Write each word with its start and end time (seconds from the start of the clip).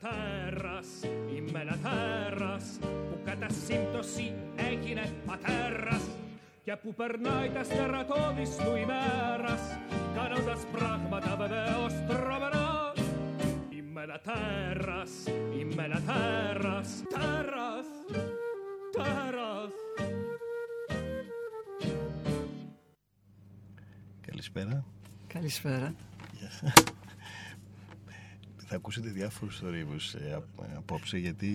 ένα 0.00 0.10
τέρας, 0.10 0.86
είμαι 1.36 1.60
ένα 1.60 1.78
τέρας 1.82 2.78
που 2.80 3.18
κατά 3.24 3.46
σύμπτωση 3.48 4.34
έγινε 4.56 5.12
πατέρας 5.26 6.02
και 6.64 6.76
που 6.76 6.94
περνάει 6.94 7.50
τα 7.50 7.64
στερατώδης 7.64 8.56
του 8.56 8.76
ημέρας 8.76 9.78
κάνοντας 10.14 10.66
πράγματα 10.72 11.36
βεβαίως 11.36 11.92
τρομερά 12.08 12.92
Είμαι 13.70 14.02
ένα 14.02 14.20
τέρας, 14.20 15.10
είμαι 15.58 15.84
ένα 15.84 16.00
τέρας, 16.00 17.02
τέρας, 17.08 17.86
τέρας 18.92 19.72
Καλησπέρα. 24.20 24.84
Καλησπέρα. 25.26 25.94
Θα 28.74 28.80
ακούσετε 28.80 29.08
διάφορους 29.10 29.58
θορύβους 29.58 30.14
ε, 30.14 30.32
απ- 30.34 30.76
απόψε 30.76 31.18
γιατί 31.18 31.46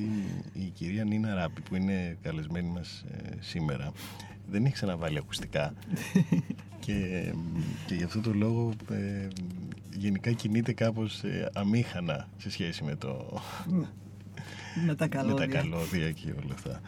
η 0.53 0.63
κυρία 0.73 1.03
Νίνα 1.03 1.33
Ράπη 1.33 1.61
που 1.61 1.75
είναι 1.75 2.17
καλεσμένη 2.21 2.69
μας 2.69 3.05
ε, 3.11 3.35
σήμερα 3.39 3.91
δεν 4.49 4.65
έχει 4.65 4.73
ξαναβάλει 4.73 5.17
ακουστικά 5.17 5.73
και, 6.85 7.31
και 7.85 7.95
γι' 7.95 8.03
αυτό 8.03 8.19
το 8.21 8.33
λόγο 8.33 8.73
ε, 8.91 9.27
γενικά 9.97 10.31
κινείται 10.31 10.73
κάπως 10.73 11.23
ε, 11.23 11.49
αμήχανα 11.53 12.29
σε 12.37 12.49
σχέση 12.49 12.83
με 12.83 12.95
το 12.95 13.41
Με 13.67 13.85
τα 13.85 14.85
με 14.87 14.95
τα 14.95 15.07
καλώδια. 15.07 15.45
καλώδια 15.45 16.11
και 16.11 16.31
όλα 16.43 16.53
αυτά. 16.53 16.81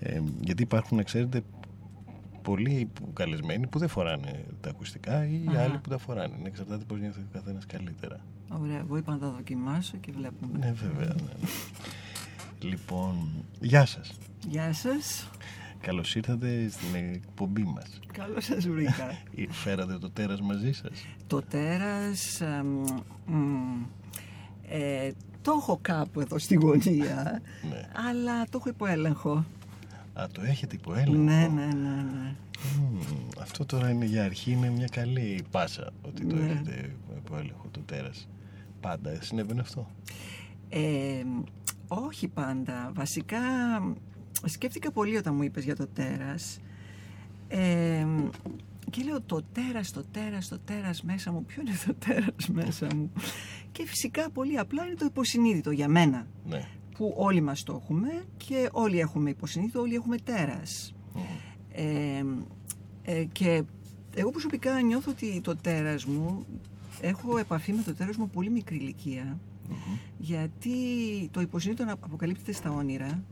Ε, 0.00 0.20
γιατί 0.40 0.62
υπάρχουν, 0.62 0.96
να 0.96 1.02
ξέρετε, 1.02 1.42
πολλοί 2.46 2.90
που, 2.92 3.12
καλεσμένοι 3.12 3.66
που 3.66 3.78
δεν 3.78 3.88
φοράνε 3.88 4.44
τα 4.60 4.70
ακουστικά 4.70 5.26
ή 5.26 5.40
Αχα. 5.48 5.62
άλλοι 5.62 5.78
που 5.78 5.88
τα 5.88 5.98
φοράνε. 5.98 6.34
Είναι 6.38 6.48
εξαρτάται 6.48 6.84
πώς 6.84 7.00
νιώθει 7.00 7.20
ο 7.20 7.26
καθένας 7.32 7.66
καλύτερα. 7.66 8.20
Ωραία, 8.48 8.78
εγώ 8.78 8.96
είπα 8.96 9.12
να 9.12 9.18
τα 9.18 9.30
δοκιμάσω 9.30 9.96
και 9.96 10.12
βλέπουμε. 10.12 10.58
Ναι, 10.58 10.72
βέβαια. 10.72 11.06
Ναι, 11.06 11.22
ναι. 11.22 11.48
Λοιπόν, 12.68 13.28
γεια 13.60 13.86
σας. 13.86 14.12
Γεια 14.48 14.72
σας. 14.72 15.30
Καλώς 15.80 16.14
ήρθατε 16.14 16.68
στην 16.68 16.94
εκπομπή 17.14 17.62
μας. 17.62 18.00
Καλώς 18.12 18.44
σας 18.44 18.68
βρήκα. 18.68 19.10
Ε, 19.36 19.52
Φέρατε 19.52 19.98
το 19.98 20.10
τέρας 20.10 20.40
μαζί 20.40 20.72
σας. 20.72 20.90
το 21.26 21.42
τέρας... 21.42 22.40
ε, 22.40 22.62
μ, 22.64 22.84
μ, 23.32 23.82
ε, 24.68 25.10
το 25.42 25.52
έχω 25.58 25.78
κάπου 25.82 26.20
εδώ 26.20 26.38
στη 26.38 26.54
γωνία, 26.54 27.40
Ναι. 27.70 27.88
αλλά 28.08 28.44
το 28.44 28.50
έχω 28.58 28.68
υπό 28.68 28.86
έλεγχο. 28.86 29.44
Α, 30.20 30.26
το 30.32 30.40
έχετε 30.44 30.74
υπό 30.74 30.94
έλεγχο. 30.94 31.22
Ναι, 31.22 31.46
ναι, 31.54 31.66
ναι, 31.66 32.02
ναι. 32.02 32.34
Μμμ, 32.78 33.28
αυτό 33.40 33.64
τώρα 33.64 33.90
είναι 33.90 34.04
για 34.04 34.24
αρχή, 34.24 34.50
είναι 34.50 34.70
μια 34.70 34.86
καλή 34.90 35.44
πάσα 35.50 35.90
ότι 36.02 36.24
το 36.26 36.36
Ναι. 36.36 36.44
έχετε 36.50 36.94
υπό 37.16 37.36
έλεγχο 37.36 37.68
το 37.70 37.80
τέρας. 37.80 38.28
Πάντα 38.80 39.18
συνέβαινε 39.22 39.60
αυτό; 39.60 39.90
Ε, 40.68 41.22
όχι 41.88 42.28
πάντα. 42.28 42.90
Βασικά 42.94 43.38
σκέφτηκα 44.44 44.90
πολύ 44.92 45.16
όταν 45.16 45.34
μου 45.34 45.42
είπες 45.42 45.64
για 45.64 45.76
το 45.76 45.86
τέρας. 45.86 46.58
Ε, 47.48 48.06
και 48.90 49.02
λέω 49.02 49.20
το 49.20 49.42
τέρας, 49.52 49.90
το 49.92 50.02
τέρας, 50.10 50.48
το 50.48 50.58
τέρας 50.58 51.02
μέσα 51.02 51.32
μου. 51.32 51.44
Ποιο 51.44 51.62
είναι 51.66 51.76
το 51.86 51.94
τέρας 52.06 52.48
μέσα 52.52 52.86
μου; 52.94 53.12
Και 53.72 53.86
φυσικά 53.86 54.30
πολύ 54.30 54.58
απλά 54.58 54.84
είναι 54.86 54.94
το 54.94 55.04
υποσυνείδητο 55.04 55.70
για 55.70 55.88
μένα. 55.88 56.26
Ναι. 56.48 56.68
Που 56.96 57.14
όλοι 57.16 57.40
μας 57.40 57.62
το 57.62 57.80
έχουμε 57.82 58.24
και 58.36 58.68
όλοι 58.72 58.98
έχουμε 58.98 59.30
υποσυνείδητο, 59.30 59.80
όλοι 59.80 59.94
έχουμε 59.94 60.16
τέρας. 60.16 60.94
Μμμ. 61.14 61.22
Ε, 61.72 62.24
ε, 63.02 63.24
και 63.24 63.62
εγώ 64.14 64.30
προσωπικά 64.30 64.80
νιώθω 64.80 65.10
ότι 65.10 65.40
το 65.40 65.56
τέρας 65.56 66.04
μου, 66.04 66.46
έχω 67.00 67.38
επαφή 67.38 67.72
με 67.72 67.82
το 67.82 67.94
τέρας 67.94 68.16
μου 68.16 68.24
από 68.24 68.32
πολύ 68.32 68.50
μικρή 68.50 68.76
ηλικία 68.76 69.38
Μμμ. 69.68 69.76
γιατί 70.18 70.72
το 71.30 71.40
υποσυνείδητο 71.40 71.92
αποκαλύπτεται 72.00 72.52
στα 72.52 72.70
όνειρα 72.70 73.22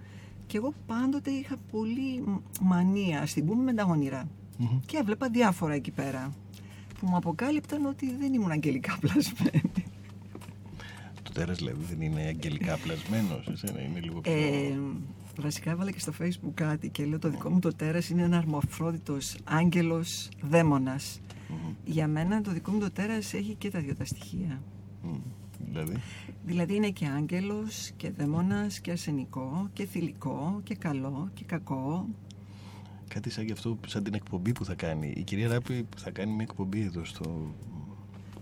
και 0.46 0.56
εγώ 0.56 0.72
πάντοτε 0.86 1.30
είχα 1.30 1.56
πολύ 1.70 2.22
μ- 2.26 2.40
μανία, 2.60 3.20
ας 3.20 3.32
την 3.32 3.46
πούμε, 3.46 3.62
με 3.62 3.72
τα 3.74 3.84
όνειρα. 3.84 4.28
Μμμ. 4.58 4.80
Και 4.86 4.96
έβλεπα 4.96 5.28
διάφορα 5.28 5.74
εκεί 5.74 5.90
πέρα 5.90 6.32
που 6.98 7.06
μου 7.06 7.16
αποκάλυπταν 7.16 7.84
ότι 7.86 8.14
δεν 8.16 8.32
ήμουν 8.34 8.50
αγγελικά 8.50 8.98
πλασμένη. 9.00 9.72
Το 11.34 11.40
τέρας 11.40 11.58
δηλαδή 11.58 11.84
δεν 11.84 12.00
είναι 12.00 12.20
αγγελικά 12.20 12.78
πλασμένος 12.78 13.44
σε 13.44 13.56
σένα, 13.56 13.80
είναι 13.80 14.00
λίγο 14.00 14.20
πιο... 14.20 14.32
Ε, 14.32 14.78
βασικά 15.40 15.70
έβαλα 15.70 15.90
και 15.90 15.98
στο 16.00 16.12
facebook 16.20 16.52
κάτι 16.54 16.88
και 16.88 17.04
λέω 17.04 17.18
το 17.18 17.30
δικό 17.30 17.50
μου 17.50 17.58
το 17.58 17.74
τέρας 17.74 18.08
είναι 18.08 18.22
ένα 18.22 18.36
αρμοφρόντιτος 18.36 19.36
άγγελος 19.44 20.28
δαίμονας. 20.42 21.20
Μμμ. 21.48 21.74
Για 21.84 22.08
μένα 22.08 22.40
το 22.40 22.50
δικό 22.50 22.70
μου 22.70 22.78
το 22.78 22.90
τέρας 22.90 23.34
έχει 23.34 23.54
και 23.54 23.70
τα 23.70 23.80
δύο 23.80 23.94
τα 23.94 24.04
στοιχεία. 24.04 24.62
Μμμ. 25.02 25.20
Δηλαδή, 25.66 25.96
Δηλαδή 26.46 26.74
είναι 26.74 26.90
και 26.90 27.06
άγγελος 27.06 27.90
και 27.96 28.10
δαίμονας 28.10 28.80
και 28.80 28.90
αρσενικό 28.90 29.68
και 29.72 29.86
θηλυκό 29.86 30.60
και 30.64 30.74
καλό 30.74 31.30
και 31.34 31.44
κακό. 31.44 32.06
κάτι 33.08 33.30
σαν 33.30 33.44
γι' 33.44 33.52
αυτό, 33.52 33.78
σαν 33.86 34.02
την 34.02 34.14
εκπομπή 34.14 34.52
που 34.52 34.64
θα 34.64 34.74
κάνει. 34.74 35.12
Η 35.16 35.22
κυρία 35.22 35.48
Ράπη 35.48 35.86
θα 35.96 36.10
κάνει 36.10 36.32
μια 36.32 36.46
εκπομπή 36.50 36.80
εδώ 36.80 37.04
στο... 37.04 37.54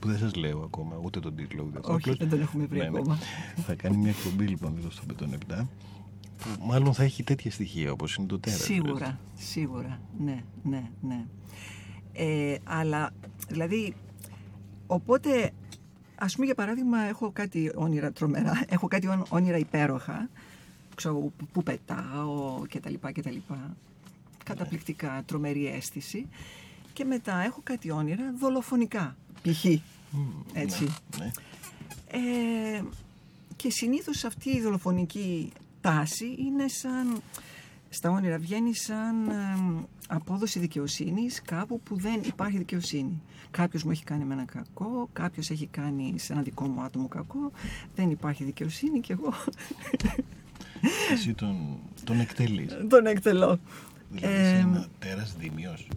που 0.02 0.08
δεν 0.08 0.18
σας 0.18 0.34
λέω 0.34 0.62
ακόμα, 0.62 0.96
ούτε 1.02 1.20
τον 1.20 1.34
τίτλο. 1.36 1.62
Ούτε 1.68 1.78
αυτό. 1.78 1.92
Όχι, 1.92 2.00
Απλώς- 2.02 2.18
δεν 2.18 2.28
τον 2.28 2.40
έχουμε 2.40 2.64
βρει 2.66 2.78
Ναι, 2.78 2.88
ναι. 2.88 2.98
ακόμα. 2.98 3.18
θα 3.66 3.74
κάνει 3.74 3.96
μια 3.96 4.10
εκπομπή 4.10 4.46
λοιπόν 4.46 4.76
εδώ 4.78 4.90
στο 4.90 5.02
Πετών 5.06 5.32
7 5.32 5.66
που 6.38 6.66
μάλλον 6.66 6.94
θα 6.94 7.02
έχει 7.02 7.22
τέτοια 7.22 7.50
στοιχεία 7.50 7.92
όπως 7.92 8.14
είναι 8.14 8.26
το 8.26 8.38
τέρας. 8.38 8.60
Σίγουρα, 8.60 9.18
σίγουρα, 9.34 10.00
ναι, 10.18 10.42
ναι, 10.62 10.82
ναι. 11.00 11.24
Ε, 12.12 12.56
αλλά, 12.64 13.10
δηλαδή, 13.48 13.94
οπότε, 14.86 15.50
ας 16.14 16.32
πούμε 16.34 16.46
για 16.46 16.54
παράδειγμα, 16.54 16.98
έχω 17.00 17.30
κάτι 17.32 17.72
όνειρα 17.74 18.12
τρομερά, 18.12 18.64
έχω 18.68 18.88
κάτι 18.88 19.06
όν- 19.06 19.26
όνειρα 19.28 19.56
υπέροχα, 19.58 20.28
ξέρω, 20.94 21.14
που, 21.14 21.32
που 21.52 21.62
πετάω 21.62 22.66
και 22.68 22.80
τα 22.80 22.90
λοιπά 22.90 23.12
και 23.12 23.22
τα 23.22 23.30
λοιπά. 23.30 23.76
Καταπληκτικά, 24.44 25.22
τρομερή 25.26 25.66
αίσθηση. 25.66 26.26
Και 26.92 27.04
μετά 27.04 27.36
έχω 27.44 27.60
κάτι 27.62 27.90
όνειρα 27.90 28.32
δολοφονικά, 28.38 29.16
π.χ. 29.42 29.64
Μμ, 30.10 30.20
Έτσι. 30.52 30.84
Ναι, 31.18 31.24
ναι. 31.24 31.30
Ε, 32.76 32.82
και 33.56 33.70
συνήθως 33.70 34.24
αυτή 34.24 34.50
η 34.50 34.60
δολοφονική 34.60 35.52
τάση 35.80 36.34
είναι 36.38 36.68
σαν, 36.68 37.22
στα 37.88 38.10
όνειρα 38.10 38.38
βγαίνει 38.38 38.74
σαν 38.74 39.28
εμ, 39.30 39.82
απόδοση 40.08 40.58
δικαιοσύνης 40.58 41.42
κάπου 41.42 41.80
που 41.80 41.96
δεν 41.98 42.20
υπάρχει 42.26 42.58
δικαιοσύνη. 42.58 43.22
Κάποιος 43.50 43.84
μου 43.84 43.90
έχει 43.90 44.04
κάνει 44.04 44.24
με 44.24 44.34
ένα 44.34 44.44
κακό, 44.44 45.08
κάποιος 45.12 45.50
έχει 45.50 45.66
κάνει 45.66 46.14
σε 46.18 46.32
ένα 46.32 46.42
δικό 46.42 46.66
μου 46.66 46.80
άτομο 46.82 47.08
κακό, 47.08 47.50
δεν 47.94 48.10
υπάρχει 48.10 48.44
δικαιοσύνη 48.44 49.00
και 49.00 49.12
εγώ 49.12 49.32
Εσύ 51.12 51.34
τον, 51.34 51.78
τον 52.04 52.20
εκτελείς. 52.20 52.76
τον 52.88 53.06
εκτελώ. 53.06 53.58
Δηλαδή 54.10 54.34
Ε, 54.36 54.40
είσαι 54.48 54.56
ένα 54.58 54.86
τέρας 54.98 55.36
δίμιος. 55.38 55.88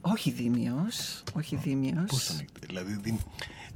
Όχι 0.00 0.30
δίμιος, 0.30 1.22
όχι 1.34 1.56
δίμιος. 1.56 2.04
Πώς 2.06 2.26
τον 2.26 2.38
εκτελείς. 2.40 2.66
Δηλαδή 2.66 2.98
δίν, 3.02 3.18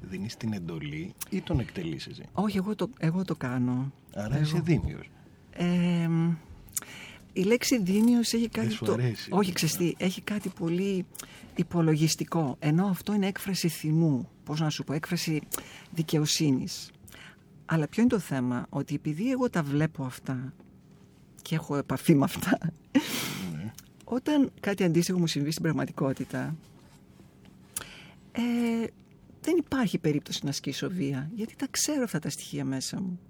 δίνεις 0.00 0.37
την 0.37 0.53
εντολή 0.53 1.15
ή 1.31 1.41
τον 1.41 1.60
εκτελείς 1.60 2.06
εσύ; 2.06 2.22
Όχι, 2.33 2.56
εγώ 2.56 2.75
το, 2.75 2.91
εγώ 2.99 3.25
το 3.25 3.34
κάνω. 3.34 3.93
Άρα 4.15 4.34
Εγώ. 4.34 4.43
είσαι 4.44 4.60
δίμιος. 4.60 5.10
Ε, 5.50 6.09
η 7.33 7.43
λέξη 7.43 7.83
δίμιος 7.83 8.33
έχει 8.33 8.49
κάτι 8.49 8.71
σου 8.71 8.84
το... 8.84 8.93
αρέσει. 8.93 9.28
Όχι, 9.33 9.53
ξεστή, 9.53 9.94
έχει 9.99 10.21
κάτι 10.21 10.49
πολύ 10.49 11.06
υπολογιστικό. 11.56 12.56
Ενώ 12.59 12.87
αυτό 12.87 13.15
είναι 13.15 13.27
έκφραση 13.27 13.69
θυμού. 13.69 14.28
Πώς 14.44 14.60
να 14.60 14.71
σου 14.71 14.84
πω, 14.84 14.93
έκφραση 14.93 15.41
δικαιοσύνης. 15.91 16.91
Αλλά 17.65 17.89
ποιο 17.89 18.03
είναι 18.03 18.10
το 18.10 18.19
θέμα, 18.19 18.66
ότι 18.69 18.94
επειδή 18.94 19.31
εγώ 19.31 19.50
τα 19.50 19.62
βλέπω 19.62 20.04
αυτά 20.04 20.53
και 21.43 21.54
έχω 21.54 21.77
επαφή 21.77 22.15
με 22.15 22.25
αυτά, 22.25 22.59
Ναι. 22.60 23.00
Όταν 24.14 24.52
κάτι 24.60 24.84
αντίστοιχο 24.84 25.18
μου 25.18 25.26
συμβεί 25.26 25.50
στην 25.50 25.62
πραγματικότητα, 25.62 26.56
ε, 28.32 28.41
δεν 29.41 29.56
υπάρχει 29.59 29.98
περίπτωση 29.98 30.41
να 30.42 30.50
ασκήσω 30.50 30.91
βία, 30.91 31.30
γιατί 31.34 31.56
τα 31.56 31.66
ξέρω 31.70 32.03
αυτά 32.03 32.18
τα 32.18 32.30
στοιχεία 32.30 32.64
μέσα 32.64 33.00
μου. 33.00 33.20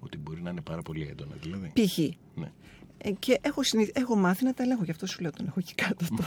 Ότι 0.00 0.18
μπορεί 0.18 0.42
να 0.42 0.50
είναι 0.50 0.60
πάρα 0.60 0.82
πολύ 0.82 1.06
έντονα 1.10 1.34
δηλαδή. 1.42 1.72
Π.χ. 1.74 1.98
Ναι. 2.34 2.52
Ε, 2.98 3.10
και 3.10 3.38
έχω, 3.40 3.62
συνηθ... 3.62 3.90
έχω 3.92 4.16
μάθει 4.16 4.44
να 4.44 4.54
τα 4.54 4.62
ελέγχω, 4.62 4.84
γι' 4.84 4.90
αυτό 4.90 5.06
σου 5.06 5.20
λέω 5.20 5.30
τον 5.30 5.46
έχω 5.46 5.58
εκεί 5.58 5.74
κάτω 5.74 6.06
το. 6.16 6.24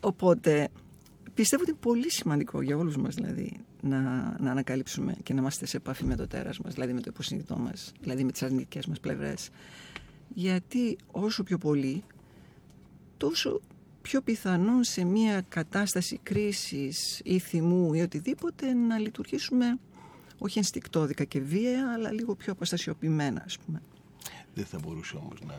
Οπότε 0.00 0.68
πιστεύω 1.34 1.62
ότι 1.62 1.70
είναι 1.70 1.80
πολύ 1.80 2.10
σημαντικό 2.10 2.62
για 2.62 2.76
όλους 2.76 2.96
μας 2.96 3.14
δηλαδή 3.14 3.60
να, 3.80 4.00
να 4.40 4.50
ανακαλύψουμε 4.50 5.16
και 5.22 5.32
να 5.32 5.40
είμαστε 5.40 5.66
σε 5.66 5.76
επαφή 5.76 6.04
με 6.04 6.16
το 6.16 6.26
τέρας 6.26 6.58
μας, 6.58 6.74
δηλαδή 6.74 6.92
με 6.92 7.00
το 7.00 7.06
υποσυνείδητό 7.12 7.56
μας, 7.56 7.92
δηλαδή 8.00 8.24
με 8.24 8.32
τις 8.32 8.42
αρνητικές 8.42 8.86
μας 8.86 9.00
πλευρές. 9.00 9.50
Γιατί 10.34 10.98
όσο 11.06 11.42
πιο 11.42 11.58
πολύ, 11.58 12.04
τόσο 13.20 13.60
πιο 14.02 14.22
πιθανόν 14.22 14.84
σε 14.84 15.04
μια 15.04 15.40
κατάσταση 15.48 16.20
κρίσης 16.22 17.20
ή 17.24 17.38
θυμού 17.38 17.94
ή 17.94 18.00
οτιδήποτε 18.00 18.72
να 18.72 18.98
λειτουργήσουμε 18.98 19.78
όχι 20.38 20.58
ενστικτόδικα 20.58 21.24
και 21.24 21.40
βία, 21.40 21.92
αλλά 21.92 22.12
λίγο 22.12 22.34
πιο 22.34 22.52
αποστασιοποιημένα, 22.52 23.42
ας 23.44 23.58
πούμε. 23.58 23.82
Δεν 24.54 24.64
θα 24.64 24.78
μπορούσε 24.78 25.16
όμως 25.16 25.40
να 25.46 25.54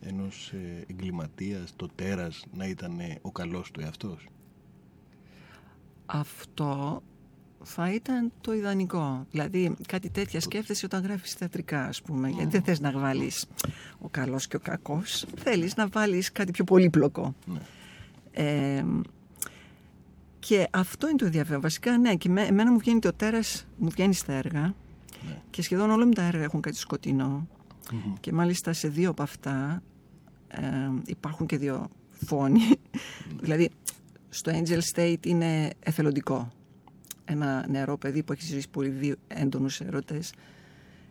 ενός 0.00 0.52
ε, 0.52 0.84
εγκληματίας 0.88 1.72
το 1.76 1.88
τέρας 1.94 2.44
να 2.52 2.66
ήταν 2.66 3.00
ε, 3.00 3.18
ο 3.22 3.32
καλός 3.32 3.70
του 3.70 3.80
εαυτός; 3.80 4.26
Αυτό 6.06 7.02
θα 7.62 7.92
ήταν 7.92 8.32
το 8.40 8.52
ιδανικό. 8.54 9.26
Δηλαδή 9.30 9.76
κάτι 9.88 10.10
τέτοια 10.10 10.40
σκέφτεσαι 10.40 10.86
όταν 10.86 11.02
γράφεις 11.02 11.32
θεατρικά 11.32 11.84
ας 11.84 12.02
πούμε. 12.02 12.28
Γιατί 12.28 12.50
δεν 12.50 12.62
θες 12.62 12.80
να 12.80 12.90
βάλεις 12.92 13.46
ο 13.98 14.08
καλός 14.08 14.46
και 14.46 14.56
ο 14.56 14.60
κακός. 14.60 15.26
Θέλεις 15.36 15.76
να 15.76 15.88
βάλεις 15.88 16.32
κάτι 16.32 16.50
πιο 16.52 16.64
πολύπλοκο. 16.64 17.34
Ναι. 17.44 17.60
Ε, 18.32 18.84
και 20.38 20.68
αυτό 20.70 21.08
είναι 21.08 21.16
το 21.16 21.24
ενδιαφέρον. 21.24 21.60
Βασικά, 21.60 21.98
ναι, 21.98 22.14
και 22.14 22.28
με, 22.28 22.42
εμένα 22.42 22.72
μου 22.72 22.78
βγαίνει 22.78 22.98
το 22.98 23.12
τέρας, 23.12 23.66
μου 23.76 23.90
βγαίνει 23.90 24.14
στα 24.14 24.32
έργα 24.32 24.60
Ναι. 24.60 25.42
και 25.50 25.62
σχεδόν 25.62 25.90
όλα 25.90 26.06
μου 26.06 26.12
τα 26.12 26.22
έργα 26.22 26.42
έχουν 26.42 26.60
κάτι 26.60 26.76
σκοτεινό. 26.76 27.46
Και 28.20 28.32
μάλιστα 28.32 28.72
σε 28.72 28.88
δύο 28.88 29.10
από 29.10 29.22
αυτά 29.22 29.82
ε, 30.48 30.60
υπάρχουν 31.06 31.46
και 31.46 31.58
δύο 31.58 31.88
φόνοι. 32.26 32.60
δηλαδή, 33.42 33.70
στο 34.28 34.52
Angel 34.54 34.78
State 34.94 35.26
είναι 35.26 35.70
εθελοντικό. 35.80 36.52
Ένα 37.32 37.66
νεαρό 37.68 37.96
παιδί 37.96 38.22
που 38.22 38.32
έχει 38.32 38.44
ζήσει 38.44 38.68
πολύ 38.68 38.88
δύο 38.88 39.14
έντονους 39.28 39.80
έρωτες 39.80 40.32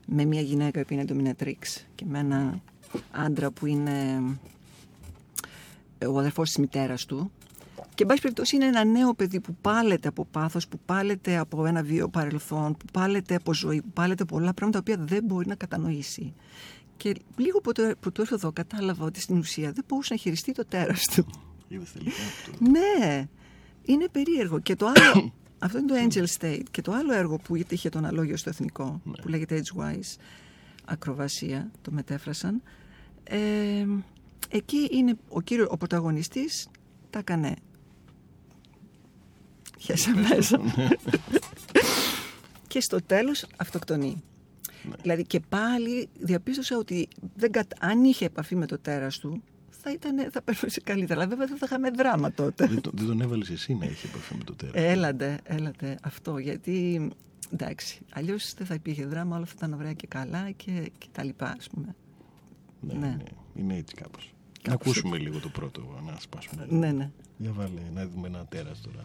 με 0.05 0.25
μια 0.25 0.41
γυναίκα 0.41 0.85
που 0.85 0.93
είναι 0.93 1.05
dominatrix 1.07 1.83
και 1.95 2.05
με 2.07 2.19
ένα 2.19 2.61
άντρα 3.11 3.51
που 3.51 3.65
είναι 3.65 4.21
ε, 5.97 6.05
ο 6.05 6.17
αδερφός 6.17 6.47
της 6.47 6.57
μητέρας 6.57 7.05
του 7.05 7.31
και 7.95 8.03
εν 8.03 8.07
πάση 8.07 8.21
περιπτώσει 8.21 8.55
είναι 8.55 8.65
ένα 8.65 8.83
νέο 8.83 9.13
παιδί 9.13 9.39
που 9.39 9.55
πάλεται 9.61 10.07
από 10.07 10.25
πάθος, 10.25 10.67
που 10.67 10.79
πάλεται 10.85 11.37
από 11.37 11.65
ένα 11.65 11.83
βίο 11.83 12.09
παρελθόν, 12.09 12.77
που 12.77 12.85
πάλεται 12.93 13.35
από 13.35 13.53
ζωή, 13.53 13.81
που 13.81 13.91
πάλεται 13.93 14.25
πολλά 14.25 14.53
πράγματα 14.53 14.83
τα 14.83 14.93
οποία 14.93 15.05
δεν 15.05 15.23
μπορεί 15.23 15.47
να 15.47 15.55
κατανοήσει. 15.55 16.33
Και 16.97 17.15
λίγο 17.35 17.61
που 17.61 17.71
το, 17.71 17.91
που 17.99 18.11
το 18.11 18.21
έρθω 18.21 18.35
εδώ 18.35 18.51
κατάλαβα 18.51 19.05
ότι 19.05 19.21
στην 19.21 19.37
ουσία 19.37 19.71
δεν 19.71 19.83
μπορούσε 19.87 20.13
να 20.13 20.19
χειριστεί 20.19 20.51
το 20.51 20.65
τέρας 20.65 21.05
του. 21.05 21.25
Είδες 21.67 21.91
τελικά 21.91 22.15
αυτό. 22.15 22.51
Ναι, 22.69 23.27
είναι 23.83 24.07
περίεργο. 24.11 24.59
Και 24.59 24.75
το 24.75 24.85
άλλο, 24.85 25.33
αυτό 25.59 25.77
είναι 25.77 25.87
το 25.87 25.95
Angel 26.07 26.25
State. 26.39 26.63
Και 26.71 26.81
το 26.81 26.91
άλλο 26.91 27.13
έργο 27.13 27.37
που 27.37 27.55
είχε 27.55 27.89
τον 27.89 28.05
αλόγιο 28.05 28.37
στο 28.37 28.49
εθνικό, 28.49 29.01
που 29.21 29.27
λέγεται 29.27 29.61
Edgewise, 29.61 30.15
ακροβασία, 30.85 31.71
το 31.81 31.91
μετέφρασαν. 31.91 32.61
Ε, 33.23 33.85
εκεί 34.49 34.87
είναι 34.91 35.17
ο 35.29 35.41
κύριο, 35.41 35.67
ο 35.69 35.77
πρωταγωνιστής 35.77 36.69
τα 37.09 37.19
έκανε 37.19 37.55
χέσα 39.77 40.15
μέσα. 40.15 40.61
και 42.67 42.81
στο 42.81 43.01
τέλος 43.01 43.45
αυτοκτονεί. 43.57 44.23
Δηλαδή 45.01 45.23
και 45.23 45.39
πάλι 45.39 46.09
διαπίστωσα 46.19 46.77
ότι 46.77 47.07
δεν 47.35 47.51
κατ... 47.51 47.71
αν 47.79 48.03
είχε 48.03 48.25
επαφή 48.25 48.55
με 48.55 48.65
το 48.65 48.79
τέρας 48.79 49.17
του 49.17 49.43
θα, 49.81 49.91
ήταν, 49.91 50.31
θα 50.31 50.41
περνούσε 50.41 50.81
καλύτερα. 50.83 51.19
Αλλά 51.19 51.29
βέβαια 51.29 51.45
δεν 51.47 51.57
θα 51.57 51.65
είχαμε 51.65 51.89
δράμα 51.89 52.31
τότε. 52.31 52.65
δεν, 52.67 52.81
το- 52.81 52.91
δεν 52.93 53.05
τον 53.07 53.21
έβαλες 53.21 53.49
εσύ 53.49 53.73
να 53.73 53.85
έχει 53.85 54.05
επαφή 54.05 54.35
με 54.35 54.43
το 54.43 54.55
τέρας. 54.55 54.73
Έλατε, 54.83 55.39
έλατε 55.43 55.97
αυτό. 56.03 56.37
Γιατί 56.37 57.09
εντάξει, 57.53 57.99
αλλιώς 58.13 58.53
δεν 58.53 58.65
θα 58.67 58.73
υπήρχε 58.73 59.05
δράμα, 59.05 59.35
όλα 59.37 59.45
θα 59.45 59.53
ήταν 59.55 59.73
ωραία 59.73 59.93
και 59.93 60.07
καλά 60.07 60.51
και, 60.51 60.91
και 60.97 61.07
τα 61.11 61.23
λοιπά, 61.23 61.55
ας 61.59 61.69
πούμε. 61.69 61.95
ναι, 62.81 62.93
ναι. 62.93 62.99
ναι. 63.07 63.23
Είναι 63.55 63.75
έτσι 63.75 63.95
κάπως. 63.95 64.33
Να 64.63 64.71
Κάπως 64.71 64.87
ακούσουμε 64.87 65.17
λίγο 65.17 65.39
το 65.39 65.49
πρώτο, 65.49 66.01
να 66.05 66.15
σπάσουμε. 66.19 66.65
Ναι, 66.69 66.91
ναι. 66.91 67.11
Για 67.37 67.51
βάλε, 67.51 67.81
να 67.93 68.07
δούμε 68.07 68.27
ένα 68.27 68.45
τέρας 68.45 68.81
τώρα. 68.81 69.03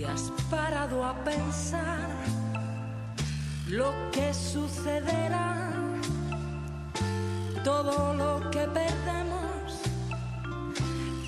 ¿Te 0.00 0.06
has 0.06 0.32
parado 0.50 1.04
a 1.04 1.12
pensar 1.24 2.08
lo 3.68 3.92
que 4.10 4.32
sucederá? 4.32 5.72
Todo 7.62 8.14
lo 8.14 8.50
que 8.50 8.60
perdemos 8.60 9.82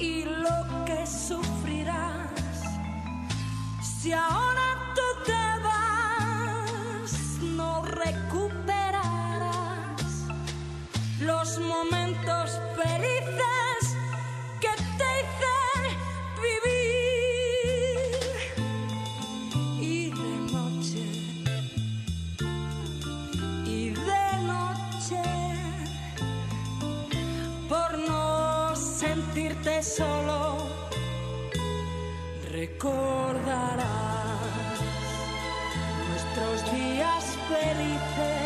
y 0.00 0.24
lo 0.24 0.84
que 0.86 1.06
sufrirás. 1.06 2.30
Si 3.82 4.10
ahora 4.10 4.61
recordarás 32.82 33.86
nuestros 36.08 36.72
días 36.72 37.24
felices. 37.48 38.41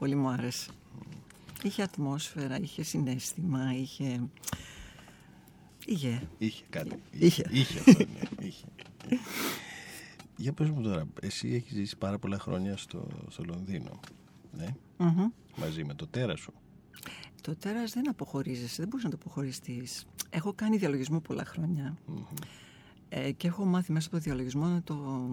Πολύ 0.00 0.14
μου 0.14 0.28
άρεσε. 0.28 0.70
Είχε 1.62 1.82
ατμόσφαιρα, 1.82 2.58
είχε 2.60 2.82
συνέστημα, 2.82 3.74
είχε... 3.74 4.28
Είχε. 5.86 6.28
Είχε 6.38 6.64
κάτι. 6.70 7.02
Είχε. 7.10 7.44
Είχε 7.50 7.78
αυτό, 7.78 7.98
ναι. 7.98 8.46
Είχε. 8.46 8.66
Για 10.36 10.52
πες 10.52 10.70
μου 10.70 10.82
τώρα, 10.82 11.08
εσύ 11.20 11.48
έχεις 11.48 11.72
ζήσει 11.72 11.96
πάρα 11.96 12.18
πολλά 12.18 12.38
χρόνια 12.38 12.76
στο, 12.76 13.08
στο 13.28 13.44
Λονδίνο. 13.44 14.00
Ναι; 14.52 14.66
Μμμ. 14.96 15.28
Μαζί 15.56 15.84
με 15.84 15.94
το 15.94 16.06
τέρα 16.06 16.36
σου. 16.36 16.52
Το 17.40 17.56
τέρας 17.56 17.92
δεν 17.92 18.08
αποχωρίζεσαι, 18.08 18.76
δεν 18.76 18.88
μπορείς 18.88 19.04
να 19.04 19.10
το 19.10 19.18
αποχωριστείς. 19.20 20.06
Έχω 20.30 20.52
κάνει 20.52 20.76
διαλογισμό 20.76 21.20
πολλά 21.20 21.44
χρόνια. 21.44 21.98
Ε, 23.08 23.32
και 23.32 23.46
έχω 23.46 23.64
μάθει 23.64 23.92
μέσα 23.92 24.06
από 24.06 24.16
το 24.16 24.22
διαλογισμό 24.22 24.66
να 24.66 24.82
το... 24.82 25.28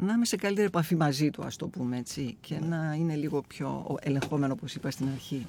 Να 0.00 0.12
είμαι 0.12 0.24
σε 0.24 0.36
καλύτερη 0.36 0.66
επαφή 0.66 0.96
μαζί 0.96 1.30
του, 1.30 1.44
ας 1.44 1.56
το 1.56 1.68
πούμε 1.68 1.96
έτσι, 1.98 2.36
και 2.40 2.58
να 2.58 2.94
είναι 2.94 3.16
λίγο 3.16 3.42
πιο 3.42 3.96
ελεγχόμενο, 4.00 4.52
όπως 4.52 4.74
είπα 4.74 4.90
στην 4.90 5.08
αρχή. 5.08 5.46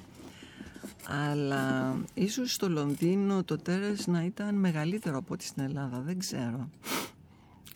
Αλλά 1.06 1.96
ίσως 2.14 2.52
στο 2.52 2.68
Λονδίνο 2.68 3.44
το 3.44 3.58
τέρας 3.58 4.06
να 4.06 4.24
ήταν 4.24 4.54
μεγαλύτερο 4.54 5.18
από 5.18 5.34
ό,τι 5.34 5.44
στην 5.44 5.62
Ελλάδα, 5.62 6.00
δεν 6.00 6.18
ξέρω. 6.18 6.68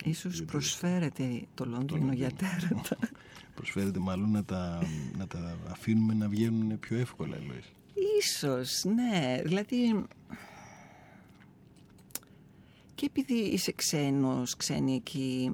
Ίσως 0.03 0.43
προσφέρεται 0.43 1.41
το 1.53 1.65
Λονδίνο 1.65 2.13
για 2.13 2.31
τέρατα. 2.31 2.97
Προσφέρεται 3.55 3.99
μάλλον 3.99 4.31
να 4.31 4.43
τα, 4.43 4.87
να 5.17 5.27
τα 5.27 5.57
αφήνουμε 5.71 6.13
να 6.13 6.27
βγαίνουν 6.27 6.79
πιο 6.79 6.97
εύκολα, 6.97 7.37
Λοίς. 7.37 7.71
Ίσως, 8.19 8.83
ναι. 8.83 9.41
Δηλαδή... 9.43 10.03
Και 12.95 13.05
επειδή 13.05 13.33
είσαι 13.33 13.71
ξένος, 13.71 14.55
ξένη 14.55 14.95
εκεί, 14.95 15.51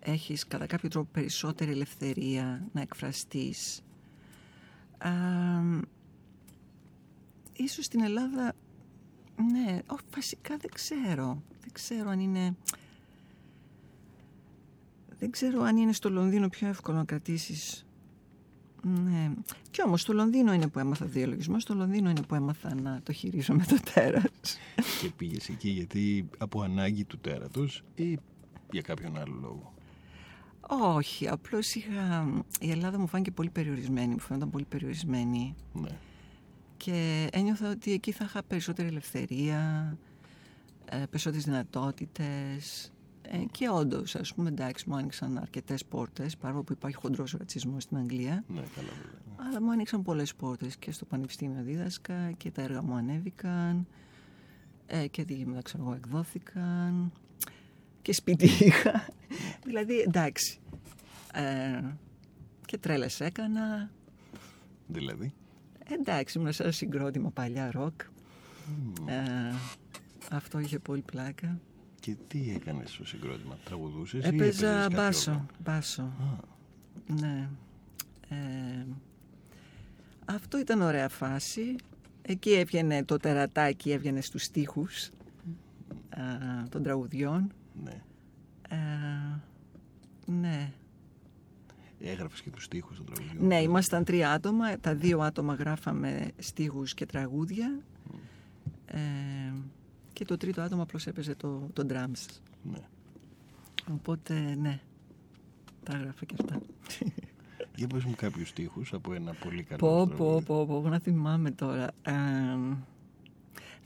έχεις 0.00 0.46
κατά 0.46 0.66
κάποιο 0.66 0.88
τρόπο 0.88 1.08
περισσότερη 1.12 1.70
ελευθερία 1.70 2.68
να 2.72 2.80
εκφραστείς. 2.80 3.82
Α, 4.98 5.10
ίσως 7.52 7.84
στην 7.84 8.00
Ελλάδα, 8.02 8.52
ναι, 9.52 9.78
ό, 9.86 9.96
βασικά 10.14 10.56
δεν 10.56 10.70
ξέρω. 10.74 11.42
Δεν 11.60 11.72
ξέρω 11.72 12.10
αν 12.10 12.20
είναι... 12.20 12.56
Δεν 15.18 15.30
ξέρω 15.30 15.62
αν 15.62 15.76
είναι 15.76 15.92
στο 15.92 16.10
Λονδίνο 16.10 16.48
πιο 16.48 16.68
εύκολο 16.68 16.96
να 16.96 17.04
κρατήσεις 17.04 17.84
ναι. 18.82 19.30
Κι 19.70 19.82
όμως 19.82 20.00
στο 20.00 20.12
Λονδίνο 20.12 20.52
είναι 20.52 20.68
που 20.68 20.78
έμαθα 20.78 21.06
διαλογισμό, 21.06 21.60
στο 21.60 21.74
Λονδίνο 21.74 22.10
είναι 22.10 22.22
που 22.22 22.34
έμαθα 22.34 22.74
να 22.74 23.00
το 23.02 23.12
χειρίζω 23.12 23.54
με 23.54 23.64
το 23.68 23.76
τέρας. 23.94 24.58
Και 25.00 25.10
πήγες 25.16 25.48
εκεί 25.48 25.68
γιατί 25.68 26.28
από 26.38 26.62
ανάγκη 26.62 27.04
του 27.04 27.18
τέρατος 27.18 27.84
ή 27.94 28.18
για 28.70 28.82
κάποιον 28.82 29.18
άλλο 29.18 29.38
λόγο; 29.40 29.74
Όχι, 30.72 31.28
απλώς 31.28 31.74
είχα... 31.74 32.28
Η 32.60 32.70
Ελλάδα 32.70 32.98
μου 32.98 33.06
φάνηκε 33.06 33.30
πολύ 33.30 33.50
περιορισμένη, 33.50 34.12
μου 34.12 34.20
φαίνονταν 34.20 34.50
πολύ 34.50 34.64
περιορισμένη. 34.64 35.54
Ναι. 35.72 35.88
Και 36.76 37.28
ένιωθα 37.32 37.70
ότι 37.70 37.92
εκεί 37.92 38.12
θα 38.12 38.24
είχα 38.24 38.42
περισσότερη 38.42 38.88
ελευθερία, 38.88 39.96
ε, 40.84 40.96
περισσότερες 40.96 41.44
δυνατότητες. 41.44 42.92
Ε, 43.22 43.38
και 43.50 43.68
όντως, 43.68 44.14
ας 44.14 44.34
πούμε, 44.34 44.48
εντάξει, 44.48 44.88
μου 44.88 44.96
άνοιξαν 44.96 45.38
αρκετές 45.38 45.84
πόρτες, 45.84 46.36
παρόλο 46.36 46.62
που 46.62 46.72
υπάρχει 46.72 46.96
χοντρός 46.96 47.32
ρατσισμός 47.32 47.82
στην 47.82 47.96
Αγγλία. 47.96 48.44
Ναι, 48.48 48.60
καλά 48.74 48.88
βέβαια. 49.02 49.48
Αλλά 49.48 49.62
μου 49.62 49.70
άνοιξαν 49.70 50.02
πολλές 50.02 50.34
πόρτες 50.34 50.76
και 50.76 50.92
στο 50.92 51.04
πανεπιστήμιο 51.04 51.62
δίδασκα 51.62 52.30
και 52.32 52.50
τα 52.50 52.62
έργα 52.62 52.82
μου 52.82 52.94
ανέβηκαν 52.94 53.86
ε, 54.86 55.06
και 55.06 55.24
δίγυμνα, 55.24 55.62
ξέρω 55.62 55.82
εγώ, 55.82 55.94
εκδόθηκαν 55.94 57.12
και 58.02 58.12
σπίτι 58.12 58.44
είχα. 58.64 59.08
δηλαδή, 59.66 59.98
εντάξει. 59.98 60.58
Ε, 61.34 61.80
και 62.66 62.78
τρέλες 62.78 63.20
έκανα. 63.20 63.90
Δηλαδή; 64.86 65.32
Εντάξει, 65.88 66.38
ήμουν 66.38 66.52
σε 66.52 66.62
ένα 66.62 66.72
συγκρότημα 66.72 67.30
παλιά 67.30 67.70
ροκ. 67.70 68.00
Ε, 69.06 69.54
αυτό 70.30 70.58
είχε 70.58 70.78
πολύ 70.78 71.00
πλάκα. 71.00 71.60
Και 72.00 72.16
τι 72.28 72.52
έκανες 72.54 72.90
στο 72.90 73.06
συγκρότημα, 73.06 73.58
τραγουδούσες 73.64 74.24
ή 74.24 74.26
Έπαιζα 74.26 74.42
έπαιζες 74.44 74.60
κάποιο 74.82 74.96
μπάσο. 74.96 75.30
όργανο; 75.30 75.46
μπάσο. 75.64 76.02
Α, 76.02 76.36
Ναι. 77.20 77.48
Ε, 78.28 78.86
αυτό 80.24 80.58
ήταν 80.58 80.80
ωραία 80.80 81.08
φάση. 81.08 81.76
Εκεί 82.22 82.50
έβγαινε 82.50 83.04
το 83.04 83.16
τερατάκι, 83.16 83.90
έβγαινε 83.90 84.20
στους 84.20 84.42
στίχους 84.42 85.10
α, 86.10 86.22
των 86.68 86.82
τραγουδιών. 86.82 87.52
Ναι. 87.84 88.02
Ε, 88.68 88.76
ναι. 90.26 90.72
Έγραφες 92.00 92.42
και 92.42 92.50
τους 92.50 92.64
στίχους 92.64 92.96
των 92.96 93.06
τραγουδιών. 93.06 93.46
ναι, 93.46 93.62
ήμασταν 93.62 94.04
τρία 94.04 94.32
άτομα. 94.32 94.78
Τα 94.78 94.94
δύο 94.94 95.20
άτομα 95.20 95.54
γράφαμε 95.54 96.30
στίχους 96.38 96.94
και 96.94 97.06
τραγούδια. 97.06 97.80
Ε, 98.86 98.98
και 100.12 100.24
το 100.24 100.36
τρίτο 100.36 100.60
άτομο 100.60 100.82
απλώς 100.82 101.06
έπαιζε 101.06 101.34
το, 101.34 101.68
το 101.72 101.86
drums. 101.90 102.26
Ναι. 102.62 102.80
Οπότε, 103.90 104.54
ναι, 104.60 104.80
τα 105.82 105.96
έγραφα 105.96 106.24
και 106.24 106.34
αυτά. 106.40 106.60
Για 107.76 107.86
πες 107.86 108.04
μου 108.04 108.14
κάποιους 108.16 108.48
στίχους 108.48 108.92
από 108.92 109.12
ένα 109.14 109.32
πολύ 109.32 109.62
καλό 109.62 109.78
Πω, 109.78 110.06
τραγούδι. 110.06 110.44
πω, 110.46 110.66
πω, 110.66 110.80
πω, 110.82 110.88
να 110.88 110.98
θυμάμαι 110.98 111.50
τώρα. 111.50 111.90
Ε, 112.02 112.12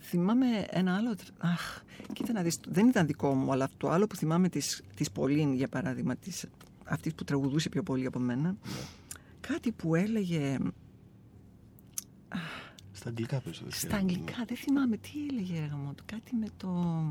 θυμάμαι 0.05 0.47
ένα 0.71 0.97
άλλο... 0.97 1.15
τρα- 1.15 1.51
Αχ, 1.53 1.81
κοίτα 2.13 2.33
να 2.33 2.43
δεις, 2.43 2.59
δεν 2.69 2.89
ήταν 2.89 3.07
δικό 3.07 3.35
μου, 3.35 3.53
αλλά 3.53 3.69
το 3.77 3.91
άλλο 3.91 4.07
που 4.07 4.17
θυμάμαι 4.17 4.49
της, 4.49 4.83
της 4.97 5.11
Πολύν, 5.11 5.53
για 5.55 5.69
παράδειγμα, 5.69 6.17
της, 6.17 6.45
αυτής 6.85 7.15
που 7.15 7.25
τραγουδούσε 7.25 7.69
πιο 7.69 7.83
πολύ 7.83 8.07
από 8.07 8.19
μένα, 8.19 8.57
κάτι 9.41 9.73
που 9.73 9.95
έλεγε 9.95 10.59
Στα 12.93 13.09
αγγλικά 13.09 13.41
πες 13.41 13.59
το. 13.59 13.65
στα 13.71 13.97
αγγλικά, 13.97 14.45
δεν 14.47 14.57
θυμάμαι 14.57 14.97
τι 14.97 15.11
έλεγε 15.31 15.61
ρε 15.61 15.67
γαμώτο, 15.67 16.03
κάτι 16.07 16.35
με 16.37 16.47
το... 16.57 17.03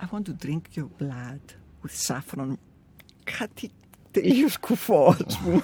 I 0.00 0.14
want 0.14 0.22
to 0.28 0.46
drink 0.46 0.60
your 0.76 0.88
blood 1.02 1.44
with 1.82 1.96
saffron. 2.06 2.52
Κάτι 3.38 3.70
τελείως 4.10 4.58
κουφό, 4.58 5.16
ας 5.26 5.38
πούμε. 5.38 5.62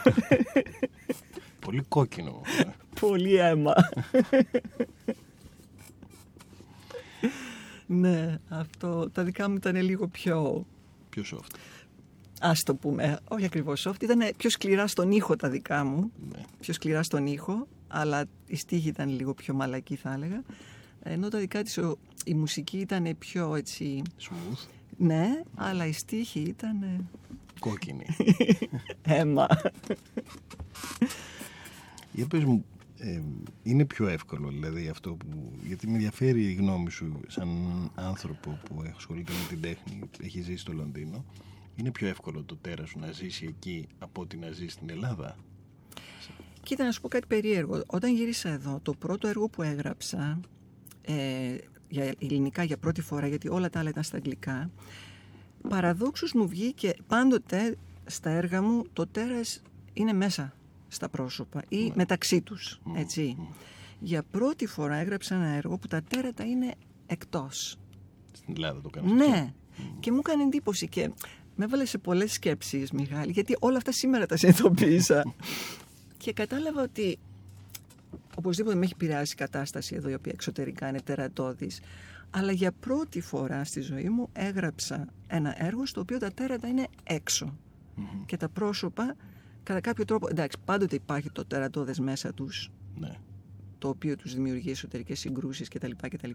Πολύ 1.61 1.83
κόκκινο. 1.89 2.41
Πολύ 3.01 3.35
αίμα. 3.35 3.73
ναι, 7.93 8.39
αυτό. 8.49 9.11
Τα 9.11 9.23
δικά 9.25 9.49
μου 9.51 9.55
ήταν 9.55 9.77
λίγο 9.77 10.09
πιο. 10.09 10.67
Πιο 11.11 11.23
soft. 11.33 11.55
Α 12.41 12.53
το 12.65 12.75
πούμε, 12.75 13.19
όχι 13.29 13.45
ακριβώς 13.45 13.87
soft. 13.89 14.03
Ήταν 14.03 14.21
πιο 14.37 14.51
σκληρά 14.51 14.87
στον 14.87 15.11
ήχο 15.11 15.37
τα 15.37 15.49
δικά 15.49 15.85
μου. 15.85 16.11
Ναι. 16.33 16.41
Πιο 16.61 16.73
σκληρά 16.75 17.03
στον 17.03 17.27
ήχο, 17.27 17.67
αλλά 17.89 18.25
η 18.47 18.57
στίχη 18.57 18.89
ήταν 18.89 19.09
λίγο 19.09 19.35
πιο 19.35 19.55
μαλακή, 19.55 19.97
θα 19.97 20.13
έλεγα. 20.13 20.43
Ενώ 21.03 21.29
τα 21.29 21.39
δικά 21.39 21.63
της 21.63 21.79
ο- 21.79 21.97
η 22.25 22.35
μουσική 22.35 22.79
ήταν 22.79 23.15
πιο 23.19 23.55
έτσι. 23.55 24.03
Smooth. 24.21 24.67
Ναι, 24.97 25.41
αλλά 25.55 25.87
η 25.87 25.93
στίχη 25.93 26.41
ήταν. 26.41 26.83
ε, 26.83 27.01
Κόκκινη. 27.59 28.07
αίμα. 29.03 29.47
Για 32.13 32.27
πες 32.27 32.45
μου, 32.45 32.65
ε, 33.01 33.23
είναι 33.63 33.85
πιο 33.85 34.09
εύκολο 34.09 34.49
δηλαδή 34.49 34.89
αυτό 34.89 35.15
που... 35.15 35.53
Γιατί 35.63 35.87
με 35.87 35.93
ενδιαφέρει 35.93 36.43
η 36.43 36.53
γνώμη 36.53 36.91
σου 36.91 37.21
σαν 37.27 37.49
άνθρωπο 37.95 38.59
που 38.65 38.83
ασχολείται 38.97 39.33
με 39.33 39.49
την 39.49 39.61
τέχνη, 39.61 40.01
έχει 40.23 40.41
ζήσει 40.41 40.57
στο 40.57 40.73
Λονδίνο. 40.73 41.25
Είναι 41.77 41.91
πιο 41.91 42.09
εύκολο 42.09 42.43
το 42.43 42.57
τέρας 42.57 42.89
σου 42.89 42.99
να 42.99 43.11
ζήσει 43.11 43.47
εκεί 43.49 43.87
από 43.99 44.21
ότι 44.21 44.37
να 44.37 44.51
ζήσει 44.51 44.69
στην 44.69 44.91
Ελλάδα; 44.91 45.37
Κοίτα, 46.63 46.85
να 46.85 46.93
σου 46.93 47.01
πω 47.01 47.09
κάτι 47.09 47.27
περίεργο. 47.27 47.83
Όταν 47.87 48.15
γύρισα 48.15 48.49
εδώ, 48.49 48.81
το 48.83 48.95
πρώτο 48.95 49.29
έργο 49.29 49.49
που 49.49 49.63
έγραψα 49.63 50.41
ε, 51.03 51.57
για 51.89 52.15
ελληνικά 52.19 52.63
για 52.63 52.77
πρώτη 52.77 53.01
φορά, 53.01 53.27
γιατί 53.27 53.49
όλα 53.49 53.71
τα 53.71 53.79
άλλα 53.79 53.89
ήταν 53.89 54.03
στα 54.03 54.17
αγγλικά, 54.17 54.71
παραδόξως 55.69 56.33
μου 56.33 56.49
βγήκε 56.49 56.95
πάντοτε 57.07 57.77
στα 58.07 58.31
έργα 58.31 58.63
μου 58.63 58.85
το 58.93 59.07
τέρας 59.07 59.63
είναι 59.93 60.13
μέσα 60.13 60.55
στα 60.91 61.09
πρόσωπα 61.09 61.63
ή 61.69 61.93
μεταξύ 61.95 62.41
τους, 62.41 62.81
έτσι. 62.97 63.37
Για 63.99 64.23
πρώτη 64.23 64.67
φορά 64.67 64.97
έγραψα 64.97 65.35
ένα 65.35 65.47
έργο 65.47 65.79
που 65.79 65.87
τα 65.87 66.03
τέρατα 66.03 66.45
είναι 66.45 66.75
εκτός. 67.07 67.77
Στην 68.33 68.55
Ελλάδα 68.57 68.81
το 68.81 68.89
κάνεις 68.89 69.13
αυτό. 69.13 69.31
Ναι. 69.31 69.53
Και 70.01 70.13
μου 70.13 70.19
έκανε 70.19 70.43
εντύπωση 70.43 70.89
και 70.89 71.11
με 71.55 71.65
έβαλε 71.65 71.85
σε 71.85 71.99
πολλές 71.99 72.33
σκέψεις, 72.33 72.91
Μιχάλη, 72.91 73.33
γιατί 73.33 73.57
όλα 73.59 73.77
αυτά 73.77 73.93
σήμερα 73.93 74.27
τα 74.27 74.37
συνειδητοποίησα. 74.37 75.35
και 76.23 76.33
κατάλαβα 76.33 76.83
ότι 76.83 77.19
οπωσδήποτε 78.37 78.75
με 78.75 78.85
έχει 78.85 78.93
επηρεάσει 78.93 79.33
η 79.33 79.37
κατάσταση 79.37 79.95
εδώ, 79.95 80.09
η 80.09 80.15
οποία 80.15 80.33
εξωτερικά 80.35 80.89
είναι 80.89 81.01
τερατώδης. 81.01 81.81
Αλλά 82.31 82.53
για 82.53 82.73
πρώτη 82.73 83.21
φορά 83.21 83.65
στη 83.65 83.81
ζωή 83.81 84.09
μου 84.09 84.29
έγραψα 84.33 85.07
ένα 85.27 85.65
έργο 85.65 85.87
στο 85.87 86.01
οποίο 86.01 86.19
τα 86.19 86.33
τέρατα 86.33 86.69
είναι 86.69 86.87
έξω. 87.03 87.59
Και 88.27 88.37
τα 88.37 88.49
πρόσωπα, 88.49 89.17
κατά 89.63 89.81
κάποιο 89.81 90.05
τρόπο, 90.05 90.29
εντάξει, 90.31 90.57
πάντοτε 90.65 90.95
υπάρχει 90.95 91.31
το 91.31 91.45
τερατώδες 91.45 91.99
μέσα 91.99 92.33
τους, 92.35 92.71
Ναι. 92.99 93.17
το 93.79 93.89
οποίο 93.89 94.17
τους 94.17 94.35
δημιουργεί 94.35 94.71
εσωτερικές 94.71 95.19
συγκρούσεις 95.19 95.69
κτλ. 95.69 95.91
κτλ. 96.01 96.31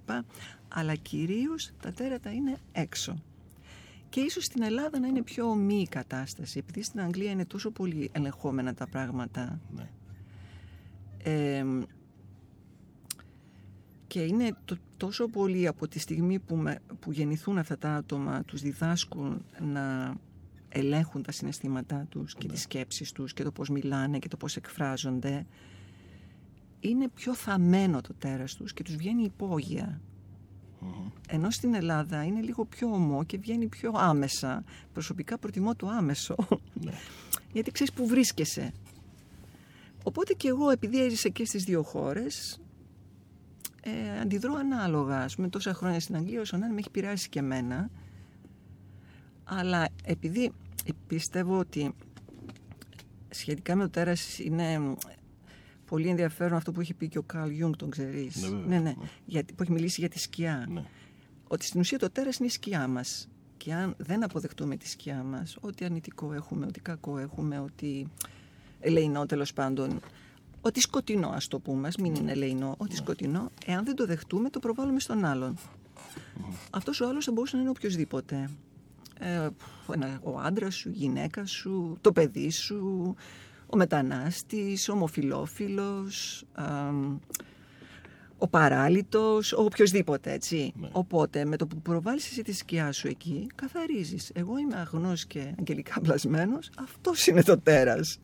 Αλλά 0.67 0.95
κυρίως 0.95 1.71
τα 1.81 1.91
τέρατα 1.91 2.31
είναι 2.33 2.57
έξω. 2.71 3.23
Και 4.09 4.19
ίσως 4.19 4.45
στην 4.45 4.61
Ελλάδα 4.63 4.99
να 4.99 5.07
είναι 5.07 5.21
πιο 5.23 5.49
ομή 5.49 5.81
η 5.81 5.87
κατάσταση, 5.87 6.57
επειδή 6.57 6.81
στην 6.81 6.99
Αγγλία 6.99 7.31
είναι 7.31 7.45
τόσο 7.45 7.71
πολύ 7.71 8.09
ελεγχόμενα 8.13 8.73
τα 8.73 8.87
πράγματα. 8.87 9.59
Ναι. 9.75 9.89
Ε, 11.23 11.65
και 14.07 14.21
είναι 14.21 14.55
το- 14.65 14.77
τόσο 14.97 15.27
πολύ 15.27 15.67
από 15.67 15.87
τη 15.87 15.99
στιγμή 15.99 16.39
που, 16.39 16.55
με- 16.55 16.79
που 16.99 17.11
γεννηθούν 17.11 17.57
αυτά 17.57 17.77
τα 17.77 17.95
άτομα, 17.95 18.43
τους 18.43 18.61
διδάσκουν 18.61 19.45
να 19.61 20.15
ελέγχουν 20.77 21.21
τα 21.23 21.31
συναισθήματά 21.31 22.05
τους 22.09 22.35
και 22.35 22.47
τις 22.47 22.61
σκέψεις 22.61 23.11
τους 23.11 23.33
και 23.33 23.43
το 23.43 23.51
πώς 23.51 23.69
μιλάνε 23.69 24.19
και 24.19 24.27
το 24.27 24.37
πώς 24.37 24.55
εκφράζονται. 24.55 25.45
Είναι 26.79 27.07
πιο 27.07 27.35
θαμμένο 27.35 28.01
το 28.01 28.13
τέρας 28.19 28.55
τους 28.55 28.73
και 28.73 28.83
τους 28.83 28.95
βγαίνει 28.95 29.23
υπόγεια. 29.23 30.01
Ενώ 31.27 31.49
στην 31.49 31.73
Ελλάδα 31.73 32.23
είναι 32.23 32.41
λίγο 32.41 32.65
πιο 32.65 32.87
ομό 32.87 33.23
και 33.23 33.37
βγαίνει 33.37 33.67
πιο 33.67 33.91
άμεσα. 33.95 34.63
Προσωπικά 34.93 35.37
προτιμώ 35.37 35.75
το 35.75 35.87
άμεσο. 35.87 36.35
Ναι. 36.73 36.91
Γιατί 37.53 37.71
ξέρεις 37.71 37.93
που 37.93 38.07
βρίσκεσαι. 38.07 38.71
Οπότε 40.03 40.33
και 40.33 40.47
εγώ 40.47 40.69
επειδή 40.69 41.03
έζησα 41.03 41.29
και 41.29 41.45
στις 41.45 41.63
δύο 41.63 41.83
χώρες 41.83 42.59
ε, 43.81 44.19
αντιδρώ 44.19 44.53
ανάλογα. 44.53 45.17
Ας 45.17 45.35
πούμε 45.35 45.49
τόσα 45.49 45.73
χρόνια 45.73 45.99
στην 45.99 46.15
Αγγλία 46.15 46.41
όσο 46.41 46.57
να 46.57 46.65
είναι 46.65 46.73
με 46.73 46.79
έχει 46.79 46.89
επηρεάσει 46.89 47.29
και 47.29 47.39
εμένα. 47.39 47.89
Αλλά 49.43 49.87
επειδή 50.03 50.51
πιστεύω 51.07 51.59
ότι 51.59 51.93
σχετικά 53.29 53.75
με 53.75 53.83
το 53.83 53.89
τέρας 53.89 54.39
είναι 54.39 54.79
μ, 54.79 54.93
πολύ 55.85 56.07
ενδιαφέρον 56.07 56.57
αυτό 56.57 56.71
που 56.71 56.81
έχει 56.81 56.93
πει 56.93 57.07
και 57.07 57.17
ο 57.17 57.23
Καρλ 57.23 57.49
Γιουνγκ, 57.49 57.73
τον 57.75 57.89
ξέρεις. 57.89 58.41
Ναι, 58.41 58.47
βέβαια. 58.49 58.65
ναι, 58.67 58.79
ναι. 58.79 58.93
Γιατί, 59.25 59.53
που 59.53 59.63
έχει 59.63 59.71
μιλήσει 59.71 59.99
για 59.99 60.09
τη 60.09 60.19
σκιά 60.19 60.65
Ναι. 60.69 60.83
ότι 61.47 61.65
στην 61.65 61.79
ουσία 61.79 61.99
το 61.99 62.09
τέρας 62.09 62.37
είναι 62.37 62.47
η 62.47 62.51
σκιά 62.51 62.87
μας. 62.87 63.27
Και 63.57 63.73
αν 63.73 63.95
δεν 63.97 64.23
αποδεχτούμε 64.23 64.75
τη 64.77 64.87
σκιά 64.89 65.23
μας, 65.23 65.57
ό,τι 65.61 65.85
αρνητικό 65.85 66.33
έχουμε, 66.33 66.65
ό,τι 66.65 66.79
κακό 66.79 67.17
έχουμε, 67.17 67.59
ό,τι 67.59 68.03
ελεηνό 68.79 69.25
τέλος 69.25 69.53
πάντων, 69.53 69.99
ό,τι 70.61 70.79
σκοτεινό 70.79 71.27
ας 71.29 71.47
το 71.47 71.59
πούμε, 71.59 71.87
ας 71.87 71.95
μην 71.95 72.15
είναι 72.15 72.31
ελεηνό, 72.31 72.75
ό,τι 72.77 72.95
σκοτεινό, 72.95 73.51
εάν 73.65 73.85
δεν 73.85 73.95
το 73.95 74.05
δεχτούμε 74.05 74.49
το 74.49 74.59
προβάλλουμε 74.59 74.99
στον 74.99 75.25
άλλον. 75.25 75.57
Αυτός 76.69 77.01
ο 77.01 77.07
άλλος 77.07 77.25
θα 77.25 77.31
μπορούσε 77.31 77.55
να 77.55 77.61
είναι 77.61 77.71
οποιοδήποτε. 77.71 78.49
Ε, 79.19 79.47
ένα- 79.93 80.19
ο 80.23 80.39
άντρας 80.39 80.75
σου, 80.75 80.89
η 80.89 80.93
γυναίκα 80.93 81.45
σου, 81.45 81.97
το 82.01 82.11
παιδί 82.11 82.51
σου, 82.51 83.15
ο 83.67 83.77
μετανάστης, 83.77 84.89
ο 84.89 84.91
ομοφιλόφιλος, 84.93 86.43
αμ, 86.53 87.17
ο 88.37 88.47
παράλυτος, 88.47 89.53
ο 89.53 89.61
οποιοδήποτε, 89.63 90.31
έτσι. 90.31 90.73
Ναι. 90.79 90.89
Οπότε, 90.91 91.45
με 91.45 91.55
το 91.57 91.67
που 91.67 91.81
προβάλλεις 91.81 92.25
εσύ 92.31 92.41
τη 92.41 92.53
σκιά 92.53 92.91
σου 92.91 93.07
εκεί, 93.07 93.47
καθαρίζεις. 93.55 94.31
Εγώ 94.33 94.57
είμαι 94.57 94.75
αγνός 94.77 95.25
και 95.25 95.53
αγγελικά 95.59 96.01
πλασμένος, 96.01 96.69
αυτός 96.77 97.27
είναι 97.27 97.43
το 97.43 97.59
τέρας. 97.59 98.17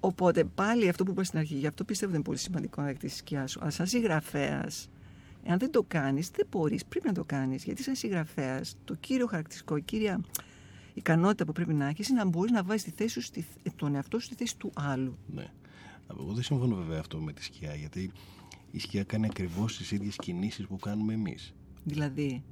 Οπότε, 0.00 0.44
πάλι 0.44 0.88
αυτό 0.88 1.04
που 1.04 1.10
είπα 1.10 1.24
στην 1.24 1.38
αρχή, 1.38 1.54
γι' 1.54 1.66
αυτό 1.66 1.84
πιστεύω 1.84 2.10
ότι 2.10 2.16
είναι 2.20 2.26
πολύ 2.28 2.38
σημαντικό 2.38 2.80
να 2.80 2.86
δεχτείς 2.86 3.10
τη 3.12 3.18
σκιά 3.18 3.46
σου. 3.46 3.58
Αλλά 3.62 3.70
σαν 3.70 3.86
συγγραφέας, 3.86 4.88
εάν 5.44 5.58
δεν 5.58 5.70
το 5.70 5.82
κάνεις, 5.88 6.30
δεν 6.30 6.46
μπορείς, 6.50 6.84
πρέπει 6.84 7.06
να 7.06 7.12
το 7.12 7.24
κάνεις. 7.24 7.64
Γιατί 7.64 7.82
σαν 7.82 7.94
συγγραφέας, 7.94 8.76
το 8.84 8.94
κύριο 8.94 9.26
χαρακτηριστικό, 9.26 9.76
η 9.76 9.82
κύρια 9.82 10.20
ικανότητα 10.94 11.44
που 11.44 11.52
πρέπει 11.52 11.74
να 11.74 11.86
έχεις 11.88 12.08
είναι 12.08 12.18
να 12.18 12.28
μπορείς 12.28 12.52
να 12.52 12.62
βάζεις 12.62 12.82
τη 12.84 12.90
θέση 12.90 13.12
σου, 13.12 13.20
στη- 13.20 13.46
τον 13.76 13.94
εαυτό 13.94 14.18
σου 14.18 14.24
στη 14.26 14.34
θέση 14.34 14.56
του 14.56 14.70
άλλου. 14.74 15.18
Ναι. 15.26 15.46
Εγώ 16.10 16.32
δεν 16.32 16.42
συμφωνώ 16.42 16.76
βέβαια 16.76 16.98
αυτό 17.00 17.18
με 17.18 17.32
τη 17.32 17.44
σκιά, 17.44 17.74
γιατί 17.74 18.12
η 18.70 18.78
σκιά 18.78 19.04
κάνει 19.04 19.26
ακριβώς 19.26 19.76
τις 19.76 19.90
ίδιες 19.90 20.16
κινήσεις 20.16 20.66
που 20.66 20.76
κάνουμε 20.78 21.12
εμείς. 21.12 21.54
Δηλαδή, 21.84 22.42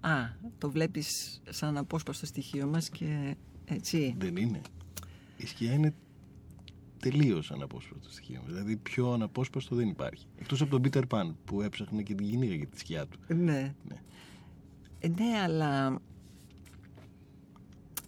α, 0.00 0.14
το 0.58 0.70
βλέπεις 0.70 1.40
σαν 1.48 1.76
απόσπαστο 1.76 2.26
στοιχείο 2.26 2.66
μας 2.66 2.88
και 2.88 3.36
έτσι. 3.64 4.14
Δεν 4.18 4.36
είναι. 4.36 4.60
Η 5.36 5.46
σκιά 5.46 5.72
είναι 5.72 5.94
τελείως 7.10 7.50
αναπόσπαστο 7.50 8.10
στοιχείο. 8.10 8.40
μας. 8.42 8.52
Δηλαδή 8.52 8.76
πιο 8.76 9.12
αναπόσπαστο 9.12 9.74
δεν 9.74 9.88
υπάρχει. 9.88 10.26
Εκτός 10.36 10.60
από 10.60 10.70
τον 10.70 10.82
Πίτερ 10.82 11.06
Παν 11.06 11.36
που 11.44 11.62
έψαχνε 11.62 12.02
και 12.02 12.14
την 12.14 12.26
γυναίκα 12.26 12.54
για 12.54 12.66
τη 12.66 12.78
σκιά 12.78 13.06
του. 13.06 13.18
Ναι. 13.28 13.74
Ναι. 13.88 13.96
Ε, 14.98 15.08
ναι, 15.08 15.40
αλλά... 15.44 16.00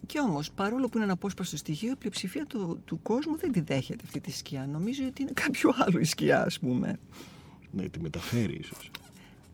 Και 0.05 0.19
όμως, 0.19 0.51
παρόλο 0.51 0.87
που 0.87 0.91
είναι 0.95 1.03
ένα 1.03 1.13
απόσπαστο 1.13 1.57
στοιχείο, 1.57 1.91
η 1.91 1.95
πλειοψηφία 1.95 2.45
του, 2.45 2.81
του 2.85 3.01
κόσμου 3.01 3.37
δεν 3.37 3.51
τη 3.51 3.61
δέχεται 3.61 4.03
αυτή 4.05 4.19
τη 4.19 4.31
σκιά. 4.31 4.67
Νομίζω 4.67 5.05
ότι 5.07 5.21
είναι 5.21 5.31
κάποιο 5.33 5.71
άλλο 5.75 5.99
η 5.99 6.03
σκιά, 6.03 6.45
ας 6.45 6.59
πούμε. 6.59 6.99
Ναι, 7.71 7.89
τη 7.89 7.99
μεταφέρει 7.99 8.55
ίσως. 8.55 8.91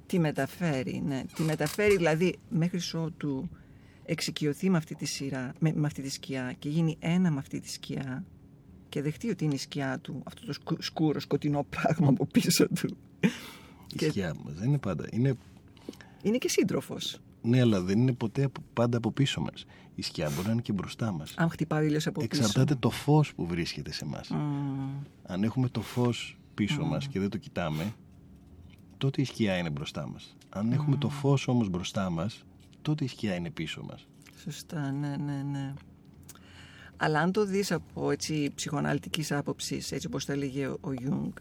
Τη 0.05 0.19
μεταφέρει, 0.19 1.01
ναι. 1.05 1.23
Τη 1.36 1.43
μεταφέρει 1.43 1.95
δηλαδή 1.95 2.36
μέχρι 2.49 2.79
ότου 2.93 3.49
εξοικειωθεί 4.05 4.69
με 4.69 4.77
αυτή 4.77 4.95
τη 4.95 5.05
σειρά, 5.05 5.53
με, 5.60 5.73
με 5.75 5.88
αυτή 5.88 6.01
τη 6.01 6.10
σκιά 6.10 6.55
και 6.60 6.69
γίνει 6.69 6.97
ένα 6.99 7.31
με 7.31 7.39
αυτή 7.39 7.60
τη 7.60 7.69
σκιά 7.71 8.23
και 8.95 9.01
δεχτεί 9.01 9.29
ότι 9.29 9.43
είναι 9.43 9.53
η 9.53 9.58
σκιά 9.58 9.99
του, 9.99 10.21
αυτό 10.25 10.45
το 10.45 10.53
σκου- 10.53 10.84
σκούρο, 10.84 11.19
σκοτεινό 11.19 11.65
πράγμα 11.69 12.08
από 12.08 12.25
πίσω 12.25 12.67
του. 12.67 12.97
Η 13.93 13.95
Και- 13.95 14.10
σκιά 14.10 14.36
μας 14.45 14.53
δεν 14.53 14.67
είναι 14.67 14.77
πάντα. 14.77 15.05
Είναι, 15.12 15.36
Είναι 16.21 16.38
και 16.38 16.49
σύντροφος. 16.49 17.19
ναι, 17.41 17.60
αλλά 17.62 17.81
δεν 17.81 17.99
είναι 17.99 18.13
ποτέ 18.13 18.43
από- 18.43 18.62
πάντα 18.73 18.97
από 18.97 19.12
πίσω 19.12 19.41
μας. 19.41 19.65
Η 19.95 20.01
σκιά 20.01 20.29
μπορεί 20.36 20.45
να 20.47 20.51
είναι 20.53 20.62
και 20.62 20.73
μπροστά 20.73 21.12
μας. 21.12 21.34
Αν 21.38 21.49
χτυπάει 21.49 21.84
ο 21.84 21.86
ήλιος 21.86 22.08
από 22.08 22.27
πίσω. 22.27 22.41
Εξαρτάται 22.43 22.75
το 22.75 22.89
φως 22.89 23.34
που 23.34 23.45
βρίσκεται 23.45 23.91
σε 23.93 24.05
μας. 24.05 24.29
Μμμ. 24.29 24.89
Αν 25.25 25.43
έχουμε 25.43 25.69
το 25.69 25.81
φως 25.81 26.38
πίσω 26.53 26.84
μας 26.86 27.08
και 27.08 27.19
δεν 27.19 27.29
το 27.29 27.38
κοιτάμε, 27.38 27.93
τότε 28.97 29.21
η 29.21 29.25
σκιά 29.25 29.58
είναι 29.58 29.69
μπροστά 29.69 30.08
μας. 30.10 30.36
Αν 30.49 30.71
έχουμε 30.71 30.95
το 30.97 31.10
φως 31.10 31.47
όμως 31.47 31.69
μπροστά 31.69 32.10
μας, 32.10 32.43
τότε 32.81 33.03
η 33.03 33.08
σκιά 33.08 33.36
είναι 33.36 33.49
πίσω 33.49 33.84
μας. 33.84 34.08
Σωστά, 34.43 34.91
ναι, 34.91 35.15
ναι, 35.17 35.43
ναι. 35.51 35.73
Αλλά 36.97 37.19
αν 37.19 37.31
το 37.31 37.45
δεις 37.45 37.71
από 37.71 38.12
έτσι, 38.12 38.51
ψυχοαναλυτικής 38.55 39.31
άποψης, 39.31 39.91
έτσι 39.91 40.08
όπως 40.08 40.25
το 40.25 40.31
έλεγε 40.31 40.67
ο, 40.67 40.77
ο 40.81 40.93
Γιουνγκ, 40.93 41.32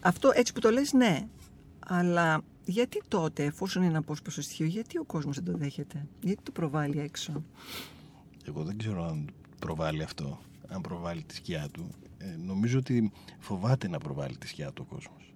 αυτό 0.00 0.30
έτσι 0.34 0.52
που 0.52 0.60
το 0.60 0.70
λες, 0.70 0.92
ναι. 0.92 1.26
Αλλά 1.86 2.42
γιατί 2.64 3.02
τότε, 3.08 3.44
εφόσον 3.44 3.82
είναι 3.82 3.98
αναπόσπαστο 3.98 4.42
στοιχείο, 4.42 4.66
γιατί 4.66 4.98
ο 4.98 5.04
κόσμος 5.04 5.36
δεν 5.40 5.44
το 5.44 5.58
δέχεται, 5.58 6.06
γιατί 6.20 6.42
το 6.42 6.50
προβάλλει 6.50 6.98
έξω; 7.00 7.44
Εγώ 8.46 8.62
δεν 8.62 8.78
ξέρω 8.78 9.04
αν 9.04 9.30
προβάλλει 9.58 10.02
αυτό, 10.02 10.40
αν 10.68 10.80
προβάλλει 10.80 11.22
τη 11.22 11.34
σκιά 11.34 11.68
του. 11.72 11.90
Ε, 12.18 12.36
νομίζω 12.46 12.78
ότι 12.78 13.12
φοβάται 13.38 13.88
να 13.88 13.98
προβάλλει 13.98 14.36
τη 14.36 14.48
σκιά 14.48 14.72
του 14.72 14.86
ο 14.88 14.94
κόσμος. 14.94 15.34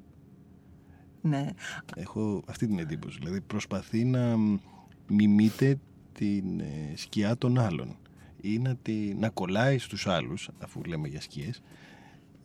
Ναι, 1.20 1.50
Έχω 1.96 2.42
αυτή 2.46 2.66
την 2.66 2.78
εντύπωση. 2.78 3.18
Δηλαδή 3.18 3.40
προσπαθεί 3.40 4.04
να 4.04 4.36
μ, 4.36 4.58
μιμείται 5.06 5.78
την 6.12 6.60
ε, 6.60 6.92
σκιά 6.94 7.36
των 7.36 7.58
άλλων 7.58 7.96
ή 8.44 8.58
να, 8.58 8.76
τη, 8.76 9.14
να 9.14 9.28
κολλάει 9.28 9.78
στους 9.78 10.06
άλλους, 10.06 10.48
αφού 10.58 10.82
λέμε 10.84 11.08
για 11.08 11.20
σκιές, 11.20 11.62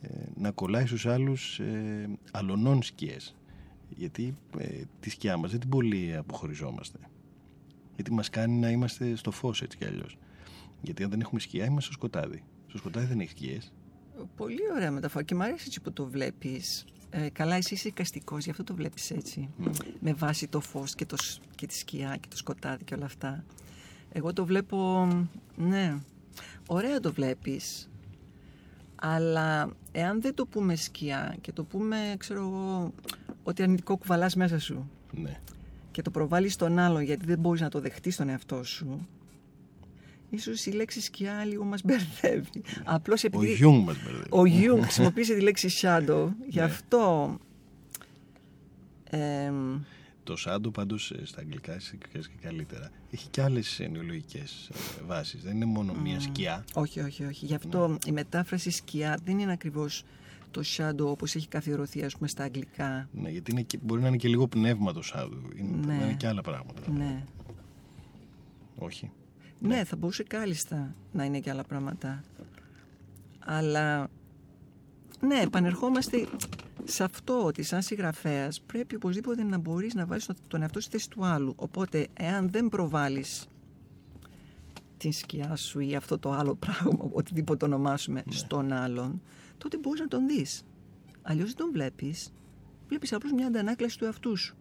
ε, 0.01 0.07
να 0.35 0.51
κολλάει 0.51 0.85
στους 0.85 1.05
άλλους 1.05 1.59
ε, 1.59 2.09
αλωνών 2.31 2.83
σκιές. 2.83 3.35
Γιατί 3.89 4.37
ε, 4.57 4.81
τη 4.99 5.09
σκιά 5.09 5.37
μας 5.37 5.51
δεν 5.51 5.59
την 5.59 5.69
πολύ 5.69 6.15
αποχωριζόμαστε. 6.15 6.97
Γιατί 7.95 8.11
μας 8.11 8.29
κάνει 8.29 8.55
να 8.55 8.69
είμαστε 8.69 9.15
στο 9.15 9.31
φως 9.31 9.61
έτσι 9.61 9.77
κι 9.77 9.85
αλλιώς. 9.85 10.17
Γιατί 10.81 11.03
αν 11.03 11.09
δεν 11.09 11.19
έχουμε 11.21 11.39
σκιά 11.39 11.65
είμαστε 11.65 11.81
στο 11.81 11.91
σκοτάδι. 11.93 12.43
Στο 12.67 12.77
σκοτάδι 12.77 13.05
δεν 13.05 13.19
έχεις 13.19 13.31
σκιές. 13.31 13.73
πολύ 14.35 14.61
ωραία 14.75 14.91
μεταφορά 14.91 15.23
και 15.23 15.35
μου 15.35 15.43
αρέσει 15.43 15.63
έτσι 15.67 15.81
που 15.81 15.93
το 15.93 16.05
βλέπεις. 16.05 16.85
Ε, 17.09 17.29
καλά, 17.29 17.55
εσύ 17.55 17.73
είσαι 17.73 17.87
εικαστικός, 17.87 18.43
γι' 18.43 18.49
αυτό 18.49 18.63
το 18.63 18.75
βλέπεις 18.75 19.11
έτσι. 19.11 19.49
Με 19.99 20.13
βάση 20.13 20.47
το 20.47 20.59
φως 20.59 20.95
και, 20.95 21.05
το, 21.05 21.17
σ- 21.17 21.41
και 21.55 21.67
τη 21.67 21.73
σκιά 21.75 22.17
και 22.19 22.27
το 22.29 22.37
σκοτάδι 22.37 22.83
και 22.83 22.93
όλα 22.93 23.05
αυτά. 23.05 23.43
Εγώ 24.11 24.33
το 24.33 24.45
βλέπω, 24.45 25.07
ναι, 25.55 25.97
ωραία 26.67 26.99
το 26.99 27.13
βλέπεις. 27.13 27.89
Αλλά 28.95 29.69
εάν 29.91 30.21
δεν 30.21 30.33
το 30.33 30.45
πούμε 30.45 30.75
σκιά 30.75 31.35
και 31.41 31.51
το 31.51 31.63
πούμε, 31.63 32.15
ξέρω 32.17 32.39
εγώ, 32.39 32.93
ότι 33.43 33.61
αρνητικό 33.63 33.97
κουβαλάς 33.97 34.35
μέσα 34.35 34.59
σου 34.59 34.89
Ναι. 35.11 35.39
και 35.91 36.01
το 36.01 36.11
προβάλλεις 36.11 36.53
στον 36.53 36.79
άλλον 36.79 37.01
γιατί 37.01 37.25
δεν 37.25 37.39
μπορείς 37.39 37.61
να 37.61 37.69
το 37.69 37.79
δεχτείς 37.79 38.13
στον 38.13 38.29
εαυτό 38.29 38.63
σου, 38.63 39.07
ίσως 40.29 40.65
η 40.65 40.71
λέξη 40.71 41.01
σκιά 41.01 41.45
λίγο 41.45 41.63
μας 41.63 41.81
μπερδεύει. 41.83 42.61
Απλώς 42.83 43.23
Ο 43.23 43.27
επειδή... 43.27 43.53
Γιουνγκ 43.53 43.85
μας 43.85 43.95
μπερδεύει. 44.03 44.27
Ο 44.29 44.45
Γιουνγκ 44.45 44.81
χρησιμοποίησε 44.81 45.33
τη 45.33 45.41
λέξη 45.41 45.69
shadow, 45.81 46.27
γι' 46.47 46.59
Ναι. 46.59 46.63
αυτό. 46.65 47.37
εμ, 49.03 49.79
Το 50.29 50.35
shadow 50.35 50.71
πάντως 50.71 51.11
ε, 51.11 51.25
στα 51.25 51.39
αγγλικά 51.41 51.73
εσύ 51.73 51.97
ξέρεις 51.97 52.27
και 52.27 52.35
καλύτερα 52.41 52.89
έχει 53.11 53.27
και 53.29 53.41
άλλες 53.41 53.79
εννοιολογικές 53.79 54.69
ε, 54.73 55.03
βάσεις. 55.05 55.43
Δεν 55.43 55.55
είναι 55.55 55.65
μόνο 55.65 55.93
μία 55.93 56.19
σκιά. 56.19 56.65
όχι, 56.73 56.99
όχι, 56.99 57.23
όχι. 57.25 57.45
Γι' 57.45 57.55
αυτό 57.55 57.97
η 58.05 58.11
μετάφραση 58.11 58.69
σκιά 58.69 59.19
δεν 59.23 59.39
είναι 59.39 59.51
ακριβώς 59.51 60.03
το 60.51 60.61
shadow 60.77 61.05
όπως 61.05 61.35
έχει 61.35 61.47
καθιερωθεί 61.47 62.03
ας 62.03 62.13
πούμε 62.15 62.27
στα 62.27 62.43
αγγλικά. 62.43 63.09
Ναι, 63.11 63.29
γιατί 63.29 63.51
είναι 63.51 63.61
και, 63.61 63.77
μπορεί 63.81 64.01
να 64.01 64.07
είναι 64.07 64.17
και 64.17 64.27
λίγο 64.27 64.47
πνεύμα 64.47 64.93
το 64.93 65.01
shadow. 65.01 65.37
Είναι, 65.55 65.85
Ναι. 65.85 65.95
να 65.97 66.03
είναι 66.03 66.13
και 66.13 66.27
άλλα 66.27 66.41
πράγματα. 66.41 66.81
Ναι. 66.91 67.23
Όχι. 68.77 69.11
ναι. 69.59 69.83
θα 69.83 69.95
μπορούσε 69.95 70.23
κάλλιστα 70.23 70.95
να 71.11 71.23
είναι 71.23 71.39
και 71.39 71.49
άλλα 71.49 71.63
πράγματα. 71.63 72.23
Αλλά, 73.39 74.07
ναι, 75.19 75.39
επανερχόμαστε 75.41 76.27
σε 76.89 77.03
αυτό 77.03 77.45
ότι 77.45 77.63
σαν 77.63 77.81
συγγραφέας 77.81 78.61
πρέπει 78.61 78.95
οπωσδήποτε 78.95 79.43
να 79.43 79.57
μπορείς 79.57 79.93
να 79.93 80.05
βάλεις 80.05 80.25
τον- 80.25 80.35
τον 80.47 80.61
εαυτό 80.61 80.79
στη 80.79 80.91
θέση 80.91 81.09
του 81.09 81.25
άλλου. 81.25 81.53
Οπότε, 81.55 82.07
εάν 82.13 82.49
δεν 82.49 82.69
προβάλλεις 82.69 83.47
την 84.97 85.11
σκιά 85.11 85.55
σου 85.55 85.79
ή 85.79 85.95
αυτό 85.95 86.17
το 86.19 86.31
άλλο 86.31 86.55
πράγμα, 86.55 87.09
οτιδήποτε 87.11 87.57
το 87.57 87.65
ονομάσουμε, 87.65 88.23
στον 88.29 88.71
άλλον, 88.71 89.21
τότε 89.57 89.77
μπορείς 89.77 89.99
να 90.01 90.07
τον 90.07 90.27
δεις. 90.27 90.63
Αλλιώς 91.21 91.47
δεν 91.47 91.55
τον 91.55 91.71
βλέπεις. 91.71 92.33
Βλέπεις 92.87 93.13
απλώς 93.13 93.31
μια 93.31 93.47
αντανάκλαση 93.47 93.97
του 93.97 94.05
εαυτού 94.05 94.35
σου. 94.37 94.55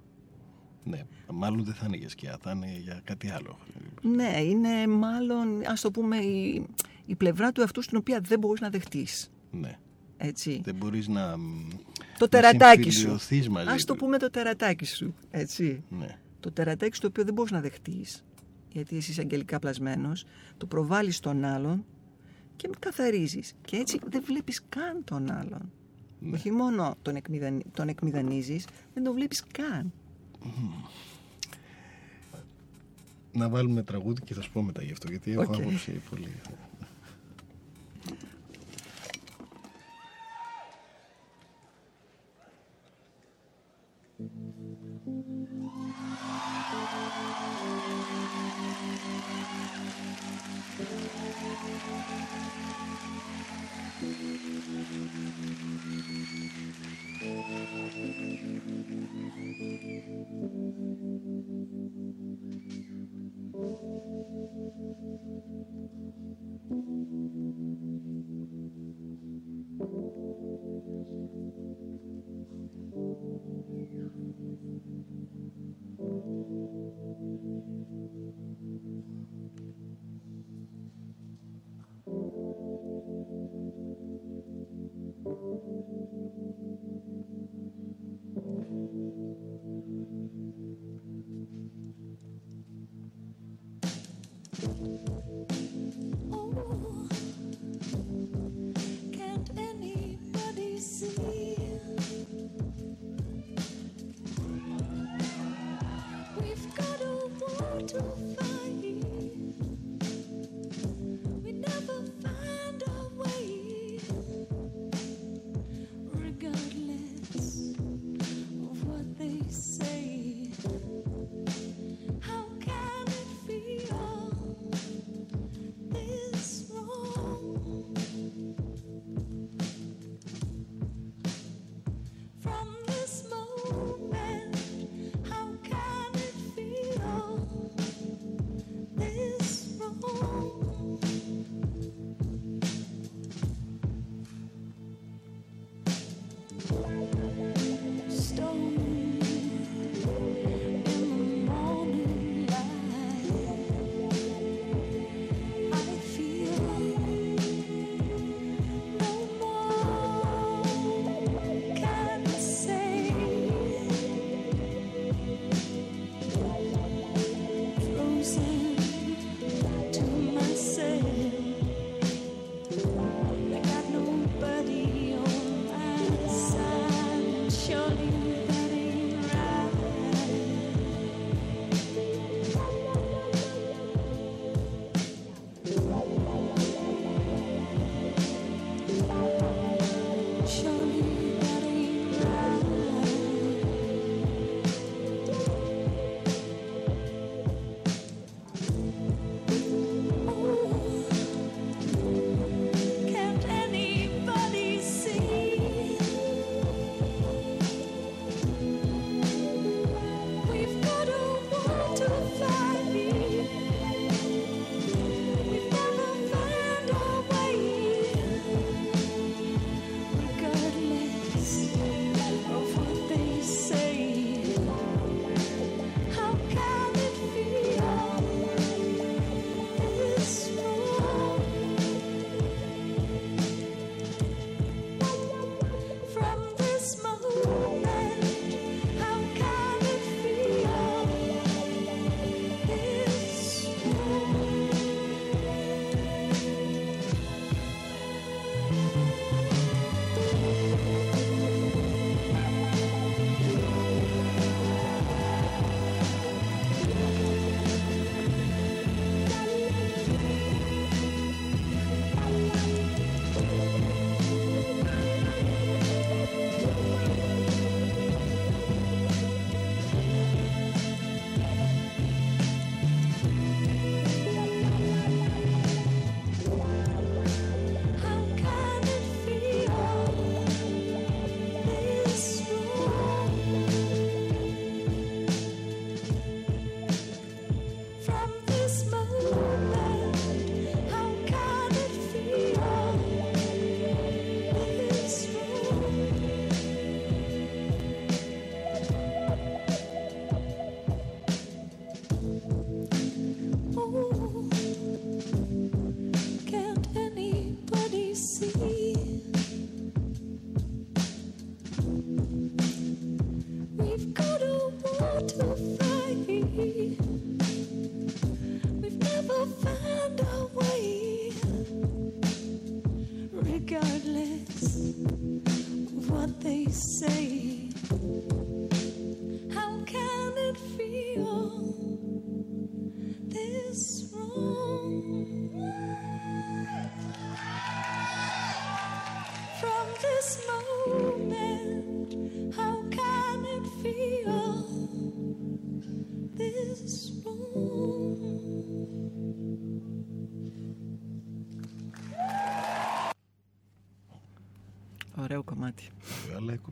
Ναι, 0.85 1.05
μάλλον 1.33 1.65
δεν 1.65 1.75
θα 1.75 1.87
είναι 1.87 1.97
για 1.97 2.09
σκιά, 2.09 2.39
θα 2.43 2.51
είναι 2.51 2.79
για 2.83 3.01
κάτι 3.05 3.31
άλλο. 3.31 3.59
Ναι, 4.03 4.41
είναι 4.43 4.87
μάλλον, 4.87 5.67
ας 5.67 5.81
το 5.81 5.91
πούμε, 5.91 6.17
η, 6.17 6.67
η 7.07 7.15
πλευρά 7.15 7.53
του 7.53 7.61
εαυτού 7.61 7.83
στην 7.83 7.97
οποία 7.99 8.21
δεν 8.21 8.39
μπορείς 8.39 8.61
να 8.61 8.69
δεχτείς. 8.71 9.31
Ναι. 9.51 9.79
Έτσι. 10.21 10.61
Δεν 10.65 10.75
μπορείς 10.75 11.09
να. 11.09 11.35
Το 12.19 12.29
τερατάκι 12.29 12.83
σου. 12.83 12.91
συμφιλειωθείς 12.91 13.49
μαζί 13.49 13.69
Ας 13.69 13.85
το 13.85 13.93
του. 13.93 13.99
πούμε 13.99 14.19
το 14.19 14.31
τερατάκι 14.31 14.85
σου. 14.85 15.15
Έτσι. 15.31 15.83
Ναι. 15.89 16.19
Το 16.41 16.53
τερατάκι 16.53 16.97
στο 16.97 17.07
οποίο 17.07 17.25
δεν 17.25 17.35
μπορείς 17.35 17.51
να 17.51 17.61
δεχτείς, 17.61 18.25
γιατί 18.73 18.97
εσύ 18.97 19.11
είσαι 19.11 19.21
αγγελικά 19.21 19.59
πλασμένος, 19.59 20.25
το 20.57 20.67
προβάλλεις 20.67 21.17
στον 21.17 21.45
άλλον 21.45 21.85
και 22.57 22.71
καθαρίζεις. 22.79 23.55
Και 23.65 23.77
έτσι 23.77 23.99
δεν 24.07 24.23
βλέπεις 24.27 24.63
καν 24.69 25.05
τον 25.05 25.31
άλλον. 25.31 25.73
Ναι. 26.21 26.37
Όχι 26.37 26.51
μόνο 26.51 26.97
τον, 27.03 27.17
εκμηδανι... 27.17 27.63
τον 27.75 27.89
εκμηδανίζεις, 27.89 28.67
δεν 28.95 29.05
τον 29.05 29.15
βλέπεις 29.15 29.45
καν. 29.53 29.93
Να 33.33 33.49
βάλουμε 33.49 33.83
τραγούδι 33.83 34.21
και 34.25 34.35
θα 34.35 34.41
σου 34.41 34.53
πω 34.53 34.63
μετά 34.63 34.83
γι' 34.83 34.93
αυτό, 34.93 35.11
γιατί 35.11 35.31
έχω 35.31 35.43
Οκ. 35.43 35.55
άποψη 35.55 36.01
πολύ. 36.11 36.29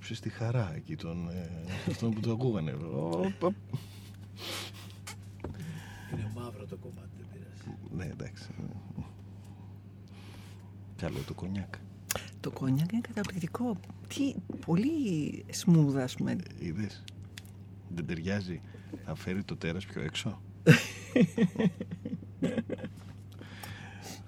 Ε, 0.06 0.08
Αλλά 0.08 0.14
έκοψε 0.14 0.14
στη 0.14 0.28
χαρά 0.28 0.74
εκεί 0.74 0.96
τον, 0.96 1.28
ε, 1.28 1.50
αυτόν 1.88 2.10
που 2.10 2.20
το 2.20 2.32
ακούγανε. 2.32 2.72
Οπ, 2.72 3.42
οπ. 3.42 3.54
Είναι 6.12 6.30
μαύρο 6.34 6.66
το 6.66 6.76
κομμάτι, 6.76 7.10
δεν 7.16 7.26
πειράζει. 7.32 7.78
Ναι, 7.90 8.04
εντάξει. 8.04 8.48
Καλό 10.96 11.18
το 11.26 11.34
κονιάκ. 11.34 11.74
Το 12.40 12.50
κόνιακ 12.50 12.92
είναι 12.92 13.00
καταπληκτικό. 13.00 13.76
Τι, 14.08 14.34
πολύ 14.66 15.44
smooth, 15.64 15.96
ας 15.96 16.14
πούμε. 16.14 16.36
Είδες; 16.58 17.04
Δεν 17.88 18.06
ταιριάζει. 18.06 18.60
Θα 19.04 19.14
φέρει 19.14 19.44
το 19.44 19.56
τέρας 19.56 19.86
πιο 19.86 20.02
έξω. 20.02 20.40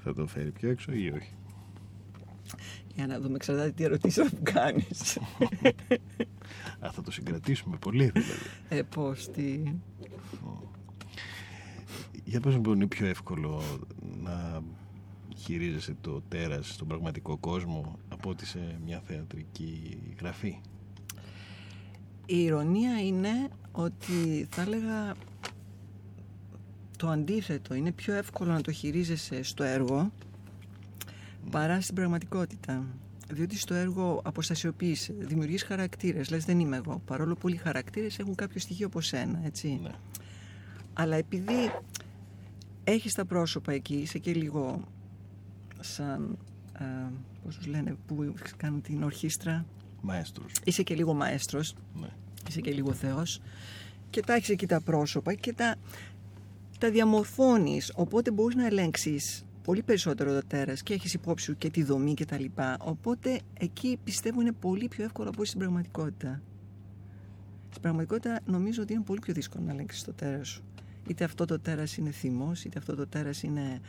θα 0.02 0.14
το 0.14 0.26
φέρει 0.26 0.50
πιο 0.50 0.70
έξω 0.70 0.92
ή 0.92 1.10
όχι; 1.10 1.32
Για 2.98 3.06
να 3.06 3.20
δούμε, 3.20 3.34
εξαρτάται 3.34 3.70
τι 3.70 3.84
ερωτήσεις 3.84 4.22
θα 4.24 4.30
μου 4.32 4.42
κάνεις. 4.42 5.16
Α, 6.80 6.90
θα 6.94 7.02
το 7.02 7.10
συγκρατήσουμε 7.10 7.76
πολύ 7.76 8.10
δηλαδή. 8.10 8.30
ε, 8.68 8.82
πώς, 8.82 9.28
τι... 9.30 9.62
Για 12.24 12.40
πες 12.40 12.52
μου 12.52 12.58
λοιπόν, 12.58 12.74
είναι 12.74 12.86
πιο 12.86 13.06
εύκολο 13.06 13.62
να 14.22 14.62
χειρίζεσαι 15.36 15.96
το 16.00 16.22
τέρας 16.28 16.72
στον 16.72 16.88
πραγματικό 16.88 17.36
κόσμο 17.36 17.98
από 18.08 18.30
ότι 18.30 18.46
σε 18.46 18.78
μια 18.84 19.02
θεατρική 19.06 19.98
γραφή; 20.20 20.60
Η 22.26 22.42
ηρωνία 22.42 23.00
είναι 23.02 23.48
ότι 23.72 24.46
θα 24.50 24.62
έλεγα 24.62 25.14
το 26.96 27.08
αντίθετο. 27.08 27.74
Είναι 27.74 27.92
πιο 27.92 28.14
εύκολο 28.14 28.52
να 28.52 28.60
το 28.60 28.72
χειρίζεσαι 28.72 29.42
στο 29.42 29.62
έργο 29.62 30.10
παρά 31.50 31.80
στην 31.80 31.94
πραγματικότητα. 31.94 32.84
Διότι 33.30 33.58
στο 33.58 33.74
έργο 33.74 34.20
αποστασιοποιείσαι, 34.24 35.14
δημιουργείς 35.18 35.62
χαρακτήρες, 35.62 36.30
λες 36.30 36.44
δεν 36.44 36.58
είμαι 36.60 36.76
εγώ. 36.76 37.02
Παρόλο 37.04 37.34
που 37.34 37.40
όλοι 37.44 37.54
οι 37.54 37.58
χαρακτήρες 37.58 38.18
έχουν 38.18 38.34
κάποιο 38.34 38.60
στοιχείο 38.60 38.86
από 38.86 39.00
σένα, 39.00 39.40
έτσι. 39.44 39.80
Ναι. 39.82 39.90
Αλλά 40.92 41.16
επειδή 41.16 41.72
έχεις 42.84 43.14
τα 43.14 43.24
πρόσωπα 43.24 43.72
εκεί, 43.72 43.94
είσαι 43.94 44.18
και 44.18 44.32
λίγο 44.32 44.84
σαν, 45.80 46.38
α, 46.72 46.84
πώς 47.44 47.56
τους 47.56 47.66
λένε, 47.66 47.96
που 48.06 48.34
κάνουν 48.56 48.82
την 48.82 49.02
ορχήστρα, 49.02 49.64
Μαέστρος. 50.00 50.52
είσαι 50.64 50.82
και 50.82 50.94
λίγο 50.94 51.14
μαέστρος, 51.14 51.74
Ναι. 52.00 52.08
είσαι 52.48 52.60
και 52.60 52.70
λίγο 52.72 52.92
θεός 52.92 53.40
και 54.10 54.20
τα 54.20 54.34
έχεις 54.34 54.48
εκεί 54.48 54.66
τα 54.66 54.80
πρόσωπα 54.80 55.34
και 55.34 55.52
τα, 55.52 55.76
τα 56.78 56.90
διαμορφώνεις 56.90 57.92
οπότε 57.96 58.30
μπορείς 58.30 58.56
να 58.56 58.66
ελέγξεις 58.66 59.44
πολύ 59.68 59.82
περισσότερο 59.82 60.34
το 60.34 60.46
τέρας 60.46 60.82
και 60.82 60.94
έχεις 60.94 61.14
υπόψη 61.14 61.44
σου 61.44 61.56
και 61.56 61.70
τη 61.70 61.82
δομή 61.82 62.14
και 62.14 62.24
τα 62.24 62.38
λοιπά 62.38 62.76
οπότε 62.80 63.40
εκεί 63.58 63.98
πιστεύω 64.04 64.40
είναι 64.40 64.52
πολύ 64.52 64.88
πιο 64.88 65.04
εύκολο 65.04 65.28
από 65.28 65.38
ό,τι 65.38 65.48
στην 65.48 65.60
πραγματικότητα 65.60 66.42
στην 67.68 67.82
πραγματικότητα 67.82 68.40
νομίζω 68.44 68.82
ότι 68.82 68.92
είναι 68.92 69.02
πολύ 69.02 69.20
πιο 69.20 69.34
δύσκολο 69.34 69.64
να 69.64 69.72
ελέγξεις 69.72 70.04
το 70.04 70.12
τέρας 70.12 70.48
σου 70.48 70.62
είτε 71.06 71.24
αυτό 71.24 71.44
το 71.44 71.58
τέρας 71.58 71.96
είναι 71.96 72.10
θυμός 72.10 72.64
είτε 72.64 72.78
αυτό 72.78 72.94
το 72.94 73.06
τέρας 73.06 73.42
είναι 73.42 73.80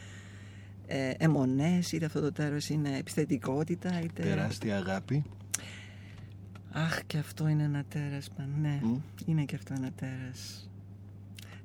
ε, 0.88 1.12
αιμονές 1.18 1.92
είτε 1.92 2.06
αυτό 2.06 2.22
το 2.22 2.32
τέρας 2.32 2.70
είναι 2.70 2.98
επιθετικότητα 2.98 4.02
είτε... 4.02 4.22
Τεράστια 4.24 4.78
αγάπη. 4.78 5.24
Αχ, 6.72 7.00
και 7.08 7.18
αυτό 7.18 7.48
είναι 7.48 7.64
ένα 7.64 7.84
τέρας, 7.90 8.30
παν. 8.30 8.56
ναι. 8.62 8.80
Μμ. 8.84 8.98
Είναι 9.26 9.44
και 9.44 9.56
αυτό 9.56 9.74
ένα 9.78 9.92
τέρας. 9.92 10.70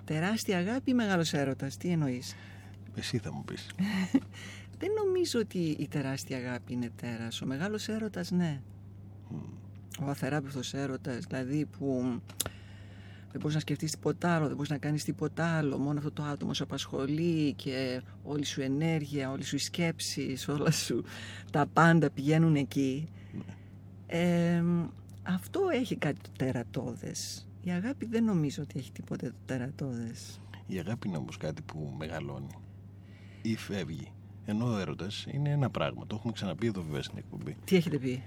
Τεράστια 0.05 0.59
αγάπη 0.59 0.91
ή 0.91 0.95
μεγάλος 0.95 1.33
έρωτας, 1.33 1.77
τι 1.77 1.89
εννοείς; 1.89 2.35
Εσύ 2.95 3.19
θα 3.19 3.33
μου 3.33 3.45
πεις. 3.45 3.71
Δεν 4.79 4.91
νομίζω 5.05 5.41
ότι 5.41 5.59
η 5.59 5.89
τεράστια 5.89 6.37
αγάπη 6.37 6.73
είναι 6.73 6.91
τέρας. 6.97 7.43
Ο 7.43 7.47
μεγάλος 7.47 7.89
έρωτας, 7.89 8.31
ναι. 8.31 8.61
Ο 10.01 10.09
αθεράπευτος 10.09 10.75
έρωτας, 10.75 11.25
δηλαδή 11.25 11.67
που 11.79 12.21
δεν 13.31 13.41
μπορείς 13.41 13.55
να 13.55 13.61
σκεφτείς 13.61 13.91
τίποτα 13.91 14.35
άλλο, 14.35 14.47
δεν 14.47 14.55
μπορείς 14.55 14.71
να 14.71 14.79
κάνεις 14.79 15.05
τίποτα 15.05 15.57
άλλο. 15.57 15.79
Μόνο 15.79 15.99
αυτό 15.99 16.11
το 16.11 16.23
άτομο 16.23 16.55
σε 16.55 16.63
απασχολεί 16.63 17.53
και 17.53 18.03
όλη 18.23 18.45
σου 18.45 18.61
ενέργεια, 18.61 19.31
όλη 19.31 19.45
σου 19.45 19.57
οι 19.57 19.59
σκέψεις, 19.59 20.49
όλα 20.49 20.71
σου 20.71 21.05
τα 21.51 21.67
πάντα 21.67 22.11
πηγαίνουν 22.11 22.55
εκεί. 22.55 23.09
Ε, 24.07 24.63
αυτό 25.23 25.61
έχει 25.73 25.97
κάτι 25.97 26.21
το 26.21 26.31
τερατώδες. 26.39 27.49
Η 27.63 27.71
αγάπη 27.71 28.07
δεν 28.07 28.25
νομίζω 28.25 28.63
ότι 28.63 28.79
έχει 28.79 28.93
τίποτε 28.93 29.29
το 29.29 29.37
τερατώδες. 29.47 30.41
Η 30.67 30.79
αγάπη 30.79 31.09
είναι 31.09 31.17
όμως 31.17 31.37
κάτι 31.37 31.63
που 31.63 31.95
μεγαλώνει 31.99 32.47
ή 33.47 33.57
φεύγει. 33.57 34.13
Ενώ 34.47 34.67
ο 34.75 34.79
έρωτας 34.79 35.27
είναι 35.33 35.51
ένα 35.51 35.71
πράγμα. 35.71 36.07
Το 36.07 36.15
έχουμε 36.19 36.33
ξαναπεί 36.33 36.67
εδώ 36.67 36.83
βέβαια 36.83 37.03
στην 37.03 37.19
εκπομπή. 37.19 37.57
Τι 37.65 37.77
έχετε 37.77 37.99
πει; 37.99 38.23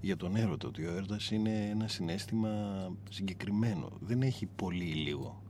Για 0.00 0.16
τον 0.16 0.36
έρωτα 0.36 0.68
ότι 0.68 0.84
ο 0.86 0.90
έρωτας 0.94 1.30
είναι 1.30 1.68
ένα 1.70 1.88
συνέστημα 1.88 2.48
συγκεκριμένο. 3.10 3.88
Δεν 4.00 4.22
έχει 4.22 4.46
πολύ 4.56 4.84
ή 4.84 4.92
λίγο. 4.94 5.42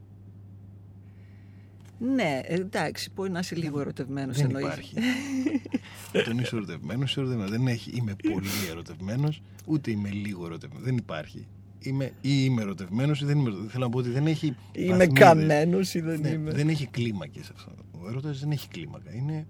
Ναι, 1.99 2.41
εντάξει, 2.45 3.11
μπορεί 3.15 3.31
να 3.31 3.39
είσαι 3.39 3.55
λίγο 3.57 3.81
ερωτευμένος 3.81 4.37
Δεν 4.37 4.45
εννοείς. 4.47 4.65
υπάρχει. 4.65 4.95
Όταν 6.21 6.39
είσαι 6.39 6.57
ερωτευμένος, 6.57 7.11
είσαι 7.11 7.21
ερωτευμένος. 7.21 7.51
Δεν 7.51 7.67
έχει 7.67 7.91
είμαι 7.91 8.17
πολύ 8.33 8.49
ερωτευμένος, 8.71 9.43
ούτε 9.67 9.91
είμαι 9.91 10.09
λίγο 10.11 10.47
ερωτευμένος. 10.47 10.85
Δεν 10.85 10.97
υπάρχει. 10.97 11.47
Είμαι 11.79 12.05
ή 12.21 12.31
είμαι 12.45 12.63
ερωτευμένος 12.63 13.21
ή 13.21 13.25
δεν 13.25 13.33
είμαι 13.39 13.43
ερωτευμένος. 13.43 13.73
Θέλω 13.73 13.85
να 13.85 13.91
πω 13.91 13.99
ότι 13.99 14.09
δεν 14.11 14.27
έχει. 14.27 14.55
Είμαι 14.73 14.97
βαθμίδες. 14.97 15.19
καμένος 15.25 15.95
ή 15.95 16.01
δεν 16.01 16.21
Ναι, 16.21 16.29
είμαι. 16.29 16.51
δεν 16.53 16.69
έχει 16.69 16.87
κλίμακες 16.87 17.51
αυτό. 17.57 17.73
Ο 18.05 18.09
έρωτας 18.09 18.41
δεν 18.41 18.51
έχει 18.51 18.69
κλίμακα. 18.69 19.15
Είναι 19.15 19.47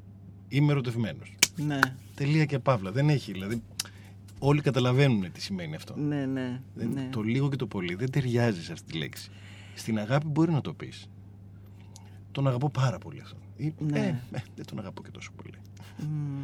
είμαι 0.48 0.72
ερωτευμένος. 0.72 1.36
Ναι, 1.56 1.78
Τελεία 2.14 2.44
και 2.44 2.58
παύλα. 2.58 2.92
Δεν 2.92 3.08
έχει. 3.08 3.32
Δηλαδή, 3.32 3.62
όλοι 4.38 4.60
καταλαβαίνουν 4.60 5.32
τι 5.32 5.40
σημαίνει 5.40 5.74
αυτό. 5.74 5.96
ναι, 5.96 6.26
ναι. 6.26 6.60
Δεν- 6.74 6.88
ναι. 6.92 7.08
Το 7.12 7.22
λίγο 7.22 7.48
και 7.48 7.56
το 7.56 7.66
πολύ 7.66 7.94
δεν 7.94 8.10
ταιριάζει 8.10 8.62
σε 8.64 8.72
αυτή 8.72 8.92
τη 8.92 8.98
λέξη. 8.98 9.30
Στην 9.74 9.98
αγάπη 9.98 10.26
μπορεί 10.26 10.52
να 10.52 10.60
το 10.60 10.74
πεις. 10.74 11.08
Τον 12.32 12.46
αγαπώ 12.46 12.70
πάρα 12.70 12.98
πολύ 12.98 13.20
αυτόν. 13.20 13.38
Ή, 13.56 13.74
Ναι. 13.78 13.98
ε, 13.98 14.08
ε, 14.36 14.42
δεν 14.56 14.66
τον 14.66 14.78
αγαπώ 14.78 15.02
και 15.02 15.10
τόσο 15.10 15.30
πολύ. 15.36 15.54
Μμμ. 15.98 16.42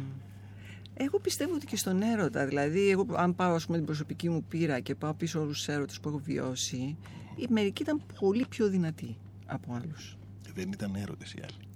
Εγώ 0.93 1.19
πιστεύω 1.19 1.53
ότι 1.53 1.65
και 1.65 1.75
στον 1.75 2.01
έρωτα, 2.01 2.45
δηλαδή 2.47 2.89
εγώ 2.89 3.05
αν 3.15 3.35
πάω 3.35 3.53
ας 3.55 3.65
πούμε 3.65 3.77
την 3.77 3.85
προσωπική 3.85 4.29
μου 4.29 4.43
πείρα 4.43 4.79
και 4.79 4.95
πάω 4.95 5.13
πίσω 5.13 5.41
όλους 5.41 5.57
τους 5.57 5.67
έρωτες 5.67 5.99
που 5.99 6.09
έχω 6.09 6.17
βιώσει, 6.17 6.97
οι 7.35 7.45
μερικοί 7.49 7.81
ήταν 7.81 8.01
πολύ 8.19 8.45
πιο 8.49 8.69
δυνατοί 8.69 9.17
από 9.45 9.73
άλλους. 9.73 10.17
Δεν 10.53 10.71
ήταν 10.71 10.95
έρωτες 10.95 11.33
οι 11.33 11.39
άλλοι. 11.43 11.70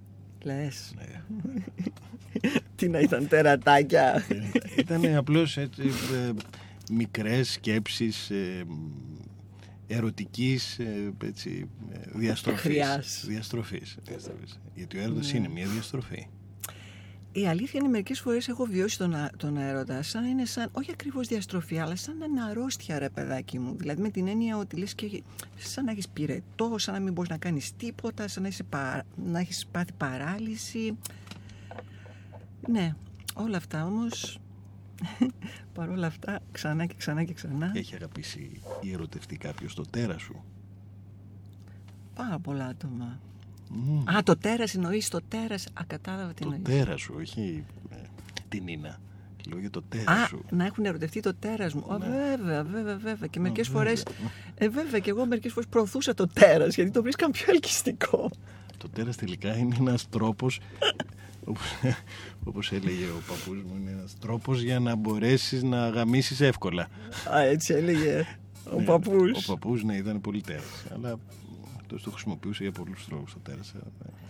Λες, 0.46 0.94
Ναι. 0.96 1.24
τι 2.76 2.88
να 2.90 3.00
ήταν 3.00 3.28
τερατάκια. 3.28 4.26
ήταν 4.78 5.16
απλώς 5.16 5.58
έτσι, 5.58 5.82
ε, 6.14 6.32
μικρές 6.94 7.50
σκέψεις 7.52 8.30
ε, 8.30 8.64
ερωτικής 9.88 10.80
ε, 10.80 11.14
έτσι, 11.24 11.70
ε, 11.92 11.98
διαστροφής. 12.14 12.62
Χρειάς. 12.62 13.24
Διαστροφής, 13.28 13.98
διαστροφής. 14.04 14.60
Γιατί 14.76 14.98
ο 14.98 15.02
έρωτας 15.02 15.32
Ναι. 15.32 15.38
είναι 15.38 15.48
μια 15.50 15.68
διαστροφή. 15.68 16.28
Η 17.38 17.48
αλήθεια 17.48 17.80
είναι 17.80 17.89
μερικές 17.89 18.19
φορές 18.19 18.48
έχω 18.48 18.65
βιώσει 18.65 18.98
τον, 18.98 19.13
α- 19.15 19.32
τον 19.38 19.58
έρωτα 19.58 20.02
σαν 20.02 20.24
να 20.24 20.30
είναι 20.30 20.45
σαν, 20.45 20.69
όχι 20.71 20.91
ακριβώς 20.91 21.28
διαστροφή, 21.28 21.80
αλλά 21.80 21.95
σαν 21.95 22.21
ένα 22.21 22.45
αρρώστια 22.45 23.00
ρε 23.00 23.10
παιδάκι 23.10 23.60
μου. 23.60 23.76
Δηλαδή 23.78 24.02
με 24.02 24.10
την 24.10 24.28
έννοια 24.28 24.58
ότι 24.58 24.76
λες 24.78 24.95
και 24.95 25.24
σαν 25.58 25.86
να 25.86 25.91
έχεις 25.91 26.10
πυρετό, 26.10 26.78
σαν 26.78 26.93
να 26.93 27.00
μην 27.00 27.13
μπορείς 27.13 27.30
να 27.30 27.38
κάνεις 27.38 27.76
τίποτα, 27.76 28.28
σαν 28.28 28.41
να, 28.43 28.48
είσαι 28.50 28.63
πα- 28.63 29.04
να 29.26 29.39
έχεις 29.39 29.65
πάθει 29.71 29.91
παράλυση. 29.98 30.98
Ναι, 32.67 32.95
όλα 33.34 33.58
αυτά 33.58 33.86
όμως, 33.86 34.39
παρόλα 35.74 36.08
αυτά, 36.08 36.39
ξανά 36.52 36.86
και 36.86 36.95
ξανά 36.98 37.24
και 37.24 37.34
ξανά, 37.34 37.71
Έχει 37.76 37.95
αγαπήσει 37.95 38.62
ή 38.82 38.91
ερωτευτεί 38.91 39.38
κάποιος 39.38 39.76
το 39.76 39.84
τέρα 39.89 40.17
σου; 40.17 40.43
πάρα 42.15 42.39
πολλά 42.39 42.65
άτομα. 42.65 43.19
Μμμ. 43.76 44.04
Α, 44.18 44.24
το 44.24 44.38
τέρας 44.38 44.76
εννοείς, 44.76 45.10
το 45.10 45.20
τέρας, 45.28 45.66
α, 45.74 45.82
κατάλαβα 45.88 46.34
τι 46.34 46.44
το 46.44 46.52
εννοείς. 46.54 46.76
τέρας 46.78 47.02
σου, 47.02 47.14
όχι 47.20 47.64
ε, 47.90 47.96
την 48.50 48.64
Νίνα. 48.64 49.00
Λέω 49.50 49.60
για 49.60 49.70
το 49.70 49.82
τέρας 49.90 50.08
Α, 50.24 50.28
σου. 50.28 50.46
να 50.52 50.66
έχουν 50.66 50.86
ερωτευτεί 50.86 51.20
το 51.20 51.34
τέρας 51.36 51.74
μου. 51.74 51.94
Α, 51.94 51.98
Ναι. 51.98 52.06
βέβαια, 52.06 52.64
βέβαια, 52.64 52.98
βέβαια. 52.98 53.28
Και 53.28 53.40
μερικές 53.40 53.68
βέβαια. 53.68 53.84
φορές, 53.84 54.04
ε, 54.56 54.70
βέβαια, 54.70 55.00
και 55.00 55.10
εγώ 55.10 55.26
μερικές 55.26 55.52
φορές 55.54 55.70
προωθούσα 55.70 56.14
το 56.14 56.28
τέρας, 56.28 56.76
γιατί 56.76 56.92
το 56.92 57.02
βρίσκαν 57.02 57.32
πιο 57.32 57.46
ελκυστικό. 57.50 58.32
Το 58.78 58.90
τέρας 58.90 59.16
τελικά 59.16 59.58
είναι 59.58 59.76
ένας 59.80 60.10
τρόπος 60.10 60.60
όπως, 61.46 61.68
όπως 62.44 62.72
έλεγε 62.72 63.06
ο 63.06 63.22
παππούς 63.28 63.64
μου 63.64 63.76
είναι 63.80 63.92
ένας 63.92 64.14
τρόπος 64.20 64.62
για 64.62 64.80
να 64.80 64.96
μπορέσεις 64.96 65.64
να 65.64 65.90
γαμίσεις 65.90 66.42
εύκολα 66.42 66.88
Α, 67.34 67.40
έτσι 67.40 67.74
έλεγε 67.74 68.26
ο 68.74 68.80
Ναι, 68.80 68.86
παππούς. 68.86 69.48
ο 69.48 69.52
παππούς 69.52 69.84
ναι 69.84 69.96
ήταν 69.96 70.22
πολύ 70.22 70.42
τέρας 70.42 70.84
αλλά 70.94 71.16
αυτός 71.86 72.04
το 72.04 72.12
χρησιμοποιούσε 72.12 72.63
για 72.63 72.71
πολλούς 72.71 73.06
τρόπους 73.06 73.34
το 73.34 73.39
τέρας 73.39 73.74
Ε, 73.74 73.80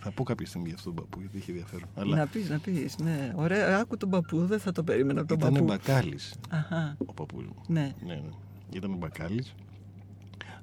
θα 0.00 0.10
πω 0.10 0.22
κάποια 0.24 0.46
στιγμή 0.46 0.66
για 0.66 0.76
αυτόν 0.76 0.94
τον 0.94 1.04
παππού 1.04 1.20
γιατί 1.20 1.36
είχε 1.36 1.50
ενδιαφέρον 1.50 1.88
αλλά 1.94 2.16
Να 2.16 2.26
πεις, 2.26 2.48
να 2.48 2.58
πεις, 2.58 2.98
ναι. 2.98 3.32
Ωραία, 3.36 3.78
άκου 3.78 3.96
τον 3.96 4.10
παππού, 4.10 4.46
δεν 4.46 4.58
θα 4.60 4.72
το 4.72 4.82
περίμενα 4.84 5.20
από 5.20 5.28
τον 5.28 5.38
ήταν 5.38 5.52
παππού. 5.52 5.64
μπακάλης 5.66 6.34
Αχα, 6.50 6.96
ο 7.06 7.12
παππούς 7.12 7.44
μου 7.44 7.54
ναι. 7.68 7.94
ναι, 8.06 8.14
ναι. 8.14 8.30
ήταν 8.72 8.96
μπακάλης 8.96 9.54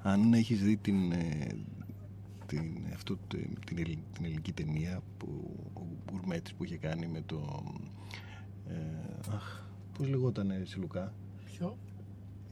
αν 0.02 0.34
έχεις 0.34 0.62
δει 0.64 0.78
την, 0.78 1.12
ε, 1.12 1.48
την, 2.46 2.62
αυτό, 2.94 3.18
το- 3.28 3.38
την, 3.66 3.78
ελλη- 3.78 4.04
την 4.14 4.26
ελληνική 4.26 4.52
ταινία 4.52 5.02
που 5.18 5.56
ο 5.74 5.82
Γκουρμέτης 6.12 6.54
που 6.54 6.64
είχε 6.64 6.78
κάνει 6.78 7.08
με 7.08 7.22
το 7.26 7.64
ε, 8.70 9.34
αχ, 9.36 9.62
πώς 9.98 10.08
λεγόταν 10.08 10.52
σε 10.64 10.78
Λουκά 10.78 11.14
Ποιο, 11.46 11.78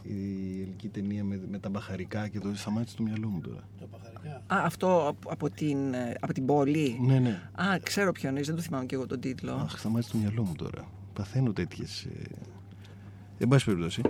Η 0.03 0.61
ελληνική 0.61 0.87
ταινία 0.87 1.23
με, 1.23 1.41
με 1.51 1.59
τα 1.59 1.69
μπαχαρικά 1.69 2.27
και 2.27 2.39
το 2.39 2.51
σταμάτησε 2.55 2.93
στο 2.93 3.03
μυαλό 3.03 3.27
μου 3.29 3.41
τώρα. 3.41 3.67
το 3.79 3.87
παχαρικά. 3.87 4.35
Α, 4.35 4.65
αυτό 4.65 5.07
από- 5.07 5.31
από 5.31 5.49
την, 5.49 5.93
ε, 5.93 6.13
από 6.19 6.33
την 6.33 6.45
πόλη; 6.45 6.97
Ναι, 7.01 7.19
ναι. 7.19 7.41
Α, 7.51 7.79
ξέρω 7.83 8.11
ποιο 8.11 8.29
είναι, 8.29 8.41
δεν 8.41 8.55
το 8.55 8.61
θυμάμαι 8.61 8.85
και 8.85 8.95
εγώ 8.95 9.05
τον 9.07 9.19
τίτλο. 9.19 9.51
Αχ, 9.53 9.79
σταμάτησε 9.79 10.09
στο 10.09 10.17
μυαλό 10.17 10.43
μου 10.43 10.53
τώρα. 10.55 10.87
Παθαίνω 11.13 11.53
τέτοιες. 11.53 12.03
Ε... 12.03 12.09
Εν 13.37 13.47
πάση 13.47 13.65
περιπτώσει, 13.65 14.01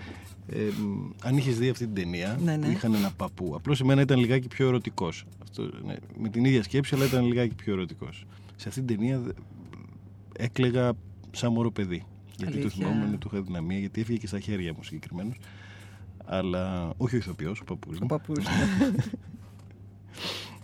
ε, 0.48 0.58
μ, 0.82 1.10
αν 1.24 1.38
είχες 1.38 1.58
δει 1.58 1.70
αυτή 1.70 1.86
την 1.86 1.94
ταινία 1.96 2.40
Ναι, 2.44 2.56
ναι. 2.58 2.66
που 2.66 2.72
είχαν 2.72 2.94
ένα 2.94 3.12
παππού, 3.12 3.52
απλώς 3.56 3.82
εμένα 3.82 4.02
ήταν 4.02 4.20
λιγάκι 4.20 4.48
πιο 4.48 4.68
ερωτικός. 4.68 5.26
Ναι, 5.86 5.96
με 6.18 6.30
την 6.30 6.46
ίδια 6.46 6.64
σκέψη, 6.64 6.96
αλλά 6.96 7.06
ήταν 7.06 7.26
λιγάκι 7.26 7.56
πιο 7.56 7.74
ερωτικός. 7.74 8.26
Σε 8.56 8.68
αυτή 8.68 8.82
την 8.84 8.98
ταινία 8.98 9.20
δε- 9.20 9.32
έκλεγα 10.38 10.94
σαν 11.32 11.52
μωρό 11.52 11.72
παιδί. 11.72 12.06
Γιατί 12.38 12.54
το 12.54 12.60
Αλήθεια. 12.60 12.88
θυμόμουν, 12.88 13.18
του 13.20 13.30
είχα 13.34 13.42
δυναμία, 13.42 13.78
γιατί 13.80 14.02
έφυγε 14.02 14.18
και 14.18 14.28
στα 14.28 14.40
χέρια 14.40 14.74
μου 14.74 14.84
συγκεκριμένο. 14.84 15.32
Αλλά 16.26 16.94
όχι 16.98 17.16
ο 17.16 17.18
ηθοποιός, 17.18 17.60
ο 17.60 17.64
παππούς. 17.64 17.98
Ο 18.02 18.06
παππούς. 18.06 18.46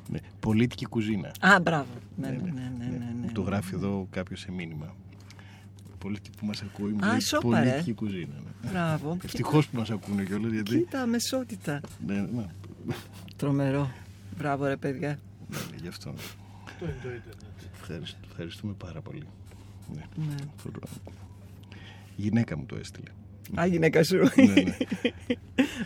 Ναι, 0.10 0.20
πολίτικη 0.40 0.86
κουζίνα. 0.86 1.32
Α, 1.40 1.60
μπράβο. 1.62 1.88
Ναι, 2.16 2.30
ναι, 2.30 2.36
ναι, 2.38 2.72
ναι, 2.78 2.86
ναι, 2.86 3.14
ναι. 3.22 3.32
Το 3.32 3.42
γράφει 3.42 3.76
εδώ 3.76 4.08
κάποιος 4.10 4.40
σε 4.40 4.52
μήνυμα. 4.52 4.96
Πολίτικη 5.98 6.30
που 6.38 6.46
μας 6.46 6.62
ακούει, 6.62 6.92
μου 6.92 7.06
Α, 7.06 7.10
λέει 7.10 7.20
σόπα, 7.20 7.60
ρε. 7.60 7.66
πολίτικη 7.70 7.94
κουζίνα. 7.94 8.34
Ναι. 8.64 8.70
Μπράβο. 8.70 9.18
Ευτυχώς 9.24 9.68
που 9.68 9.78
μας 9.78 9.90
ακούνε 9.90 10.24
κιόλας 10.24 10.52
γιατί. 10.52 10.78
Κοίτα, 10.78 11.06
αμεσότητα. 11.06 11.82
Ναι, 12.06 12.22
ναι, 12.22 12.46
Τρομερό. 13.36 13.92
Μπράβο, 14.38 14.66
ρε 14.66 14.78
παιδιά. 14.78 15.20
ναι, 15.50 15.58
γι' 15.82 15.88
αυτό. 15.88 16.14
Αυτό 16.66 16.86
είναι 16.86 16.96
το 17.04 17.10
ίντερνετ. 17.10 17.60
Ευχαριστ- 17.82 18.18
ευχαριστούμε 18.30 18.74
πάρα 18.74 19.02
πολύ. 19.02 19.24
Ναι. 19.96 20.04
Ναι. 20.28 20.36
Η 22.16 22.22
γυναίκα 22.22 22.58
μου 22.58 22.66
το 22.66 22.76
έστειλε. 22.76 23.10
Α, 23.56 23.66
γυναίκα 23.66 24.04
σου. 24.04 24.16
ναι, 24.18 24.46
ναι. 24.62 24.78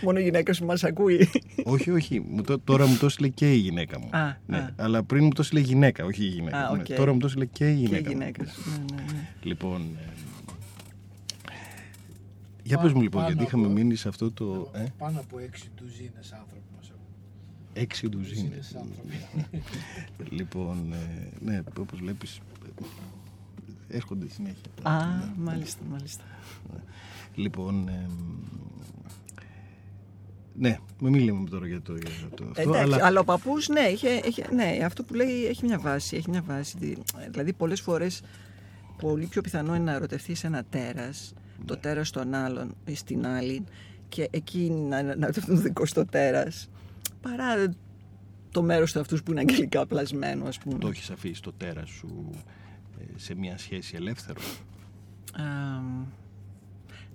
Μόνο 0.02 0.20
η 0.20 0.24
γυναίκα 0.24 0.54
σου 0.54 0.66
μας 0.66 0.84
ακούει. 0.84 1.30
όχι, 1.64 1.92
όχι. 1.92 2.20
Μου 2.20 2.42
το, 2.42 2.60
τώρα 2.60 2.86
μου 2.88 2.98
το 2.98 3.06
έστειλε 3.06 3.28
και 3.28 3.54
η 3.54 3.58
γυναίκα 3.58 4.00
μου. 4.00 4.10
Α, 4.12 4.38
ναι. 4.46 4.58
α. 4.58 4.74
Αλλά 4.76 5.04
πριν 5.04 5.24
μου 5.24 5.30
το 5.34 5.42
έστειλε 5.42 5.60
η 5.60 5.64
γυναίκα, 5.64 6.06
όχι 6.06 6.24
η 6.24 6.28
γυναίκα. 6.28 6.58
Α, 6.68 6.72
Ναι, 6.76 6.80
οκ. 6.82 6.86
Τώρα 6.86 7.14
μου 7.14 7.20
το 7.20 7.26
έστειλε 7.26 7.46
και 7.46 7.70
η 7.72 7.76
Και 7.76 7.80
η 7.82 7.84
γυναίκα. 7.86 8.04
μου. 8.10 8.12
γυναίκα 8.12 8.46
σου. 8.46 8.62
Ναι, 8.70 8.96
ναι, 8.96 9.12
ναι. 9.12 9.28
Λοιπόν. 9.44 9.82
ε, 9.82 10.10
για 12.64 12.78
πες 12.78 12.92
μου 12.94 13.02
λοιπόν, 13.02 13.22
Πάνω 13.22 13.34
γιατί 13.34 13.48
είχαμε 13.48 13.66
από- 13.66 13.74
μείνει 13.74 13.96
σε 13.96 14.08
αυτό 14.08 14.32
το. 14.32 14.72
Ε, 14.74 14.84
Πάνω 14.98 15.20
από 15.20 15.40
έξι 15.40 15.70
ντουζίνες 15.76 16.32
άνθρωποι 16.32 16.62
μας 16.78 16.88
ακούν. 16.90 17.06
έξι 17.74 18.08
ντουζίνες. 18.10 18.42
Ντουζίνες 18.44 18.76
άνθρωποι. 18.76 19.16
Λοιπόν, 20.38 20.94
ε, 20.94 21.30
ναι, 21.46 21.62
όπως 21.80 22.00
βλέπεις, 22.00 22.40
ε, 23.90 23.96
έρχονται 23.96 24.28
συνέχεια. 24.30 24.62
τα- 24.84 24.90
Α, 24.90 25.06
ναι. 25.16 25.24
μάλιστα, 25.38 25.82
μάλιστα. 25.90 26.24
Λοιπόν, 27.36 27.88
ε, 27.88 28.08
ναι, 30.56 30.78
μην 31.02 31.12
μιλάμε 31.14 31.50
τώρα 31.50 31.68
για 31.68 31.82
το, 31.82 31.94
για 31.96 32.10
το 32.36 32.44
αυτό, 32.50 32.62
Εντάξει, 32.62 32.80
αλλά 32.82 33.06
αλλά... 33.06 33.20
ο 33.20 33.24
παππούς, 33.24 33.68
ναι, 33.68 33.80
είχε, 33.82 34.10
είχε, 34.10 34.48
ναι, 34.54 34.78
αυτό 34.86 35.04
που 35.04 35.14
λέει 35.14 35.46
έχει 35.46 35.66
μια 35.66 35.80
βάση. 35.80 36.16
Έχει 36.16 36.30
μια 36.30 36.42
βάση. 36.42 36.78
Δη- 36.80 36.98
Δηλαδή, 37.30 37.54
πολλές 37.54 37.82
φορές 37.82 38.22
πολύ 38.98 39.26
πιο 39.26 39.42
πιθανό 39.42 39.76
είναι 39.76 39.84
να 39.84 39.94
ερωτευτείς 39.94 40.44
ένα 40.44 40.64
τέρας, 40.70 41.34
το 41.66 41.74
Ναι. 41.74 41.80
τέρας 41.80 42.10
των 42.10 42.34
άλλων 42.34 42.76
ή 42.86 42.96
στην 42.96 43.26
άλλη, 43.28 43.64
και 44.10 44.28
εκεί 44.32 44.70
να, 44.70 45.04
να 45.04 45.12
ερωτευτούν 45.12 45.56
το 45.56 45.62
δικό 45.62 45.86
στο 45.86 46.06
τέρας, 46.06 46.70
παρά 47.22 47.74
το 48.52 48.62
μέρος 48.62 48.92
του 48.92 49.00
αυτού 49.00 49.24
που 49.24 49.32
είναι 49.32 49.40
αγγελικά 49.40 49.86
πλασμένο, 49.86 50.46
ας 50.46 50.58
πούμε. 50.58 50.78
το 50.78 50.88
έχεις 50.88 51.10
αφήσει 51.10 51.42
το 51.42 51.52
τέρας 51.58 51.90
σου 51.90 52.30
ε, 53.00 53.04
σε 53.16 53.36
μια 53.36 53.58
σχέση 53.58 53.96
ελεύθερο, 53.96 54.42
Α, 55.34 55.44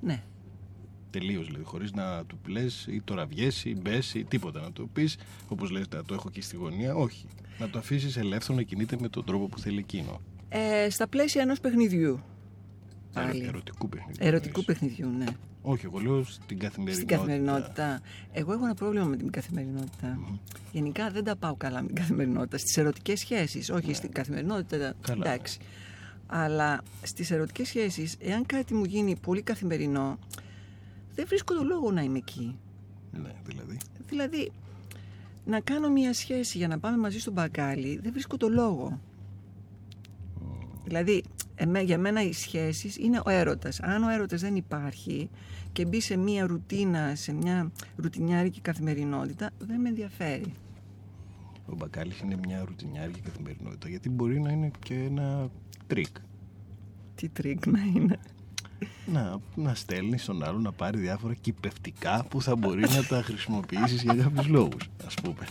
ναι. 0.00 0.22
τελείως 1.10 1.46
δηλαδή, 1.46 1.64
χωρίς 1.64 1.92
να 1.92 2.24
του 2.24 2.38
λες 2.46 2.86
ή 2.90 3.00
τώρα 3.04 3.26
βγες 3.26 3.64
ή 3.64 3.76
μπες 3.80 4.14
ή 4.14 4.24
τίποτα 4.24 4.60
να 4.60 4.72
του 4.72 4.88
πεις, 4.92 5.16
όπως 5.48 5.70
λες 5.70 5.88
«Να 5.88 6.04
το 6.04 6.14
έχω 6.14 6.28
εκεί 6.28 6.40
στη 6.40 6.56
γωνία, 6.56 6.94
όχι. 6.94 7.26
Να 7.58 7.68
το 7.70 7.78
αφήσεις 7.78 8.16
ελεύθερο 8.16 8.54
να 8.58 8.62
κινείται 8.62 8.96
με 9.00 9.08
τον 9.08 9.24
τρόπο 9.24 9.46
που 9.48 9.58
θέλει 9.58 9.78
εκείνο. 9.78 10.20
Ε, 10.48 10.90
στα 10.90 11.08
πλαίσια 11.08 11.42
ενός 11.42 11.60
παιχνιδιού. 11.60 12.20
Πάλι. 13.12 13.38
Ερω- 13.40 13.48
Ερωτικού 13.48 13.88
παιχνιδιού. 13.88 14.26
Ερωτικού 14.26 14.60
εννοείς. 14.60 14.66
παιχνιδιού, 14.80 15.08
ναι. 15.18 15.26
Όχι, 15.62 15.84
εγώ 15.86 15.98
λέω 15.98 16.24
στην 16.24 16.58
καθημερινότητα. 16.58 16.94
Στην 16.94 17.06
καθημερινότητα. 17.26 18.00
Εγώ 18.32 18.52
έχω 18.52 18.64
ένα 18.64 18.74
πρόβλημα 18.74 19.04
με 19.04 19.16
την 19.16 19.30
καθημερινότητα. 19.30 20.18
Γενικά 20.72 21.10
δεν 21.10 21.24
τα 21.24 21.36
πάω 21.36 21.54
καλά 21.54 21.80
με 21.80 21.86
την 21.86 21.96
καθημερινότητα. 21.96 22.58
Στις 22.58 22.76
ερωτικές 22.76 23.18
σχέσεις. 23.20 23.70
Όχι 23.70 23.94
στην 23.94 24.12
καθημερινότητα. 24.12 24.76
Ναι. 24.76 24.92
Καλά. 25.00 25.26
Εντάξει. 25.26 25.58
Αλλά 26.26 26.82
στις 27.02 27.30
ερωτικές 27.30 27.68
σχέσεις, 27.68 28.16
εάν 28.20 28.46
κάτι 28.46 28.74
μου 28.74 28.84
γίνει 28.84 29.16
πολύ 29.16 29.42
καθημερινό, 29.42 30.18
δεν 31.14 31.24
βρίσκω 31.28 31.54
το 31.54 31.64
λόγο 31.64 31.90
να 31.90 32.02
είμαι 32.02 32.18
εκεί. 32.18 32.58
Ναι, 33.12 33.32
δηλαδή. 33.46 33.78
Δηλαδή, 34.08 34.52
να 35.44 35.60
κάνω 35.60 35.88
μια 35.88 36.12
σχέση 36.12 36.58
για 36.58 36.68
να 36.68 36.78
πάμε 36.78 36.96
μαζί 36.96 37.20
στο 37.20 37.30
μπακάλι, 37.30 37.98
δεν 38.02 38.12
βρίσκω 38.12 38.36
το 38.36 38.48
λόγο. 38.48 39.00
Δηλαδή, 40.84 41.24
εμέ, 41.54 41.80
για 41.80 41.98
μένα 41.98 42.22
οι 42.22 42.32
σχέσεις 42.32 42.96
είναι 42.96 43.20
ο 43.24 43.30
έρωτας. 43.30 43.80
Αν 43.80 44.02
ο 44.02 44.10
έρωτας 44.10 44.40
δεν 44.40 44.56
υπάρχει 44.56 45.30
και 45.72 45.84
μπει 45.84 46.00
σε 46.00 46.16
μια 46.16 46.46
ρουτίνα, 46.46 47.14
σε 47.14 47.32
μια 47.32 47.72
ρουτινιάρικη 47.96 48.60
καθημερινότητα, 48.60 49.50
δεν 49.58 49.80
με 49.80 49.88
ενδιαφέρει. 49.88 50.52
Ο 51.66 51.74
μπακάλης 51.74 52.20
είναι 52.20 52.36
μια 52.46 52.64
ρουτινιάρικη 52.64 53.20
καθημερινότητα 53.20 53.88
γιατί 53.88 54.10
μπορεί 54.10 54.40
να 54.40 54.50
είναι 54.52 54.70
και 54.78 54.94
ένα 54.94 55.48
τρικ. 55.86 56.16
Τι 57.14 57.28
τρικ 57.28 57.66
να 57.66 57.80
είναι. 57.94 58.18
Να, 59.06 59.40
να 59.54 59.74
στέλνεις 59.74 60.22
στον 60.22 60.44
άλλο 60.44 60.58
να 60.58 60.72
πάρει 60.72 60.98
διάφορα 60.98 61.34
κυπευτικά 61.34 62.26
που 62.30 62.42
θα 62.42 62.56
μπορεί 62.56 62.80
να 62.80 63.04
τα 63.08 63.22
χρησιμοποιήσεις 63.22 64.02
για 64.02 64.14
κάποιους 64.14 64.46
λόγους, 64.46 64.90
ας 65.06 65.14
πούμε. 65.14 65.46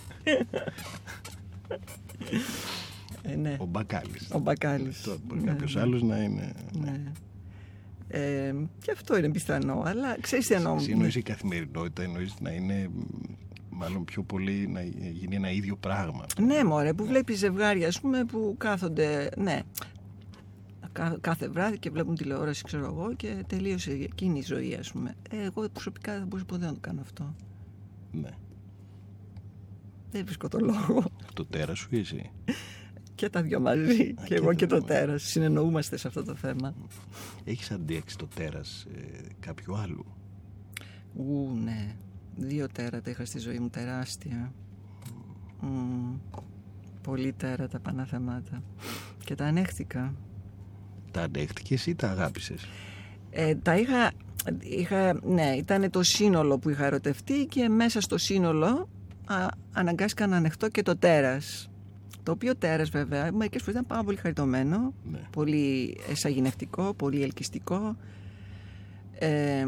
Ε, 3.22 3.36
ναι. 3.36 3.56
Ο 3.60 3.66
μπακάλις. 3.66 4.30
Ο 4.32 4.40
μπακάλις. 4.40 5.02
Τώρα 5.02 5.18
μπορεί 5.28 5.42
Ναι, 5.42 5.52
κάποιος 5.52 5.76
ναι. 5.76 5.82
άλλος 5.82 6.02
να 6.04 6.18
είναι... 6.18 6.54
Ναι. 6.80 7.02
Ε, 8.08 8.56
και 8.82 8.92
αυτό 8.92 9.18
είναι 9.18 9.30
πιθανό, 9.30 9.82
αλλά 9.86 10.18
ξέρεις 10.22 10.48
τι 10.48 10.54
εννοώ. 10.54 10.76
Εσύ 10.76 10.92
εννοείς 10.92 11.16
η 11.16 11.22
καθημερινότητα, 11.22 12.04
εννοείς 12.04 12.34
να 12.40 12.52
είναι 12.52 12.90
μ, 12.94 13.02
μάλλον 13.76 14.06
πιο 14.06 14.24
πολύ 14.24 14.68
να 14.68 14.84
γίνει 14.84 15.36
ένα 15.36 15.52
ίδιο 15.52 15.76
πράγμα. 15.78 16.26
Ναι, 16.42 16.64
μωρέ, 16.64 16.94
που 16.94 17.06
βλέπεις 17.06 17.38
ζευγάρια, 17.38 17.88
ας 17.88 18.00
πούμε, 18.02 18.26
που 18.26 18.56
κάθονται, 18.58 19.30
ναι, 19.38 19.60
κα- 20.92 21.18
κάθε 21.22 21.48
βράδυ 21.50 21.78
και 21.80 21.90
βλέπουν 21.90 22.16
τηλεόραση, 22.16 22.64
ξέρω 22.64 22.86
εγώ, 22.86 23.14
και 23.16 23.44
τελείωσε 23.48 23.92
εκείνη 23.92 24.40
η 24.40 24.44
ζωή, 24.44 24.74
ας 24.74 24.92
πούμε. 24.92 25.16
Ε, 25.30 25.44
εγώ 25.44 25.70
προσωπικά 25.70 26.14
δεν 26.14 26.24
μπορούσα 26.28 26.46
ποτέ 26.46 26.66
να 26.66 26.74
το 26.74 26.80
κάνω 26.82 27.02
αυτό. 27.02 27.36
Ναι. 28.12 28.30
Δεν 30.12 30.26
βρίσκω 30.26 30.48
το 30.48 30.60
λόγο. 30.60 31.04
Το 31.34 31.46
τέρας 31.46 31.78
σου 31.80 31.88
ή 31.92 32.00
εσύ. 32.00 32.32
Και 33.16 33.30
τα 33.30 33.42
δυο 33.42 33.60
μαζί, 33.60 34.02
Α, 34.02 34.14
και 34.14 34.14
και 34.26 34.36
εγώ 34.36 34.46
τα 34.48 34.54
και 34.54 34.66
δυο 34.66 34.78
το 34.80 34.84
μαζί. 34.86 35.00
τέρας. 35.00 35.24
Συνεννοούμαστε 35.24 35.98
σε 35.98 36.08
αυτό 36.08 36.24
το 36.24 36.36
θέμα. 36.36 36.74
Έχεις 37.44 37.72
αντέξει 37.72 38.18
το 38.18 38.28
τέρας 38.36 38.86
ε, 38.96 39.02
κάποιου 39.40 39.76
άλλου; 39.78 40.06
Ου, 41.16 41.58
ναι. 41.64 41.96
Δύο 42.38 42.68
τέρατα 42.68 43.10
είχα 43.10 43.26
στη 43.26 43.40
ζωή 43.40 43.60
μου, 43.60 43.70
τεράστια. 43.70 44.54
Μμ, 45.60 46.14
πολύ 47.02 47.34
τέρατα 47.34 47.80
πανάθεμάτα. 47.80 48.64
Και 49.26 49.36
τα 49.36 49.46
ανέχτηκα. 49.46 50.14
Τα 51.12 51.22
αντέχτηκες 51.22 51.86
ή 51.86 51.96
τα 51.96 52.10
αγάπησες; 52.10 52.68
Ε, 53.30 53.56
τα 53.56 53.78
είχα, 53.78 54.12
είχα, 54.60 55.20
ναι, 55.24 55.56
ήταν 55.58 55.90
το 55.90 56.04
σύνολο 56.04 56.60
που 56.60 56.70
είχα 56.70 56.86
ερωτευτεί 56.86 57.46
και 57.46 57.70
μέσα 57.70 58.02
στο 58.02 58.18
σύνολο 58.18 58.90
α, 59.26 59.36
αναγκάστηκα 59.74 60.28
να 60.28 60.38
ανεχτώ 60.38 60.70
και 60.70 60.82
το 60.82 60.98
τέρας. 60.98 61.70
Το 62.24 62.32
οποίο 62.32 62.56
τέρας 62.56 62.90
βέβαια, 62.90 63.32
μερικές 63.32 63.62
φορές 63.62 63.74
ήταν 63.76 63.86
πάρα 63.88 64.04
πολύ 64.04 64.18
χαριτωμένο, 64.18 64.94
Ναι. 65.12 65.20
πολύ 65.32 65.98
εσαγηνευτικό, 66.10 66.94
πολύ 66.94 67.22
ελκυστικό. 67.24 67.96
Ε, 69.20 69.66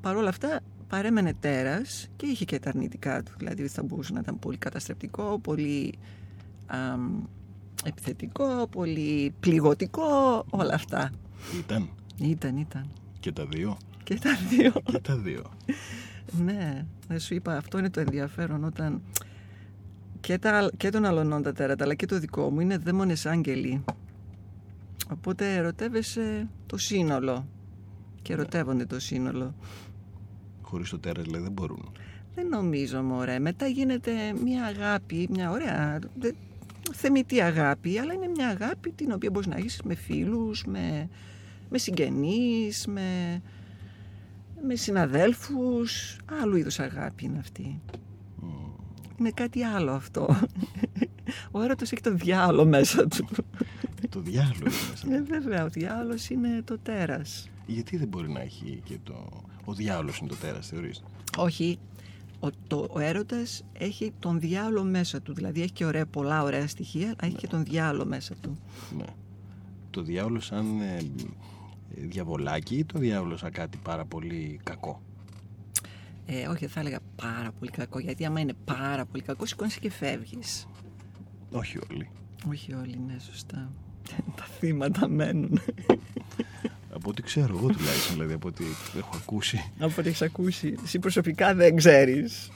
Παρ' 0.00 0.16
όλα 0.16 0.28
αυτά 0.28 0.60
παρέμενε 0.88 1.34
τέρας 1.40 2.08
και 2.16 2.26
είχε 2.26 2.44
και 2.44 2.58
τα 2.58 2.68
αρνητικά 2.68 3.22
του. 3.22 3.32
Δηλαδή 3.38 3.66
θα 3.68 3.82
μπορούσε 3.82 4.12
να 4.12 4.20
ήταν 4.20 4.38
πολύ 4.38 4.56
καταστρεπτικό, 4.56 5.38
πολύ 5.38 5.94
αμ, 6.66 7.22
επιθετικό, 7.84 8.66
πολύ 8.70 9.34
πληγωτικό, 9.40 10.44
όλα 10.50 10.74
αυτά. 10.74 11.10
Ήταν 11.58 11.88
Ήταν, 12.20 12.56
ήταν. 12.56 12.90
και 13.20 13.32
τα 13.32 13.46
δύο. 13.46 13.76
Και 14.02 14.18
τα 14.18 14.30
δύο. 14.48 14.72
Και 14.84 14.98
τα 14.98 15.16
δύο. 15.16 15.42
ναι, 16.44 16.86
δεν 17.08 17.20
σου 17.20 17.34
είπα, 17.34 17.56
αυτό 17.56 17.78
είναι 17.78 17.90
το 17.90 18.00
ενδιαφέρον 18.00 18.64
όταν 18.64 19.02
και, 20.20 20.38
τα, 20.38 20.70
και 20.76 20.90
των 20.90 21.04
αλωνών 21.04 21.42
τα 21.42 21.52
τέρατα, 21.52 21.84
αλλά 21.84 21.94
και 21.94 22.06
το 22.06 22.18
δικό 22.18 22.50
μου 22.50 22.60
είναι 22.60 22.76
δαίμονες 22.76 23.26
άγγελοι. 23.26 23.84
Οπότε 25.12 25.54
ερωτεύεσαι 25.54 26.48
το 26.66 26.76
σύνολο 26.76 27.46
και 28.22 28.32
ερωτεύονται 28.32 28.86
το 28.86 29.00
σύνολο. 29.00 29.54
Χωρίς 30.68 30.90
το 30.90 30.98
τέρας 30.98 31.24
δηλαδή 31.24 31.42
δεν 31.42 31.52
μπορούν. 31.52 31.92
Δεν 32.34 32.48
νομίζω, 32.48 33.02
μωρέ. 33.02 33.38
Μετά 33.38 33.66
γίνεται 33.66 34.12
μια 34.44 34.64
αγάπη, 34.64 35.28
μια 35.30 35.50
ωραία, 35.50 35.98
δε- 36.20 36.32
θεμητή 36.94 37.40
αγάπη, 37.40 37.98
αλλά 37.98 38.12
είναι 38.12 38.28
μια 38.28 38.48
αγάπη 38.48 38.90
την 38.90 39.12
οποία 39.12 39.30
μπορείς 39.30 39.46
να 39.48 39.56
έχεις 39.56 39.80
με 39.84 39.94
φίλους, 39.94 40.64
με, 40.64 41.08
με 41.70 41.78
συγγενείς, 41.78 42.86
με... 42.86 43.40
με 44.66 44.74
συναδέλφους, 44.74 46.16
άλλου 46.42 46.56
είδους 46.56 46.78
αγάπη 46.78 47.24
είναι 47.24 47.38
αυτή. 47.38 47.80
Είναι 49.18 49.30
κάτι 49.30 49.62
άλλο 49.62 49.92
αυτό. 49.92 50.36
Ο 51.50 51.62
έρωτας 51.62 51.92
έχει 51.92 52.02
το 52.02 52.14
διάλο 52.14 52.64
μέσα 52.66 53.06
του. 53.08 53.26
Το 54.08 54.20
διάλογο 54.20 54.54
είναι 54.60 54.70
μέσα. 54.90 55.14
Ε, 55.14 55.22
βέβαια, 55.22 55.64
ο 55.64 55.68
διάλος 55.68 56.30
είναι 56.30 56.62
το 56.64 56.78
τέρας. 56.78 57.48
Γιατί 57.66 57.96
δεν 57.96 58.08
μπορεί 58.08 58.30
να 58.30 58.40
έχει 58.40 58.80
και 58.84 58.98
το... 59.02 59.28
Ο 59.68 59.72
διάολος 59.74 60.18
είναι 60.18 60.28
το 60.28 60.36
τέρας, 60.36 60.66
θεωρείς; 60.66 61.02
Όχι, 61.36 61.78
ο, 62.40 62.48
το, 62.66 62.86
ο 62.90 62.98
έρωτας 62.98 63.64
έχει 63.72 64.12
τον 64.18 64.40
διάλο 64.40 64.84
μέσα 64.84 65.20
του. 65.22 65.34
Δηλαδή 65.34 65.62
έχει 65.62 65.72
και 65.72 65.84
ωραία, 65.84 66.06
πολλά 66.06 66.42
ωραία 66.42 66.66
στοιχεία, 66.66 67.06
αλλά 67.06 67.16
έχει 67.22 67.36
και 67.36 67.46
τον 67.46 67.64
διάλο 67.64 68.04
μέσα 68.04 68.34
του. 68.40 68.58
Ναι. 68.96 69.04
Το 69.90 70.02
διάολο 70.02 70.40
σαν 70.40 70.80
ε, 70.80 70.96
ε, 70.96 71.02
διαβολάκι 71.94 72.76
ή 72.76 72.84
το 72.84 72.98
διάολο 72.98 73.36
σαν 73.36 73.52
κάτι 73.52 73.78
πάρα 73.82 74.04
πολύ 74.04 74.60
κακό; 74.62 75.02
Ε, 76.26 76.46
όχι, 76.46 76.58
δεν 76.58 76.68
θα 76.68 76.80
έλεγα 76.80 76.98
πάρα 77.16 77.52
πολύ 77.58 77.70
κακό, 77.70 77.98
γιατί 77.98 78.24
άμα 78.24 78.40
είναι 78.40 78.54
πάρα 78.64 79.04
πολύ 79.06 79.22
κακό, 79.22 79.46
σηκώνεσαι 79.46 79.78
και 79.80 79.90
φεύγεις. 79.90 80.66
Όχι 81.50 81.78
όλοι. 81.90 82.10
Όχι 82.50 82.74
όλοι, 82.74 82.98
ναι, 83.06 83.18
σωστά. 83.18 83.72
Τα 84.36 84.44
θύματα 84.44 85.08
μένουν. 85.08 85.60
Από 86.96 87.10
ό,τι 87.10 87.22
ξέρω 87.22 87.56
εγώ 87.56 87.68
τουλάχιστον, 87.68 88.14
δηλαδή 88.14 88.32
από 88.32 88.48
ό,τι 88.48 88.64
έχω 88.96 89.16
ακούσει. 89.16 89.72
Από 89.78 89.94
ό,τι 89.98 90.08
έχεις 90.08 90.22
ακούσει. 90.22 90.74
Εσύ 90.84 90.98
προσωπικά 90.98 91.54
δεν 91.54 91.76
ξέρεις. 91.76 92.50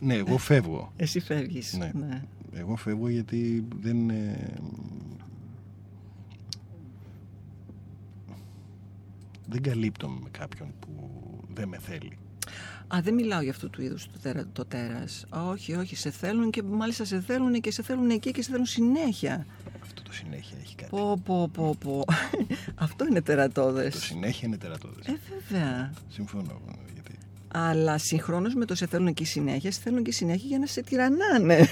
Ναι, 0.00 0.14
εγώ 0.14 0.38
φεύγω. 0.38 0.92
Εσύ 0.96 1.20
φεύγεις. 1.20 1.72
Ναι. 1.78 1.90
ναι. 1.94 2.22
Εγώ 2.52 2.76
φεύγω 2.76 3.08
γιατί 3.08 3.64
δεν... 3.80 4.10
ε, 4.10 4.54
δεν 9.46 9.62
καλύπτομαι 9.62 10.18
με 10.22 10.28
κάποιον 10.30 10.74
που 10.80 11.10
δεν 11.54 11.68
με 11.68 11.78
θέλει. 11.78 12.18
Α, 12.94 13.00
δεν 13.02 13.14
μιλάω 13.14 13.40
για 13.40 13.50
αυτού 13.50 13.70
του 13.70 13.82
είδους 13.82 14.06
το, 14.06 14.18
τέρα, 14.22 14.46
το 14.52 14.64
τέρας. 14.64 15.26
Όχι, 15.30 15.74
όχι, 15.74 15.96
σε 15.96 16.10
θέλουν 16.10 16.50
και 16.50 16.62
μάλιστα 16.62 17.04
σε 17.04 17.20
θέλουν 17.20 17.60
και 17.60 17.70
σε 17.70 17.82
θέλουν 17.82 18.10
εκεί 18.10 18.30
και 18.30 18.42
σε 18.42 18.50
θέλουν 18.50 18.66
συνέχεια. 18.66 19.46
Αυτό 19.90 20.02
το 20.02 20.12
συνέχεια 20.12 20.56
έχει 20.62 20.74
κάτι. 20.74 20.90
Πω, 20.90 21.20
πω, 21.24 21.48
πω, 21.52 21.76
πω. 21.80 22.04
Αυτό 22.86 23.06
είναι 23.06 23.22
τερατώδες. 23.22 23.94
Το 23.94 24.00
συνέχεια 24.00 24.48
είναι 24.48 24.56
τερατώδες. 24.56 25.06
Ε, 25.06 25.18
βέβαια. 25.30 25.92
Συμφωνώ. 26.08 26.60
Γιατί... 26.92 27.18
Αλλά 27.48 27.98
συγχρόνως 27.98 28.54
με 28.54 28.64
το 28.64 28.74
σε 28.74 28.86
θέλουν 28.86 29.06
εκεί 29.06 29.24
συνέχεια, 29.24 29.72
σε 29.72 29.80
θέλουν 29.80 30.02
και 30.02 30.12
συνέχεια 30.12 30.46
για 30.48 30.58
να 30.58 30.66
σε 30.66 30.82
τυραννάνε. 30.82 31.58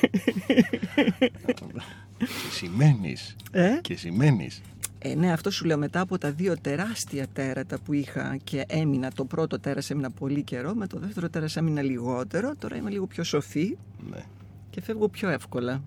και 2.19 2.27
σημαίνεις. 2.53 3.37
Ε; 3.51 3.79
Και 3.81 3.97
σημαίνεις. 3.97 4.61
Ε, 4.99 5.15
ναι, 5.15 5.33
αυτό 5.33 5.51
σου 5.51 5.65
λέω 5.65 5.79
μετά 5.79 6.01
από 6.01 6.19
τα 6.19 6.33
δύο 6.33 6.59
τεράστια 6.61 7.27
τέρατα 7.33 7.79
που 7.79 7.93
είχα 7.93 8.37
και 8.45 8.65
έμεινα. 8.69 9.11
Το 9.13 9.25
πρώτο 9.25 9.59
τέρας 9.61 9.91
έμεινα 9.91 10.11
πολύ 10.11 10.43
καιρό, 10.43 10.75
με 10.75 10.87
το 10.87 10.99
δεύτερο 10.99 11.29
τέρας 11.29 11.57
έμεινα 11.57 11.83
λιγότερο. 11.83 12.55
Τώρα 12.59 12.77
είμαι 12.77 12.91
λίγο 12.91 13.07
πιο 13.07 13.25
σοφή 13.25 13.77
Ναι. 14.11 14.25
και 14.71 14.83
φεύγω 14.83 15.09
πιο 15.09 15.29
εύκολα. 15.29 15.83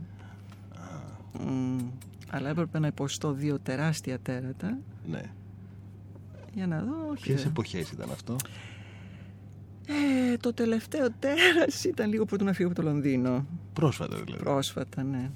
Μμ, 1.39 1.77
αλλά 2.34 2.49
έπρεπε 2.49 2.79
να 2.79 2.88
υποστώ 2.88 3.32
δύο 3.34 3.59
τεράστια 3.59 4.19
τέρατα 4.19 4.77
ναι. 5.09 5.21
για 6.53 6.67
να 6.67 6.82
δω. 6.84 7.07
όχι, 7.11 7.21
Ποιες 7.23 7.41
δε. 7.41 7.47
εποχές 7.47 7.91
ήταν 7.91 8.09
αυτό; 8.11 8.36
Ε, 10.32 10.38
το 10.38 10.53
τελευταίο 10.53 11.07
τέρας 11.19 11.84
ήταν 11.84 12.09
λίγο 12.09 12.25
πρωτού 12.25 12.43
να 12.45 12.53
φύγω 12.53 12.69
από 12.71 12.82
το 12.82 12.88
Λονδίνο. 12.88 13.45
Πρόσφατα 13.73 14.15
δηλαδή. 14.23 14.43
Πρόσφατα, 14.43 15.03
ναι. 15.03 15.29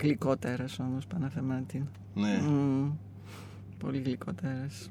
Γλυκό 0.00 0.36
τέρας 0.36 0.78
όμως, 0.78 1.06
Παναθεμάτη. 1.06 1.84
Ναι. 2.14 2.38
Μμ, 2.42 2.90
πολύ 3.78 3.98
γλυκό 3.98 4.32
τέρας. 4.32 4.90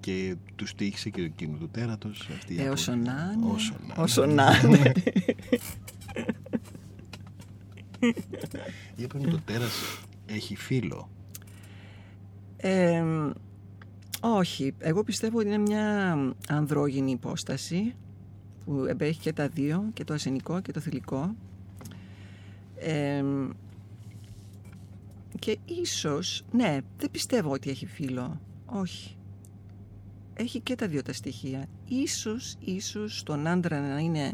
Και 0.00 0.36
τους 0.56 0.74
τύχησε 0.74 1.10
και 1.10 1.22
εκείνου 1.22 1.58
του 1.58 1.68
τέρατος. 1.68 2.28
Αυτή 2.32 2.54
η 2.54 2.58
Ε, 2.58 2.62
απο- 2.62 2.72
όσο 2.72 2.94
να 2.94 3.32
είναι. 3.34 3.92
Όσο 3.96 4.26
να 4.26 4.60
είναι. 4.64 4.92
Όσο 8.00 8.46
να 8.52 8.58
είναι. 8.58 8.74
Για 8.96 9.06
πες 9.08 9.24
μου, 9.24 9.30
το 9.30 9.40
τέρας 9.44 10.00
έχει 10.26 10.56
φίλο; 10.56 11.10
Ε, 12.56 13.04
όχι, 14.20 14.74
εγώ 14.78 15.04
πιστεύω 15.04 15.38
ότι 15.38 15.46
είναι 15.46 15.58
μια 15.58 16.16
ανδρόγυνη 16.48 17.10
υπόσταση 17.10 17.94
που 18.64 18.84
εμπέχει 18.84 19.20
και 19.20 19.32
τα 19.32 19.48
δύο, 19.48 19.90
και 19.92 20.04
το 20.04 20.14
ασενικό 20.14 20.60
και 20.60 20.72
το 20.72 20.80
θηλυκό. 20.80 21.34
Ε, 22.76 23.24
και 25.38 25.58
ίσως, 25.64 26.44
ναι, 26.52 26.78
δεν 26.98 27.10
πιστεύω 27.10 27.50
ότι 27.50 27.70
έχει 27.70 27.86
φίλο. 27.86 28.40
Όχι. 28.66 29.16
Έχει 30.34 30.60
και 30.60 30.74
τα 30.74 30.88
δύο 30.88 31.02
τα 31.02 31.12
στοιχεία. 31.12 31.66
Ίσως, 31.88 32.56
ίσως 32.64 33.18
στον 33.18 33.46
άντρα 33.46 33.80
να 33.80 33.98
είναι 33.98 34.32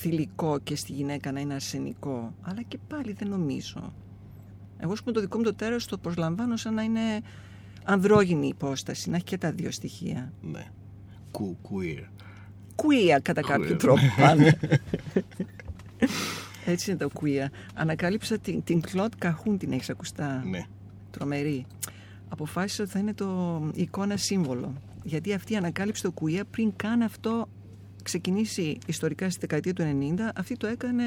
θηλυκό 0.00 0.58
και 0.58 0.76
στη 0.76 0.92
γυναίκα 0.92 1.32
να 1.32 1.40
είναι 1.40 1.54
αρσενικό. 1.54 2.34
Αλλά 2.42 2.62
και 2.62 2.78
πάλι 2.88 3.12
δεν 3.12 3.28
νομίζω. 3.28 3.92
Εγώ, 4.78 4.92
ας 4.92 5.00
πούμε, 5.00 5.12
το 5.12 5.20
δικό 5.20 5.36
μου 5.36 5.44
το 5.44 5.54
τέρας 5.54 5.84
το 5.86 5.98
προσλαμβάνω 5.98 6.56
σαν 6.56 6.74
να 6.74 6.82
είναι 6.82 7.20
ανδρόγυνη 7.84 8.46
υπόσταση, 8.48 9.10
να 9.10 9.16
έχει 9.16 9.24
και 9.24 9.38
τα 9.38 9.52
δύο 9.52 9.70
στοιχεία. 9.70 10.32
Ναι. 10.42 10.66
Κου, 11.30 11.56
queer. 11.62 12.04
Queer 12.76 13.18
κατά 13.22 13.40
κάποιο 13.40 13.74
Queer. 13.74 13.78
τρόπο 13.78 14.00
πάνε. 14.16 14.58
Έτσι 16.66 16.90
είναι 16.90 16.98
το 16.98 17.10
queer. 17.20 17.46
Ανακάλυψα 17.74 18.38
την, 18.38 18.64
την 18.64 18.82
Claude 18.92 19.24
Cahun, 19.24 19.56
την 19.58 19.72
έχεις 19.72 19.90
ακουστά; 19.90 20.44
Ναι. 20.44 20.66
Τρομερή. 21.10 21.66
Αποφάσισα 22.28 22.82
ότι 22.82 22.92
θα 22.92 22.98
είναι 22.98 23.14
το 23.14 23.60
η 23.74 23.82
εικόνα 23.82 24.16
σύμβολο. 24.16 24.72
Γιατί 25.02 25.32
αυτή 25.32 25.56
ανακάλυψε 25.56 26.02
το 26.02 26.14
queer 26.20 26.42
πριν 26.50 26.72
καν 26.76 27.02
αυτό 27.02 27.48
ξεκινήσει 28.02 28.78
ιστορικά 28.86 29.30
στη 29.30 29.40
δεκαετία 29.40 29.72
του 29.72 29.82
90. 29.82 30.18
Αυτή 30.34 30.56
το 30.56 30.66
έκανε 30.66 31.04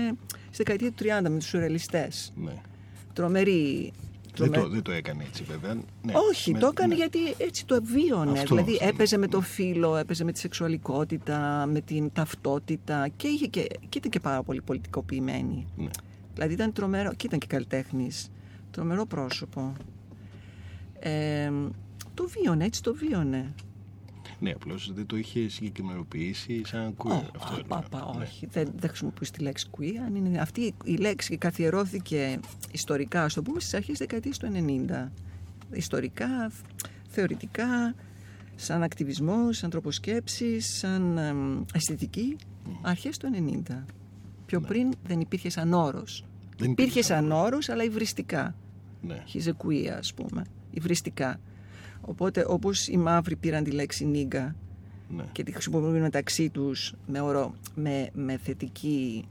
στη 0.52 0.64
δεκαετία 0.64 0.92
του 0.92 1.04
30 1.28 1.30
με 1.32 1.38
τους 1.40 1.48
σουρελιστές. 1.48 2.34
ναι. 2.36 2.54
Τρομερή. 3.14 3.92
Δεν, 4.38 4.52
τρομε- 4.52 4.62
το, 4.68 4.74
δεν 4.74 4.82
το 4.82 4.92
έκανε 4.92 5.24
έτσι 5.24 5.44
βέβαια. 5.44 5.74
Ναι. 5.74 6.14
Όχι, 6.30 6.52
Με- 6.52 6.60
το 6.60 6.68
έκανε 6.68 6.88
ναι. 6.88 6.96
γιατί 6.96 7.20
έτσι 7.38 7.66
το 7.66 7.80
βίωνε. 7.84 8.32
Αυτό, 8.32 8.56
δηλαδή 8.56 8.74
αυτό, 8.74 8.88
έπαιζε 8.88 9.16
ναι. 9.16 9.22
με 9.22 9.28
το 9.28 9.42
φύλλο, 9.42 9.96
έπαιζε 9.96 10.24
με 10.24 10.32
τη 10.32 10.40
σεξουαλικότητα, 10.40 11.66
με 11.72 11.82
την 11.82 12.12
ταυτότητα 12.14 13.08
και, 13.16 13.28
είχε 13.28 13.46
και, 13.48 13.68
και 13.90 13.98
ήταν 13.98 14.12
και 14.12 14.20
πάρα 14.20 14.44
πολύ 14.44 14.62
πολιτικοποιημένη. 14.62 15.66
Ναι. 15.78 15.90
Δηλαδή 16.34 16.54
ήταν 16.54 16.74
τρομερό, 16.74 17.14
και 17.14 17.26
ήταν 17.26 17.40
και 17.40 17.48
καλλιτέχνης. 17.48 18.30
Τρομερό 18.72 19.06
πρόσωπο. 19.06 19.74
Ε, 21.00 21.52
το 22.14 22.28
βίωνε, 22.28 22.66
έτσι 22.66 22.84
το 22.84 22.94
βίωνε. 22.96 23.54
Ναι, 24.44 24.52
απλώς 24.52 24.92
δεν 24.94 25.06
το 25.06 25.18
είχε 25.18 25.50
συγκεκριμενοποιήσει 25.50 26.62
σαν 26.66 26.96
queer. 26.98 27.10
Ω, 27.12 27.26
αυτό 27.36 27.54
α, 27.54 27.58
εννοώ. 27.60 27.68
πα, 27.68 27.86
πα, 27.90 28.14
Ναι. 28.18 28.24
όχι. 28.24 28.46
Δεν, 28.46 28.72
δεν 28.76 28.90
χρησιμοποιείς 28.90 29.32
τη 29.32 29.42
λέξη 29.42 29.68
queer. 29.78 29.96
Αν 30.06 30.16
είναι, 30.16 30.40
αυτή 30.40 30.74
η 30.84 30.96
λέξη 30.96 31.38
καθιερώθηκε 31.38 32.40
ιστορικά, 32.72 33.24
ας 33.24 33.34
το 33.34 33.42
πούμε, 33.42 33.60
στις 33.60 33.74
αρχές 33.74 33.90
της 33.90 34.00
δεκαετίας 34.00 34.38
του 34.38 34.48
90. 34.52 35.12
Ιστορικά, 35.72 36.52
θεωρητικά, 37.08 37.96
σαν 38.56 38.84
ακτιβισμός, 38.84 39.58
σαν 39.58 39.70
τροποσκέψη, 39.70 40.60
σαν 40.60 41.18
εμ, 41.18 41.62
αισθητική, 41.74 42.36
αρχές 42.82 43.18
του 43.18 43.28
90. 43.34 43.86
Πιο 44.46 44.60
Ναι. 44.60 44.68
πριν 44.68 44.92
δεν 45.04 45.20
υπήρχε 45.20 45.50
σαν 45.50 45.74
όρος. 45.74 46.26
Δεν 46.58 46.72
Υπήρχε 46.72 47.02
σαν 47.02 47.32
όρος. 47.32 47.46
όρος, 47.46 47.70
αλλά 47.70 47.84
υβριστικά. 47.84 48.56
Ναι. 49.02 49.24
He's 49.34 49.48
a 49.48 49.52
queer, 49.68 49.96
ας 49.98 50.14
πούμε. 50.14 50.44
Υβριστικά. 50.72 51.40
Οπότε, 52.06 52.46
όπως 52.48 52.88
οι 52.88 52.98
μαύροι 52.98 53.36
πήραν 53.36 53.64
τη 53.64 53.72
λέξη 53.72 54.06
νίγκα 54.06 54.56
ναι. 55.16 55.24
και 55.32 55.44
τη 55.44 55.52
χρησιμοποιούν 55.52 56.00
μεταξύ 56.02 56.50
τους 56.50 56.94
με, 57.08 57.20
όρο, 57.22 57.54
με, 57.76 58.10
με 58.14 58.38
θετική 58.38 59.26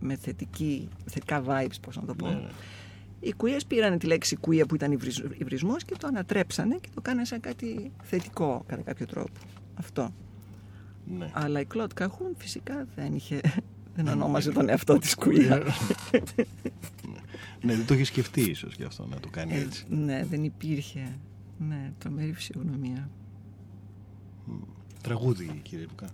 με 0.00 0.16
θετική, 0.16 0.88
θετικά 1.06 1.42
vibes, 1.46 1.74
πώς 1.80 1.96
να 1.96 2.04
το 2.04 2.14
πω. 2.14 2.26
Ναι, 2.26 2.34
ναι. 2.34 2.48
Οι 3.20 3.34
queers 3.36 3.60
πήραν 3.68 3.98
τη 3.98 4.06
λέξη 4.06 4.38
queer 4.46 4.64
που 4.68 4.74
ήταν 4.74 4.92
υβρις- 4.92 5.24
υβρισμός 5.38 5.84
και 5.84 5.94
το 5.98 6.06
ανατρέψανε 6.06 6.74
και 6.80 6.88
το 6.94 7.00
κάνανε 7.00 7.24
σαν 7.24 7.40
κάτι 7.40 7.90
θετικό 8.02 8.64
κατά 8.66 8.82
κάποιο 8.82 9.06
τρόπο. 9.06 9.30
Αυτό. 9.74 10.14
ναι. 11.18 11.30
Αλλά 11.32 11.60
η 11.60 11.66
Claude 11.74 12.02
Cahun 12.02 12.32
φυσικά 12.36 12.86
δεν 12.94 13.14
είχε, 13.14 13.40
δεν 13.94 14.08
ονόμαζε 14.08 14.50
τον 14.52 14.68
εαυτό 14.68 14.98
της 14.98 15.16
queer. 15.20 15.62
ναι, 17.62 17.74
δεν 17.76 17.86
το 17.86 17.94
είχε 17.94 18.04
σκεφτεί 18.04 18.40
ίσως 18.40 18.74
γι' 18.74 18.84
αυτό 18.84 19.06
να 19.10 19.16
το 19.20 19.28
κάνει 19.30 19.54
Ε, 19.54 19.60
έτσι. 19.60 19.84
ναι, 19.88 20.24
δεν 20.30 20.44
υπήρχε. 20.44 21.18
Ναι, 21.68 21.92
τρομερή 21.98 22.32
φυσιογνωμία. 22.32 23.10
Τραγούδι, 25.02 25.60
κύριε 25.62 25.86
Λουκά. 25.88 26.10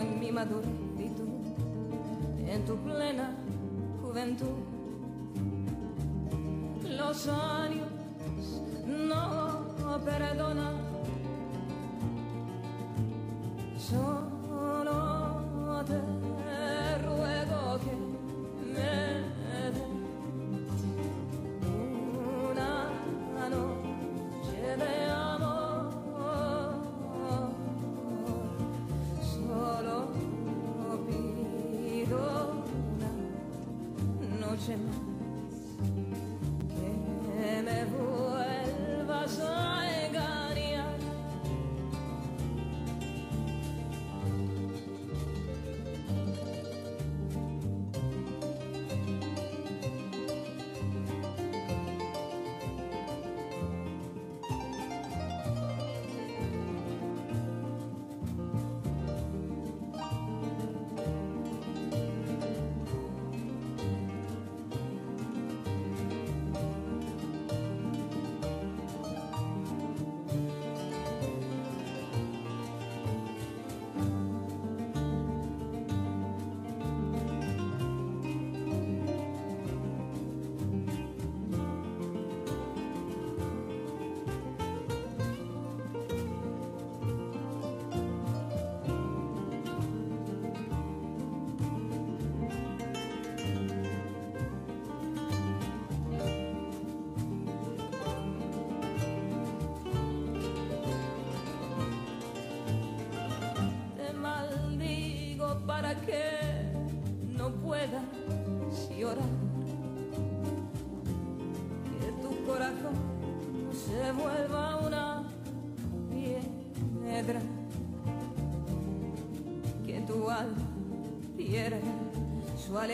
En 0.00 0.20
mi 0.20 0.30
tú 0.30 0.62
en 2.48 2.64
tu 2.64 2.76
plena 2.76 3.30
juventud. 4.02 4.56
Los 6.84 7.28
años 7.28 7.88
no 8.86 9.98
perdonan. 10.04 10.76
Solo 13.76 14.25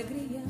alegría. 0.03 0.42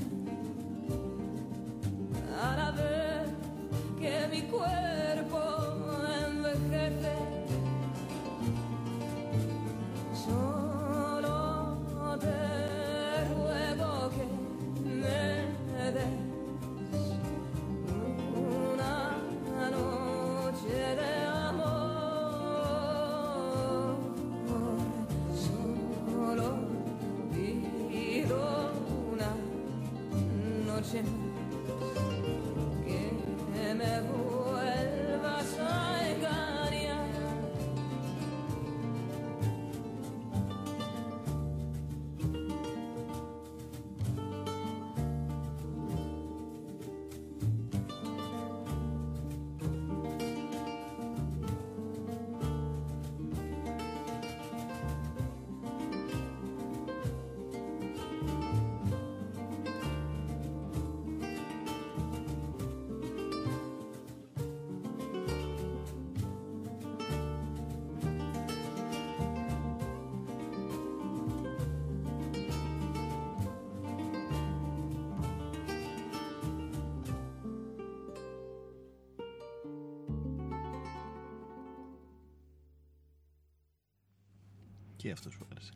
Και 85.02 85.10
αυτός 85.10 85.32
σου 85.32 85.46
άρεσε. 85.50 85.70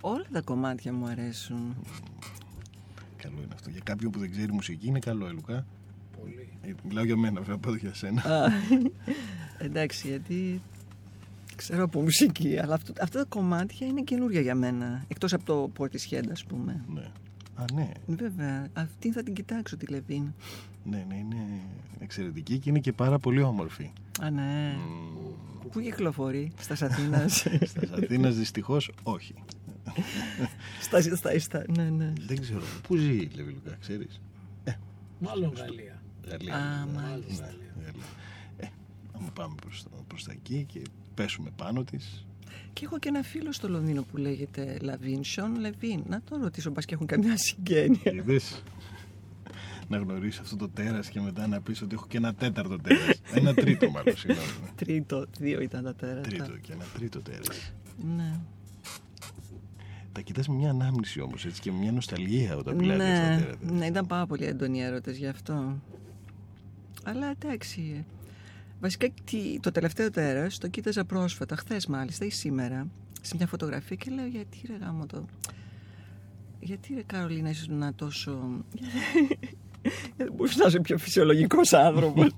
Όλα 0.00 0.24
τα 0.32 0.40
κομμάτια 0.40 0.92
μου 0.92 1.06
αρέσουν. 1.06 1.76
Καλό 3.16 3.36
είναι 3.36 3.54
αυτό. 3.54 3.70
Για 3.70 3.80
κάποιον 3.84 4.10
που 4.10 4.18
δεν 4.18 4.30
ξέρει 4.30 4.52
μουσική 4.52 4.86
είναι 4.86 4.98
καλό, 4.98 5.26
ε, 5.26 5.30
Λουκά. 5.30 5.66
Πολύ. 6.20 6.48
Ε, 6.62 6.72
μιλάω 6.88 7.04
για 7.04 7.16
μένα, 7.16 7.40
βέβαια, 7.40 7.58
πάω 7.58 7.74
για 7.74 7.94
σένα. 7.94 8.22
Α, 8.22 8.50
εντάξει, 9.66 10.08
γιατί 10.08 10.62
ξέρω 11.56 11.82
από 11.84 12.00
μουσική, 12.00 12.58
αλλά 12.58 12.74
αυτό, 12.74 12.92
αυτά 13.00 13.18
τα 13.18 13.24
κομμάτια 13.28 13.86
είναι 13.86 14.02
καινούργια 14.02 14.40
για 14.40 14.54
μένα. 14.54 15.04
Εκτός 15.08 15.32
από 15.32 15.44
το 15.44 15.70
Πορτισχέντα, 15.74 16.32
ας 16.32 16.44
πούμε. 16.44 16.84
ναι. 16.94 17.10
Α, 17.54 17.64
ναι. 17.74 17.90
Βέβαια, 18.06 18.68
αυτή 18.72 19.12
θα 19.12 19.22
την 19.22 19.34
κοιτάξω 19.34 19.76
τη 19.76 19.86
Λεβίν. 19.86 20.32
Ναι, 20.84 21.04
ναι, 21.08 21.16
είναι 21.16 21.36
εξαιρετική 21.98 22.58
και 22.58 22.70
είναι 22.70 22.78
και 22.78 22.92
πάρα 22.92 23.18
πολύ 23.18 23.42
όμορφη. 23.42 23.92
Α, 24.20 24.30
ναι. 24.30 24.74
Μμμ. 24.76 25.09
Πού 25.72 25.80
κυκλοφορεί, 25.80 26.52
στα 26.60 26.86
Αθήνας. 26.86 27.46
Στα 27.70 27.80
Αθήνα 27.92 28.30
δυστυχώς 28.30 28.90
όχι. 29.02 29.34
στα, 30.80 31.00
στα, 31.16 31.38
στα, 31.38 31.64
ναι, 31.76 31.90
ναι. 31.90 32.12
Δεν 32.26 32.40
ξέρω. 32.40 32.62
Πού 32.88 32.96
ζει 32.96 33.12
η 33.12 33.30
Λεβί 33.34 33.52
Λουκά, 33.52 33.76
ξέρεις; 33.80 34.20
Μάλλον 35.18 35.52
Γαλλία. 35.56 36.02
Γαλλία. 36.28 36.54
Α, 36.56 36.84
Ναι, 36.84 36.92
μάλιστα. 37.00 37.44
ναι, 37.46 37.82
Γαλλία. 37.84 38.02
Ε, 38.56 38.66
άμα 39.16 39.28
πάμε 39.34 39.54
προς, 39.60 39.82
το- 39.82 40.04
προς 40.06 40.24
τα 40.24 40.32
εκεί 40.32 40.64
και 40.72 40.82
πέσουμε 41.14 41.50
πάνω 41.56 41.84
της, 41.84 42.26
Και 42.72 42.84
έχω 42.84 42.98
και 42.98 43.08
ένα 43.08 43.22
φίλο 43.22 43.52
στο 43.52 43.68
Λονδίνο 43.68 44.02
που 44.02 44.16
λέγεται 44.16 44.76
Λαβίν, 44.80 45.24
Σον 45.24 45.56
Λεβίν. 45.60 46.02
Να 46.08 46.20
τον 46.22 46.42
ρωτήσω, 46.42 46.70
μπας 46.70 46.84
και 46.84 46.94
έχουν 46.94 47.06
καμιά 47.06 47.36
συγγένεια. 47.36 48.12
Είδες; 48.12 48.62
Να 49.90 49.98
γνωρίσει 49.98 50.38
αυτό 50.42 50.56
το 50.56 50.68
τέρας 50.68 51.08
και 51.08 51.20
μετά 51.20 51.46
να 51.46 51.60
πεις 51.60 51.82
ότι 51.82 51.94
έχω 51.94 52.06
και 52.08 52.16
ένα 52.16 52.34
τέταρτο 52.34 52.76
τέρας. 52.78 53.20
ένα 53.34 53.54
τρίτο 53.54 53.90
μάλλον, 53.90 54.16
συγγνώμη. 54.16 54.48
Τρίτο, 54.74 55.26
δύο 55.38 55.60
ήταν 55.60 55.84
τα 55.84 55.94
τέρατα. 55.94 56.20
Τρίτο 56.20 56.56
και 56.60 56.72
ένα 56.72 56.84
τρίτο 56.94 57.20
τέρας. 57.20 57.72
Ναι. 58.16 58.40
Τα 60.12 60.20
κοιτάς 60.20 60.48
με 60.48 60.54
μια 60.54 60.70
ανάμνηση 60.70 61.20
όμως 61.20 61.44
έτσι 61.46 61.60
και 61.60 61.72
με 61.72 61.78
μια 61.78 61.92
νοσταλγία 61.92 62.56
όταν 62.56 62.74
μιλάς 62.76 62.96
για 62.96 63.06
αυτά 63.06 63.22
τα 63.28 63.34
Ναι, 63.34 63.40
τέρατα. 63.42 63.72
ναι, 63.72 63.86
ήταν 63.86 64.06
πάρα 64.06 64.26
πολύ 64.26 64.44
έντονοι 64.44 64.78
οι 64.78 64.82
έρωτες 64.82 65.16
γι' 65.16 65.26
αυτό. 65.26 65.78
Αλλά 67.04 67.26
εντάξει. 67.30 68.04
Βασικά 68.80 69.08
τι- 69.24 69.60
το 69.60 69.70
τελευταίο 69.70 70.10
τέρας 70.10 70.58
το 70.58 70.68
κοίταζα 70.68 71.04
πρόσφατα, 71.04 71.56
χθες 71.56 71.86
μάλιστα 71.86 72.24
ή 72.24 72.30
σήμερα, 72.30 72.86
σε 73.20 73.36
μια 73.36 73.46
φωτογραφία 73.46 73.96
και 73.96 74.10
λέω 74.10 74.26
γιατί 74.26 74.58
ρε 74.66 74.76
γάμο 74.76 75.06
το... 75.06 75.24
Γιατί 76.60 76.94
ρε 76.94 77.02
Καρολίνα 77.02 77.50
ήσουν 77.50 77.94
τόσο... 77.94 78.64
Δεν 80.16 80.32
μπορούσε 80.34 80.58
να 80.58 80.66
είσαι 80.66 80.80
πιο 80.80 80.98
φυσιολογικός 80.98 81.72
άνθρωπος. 81.72 82.32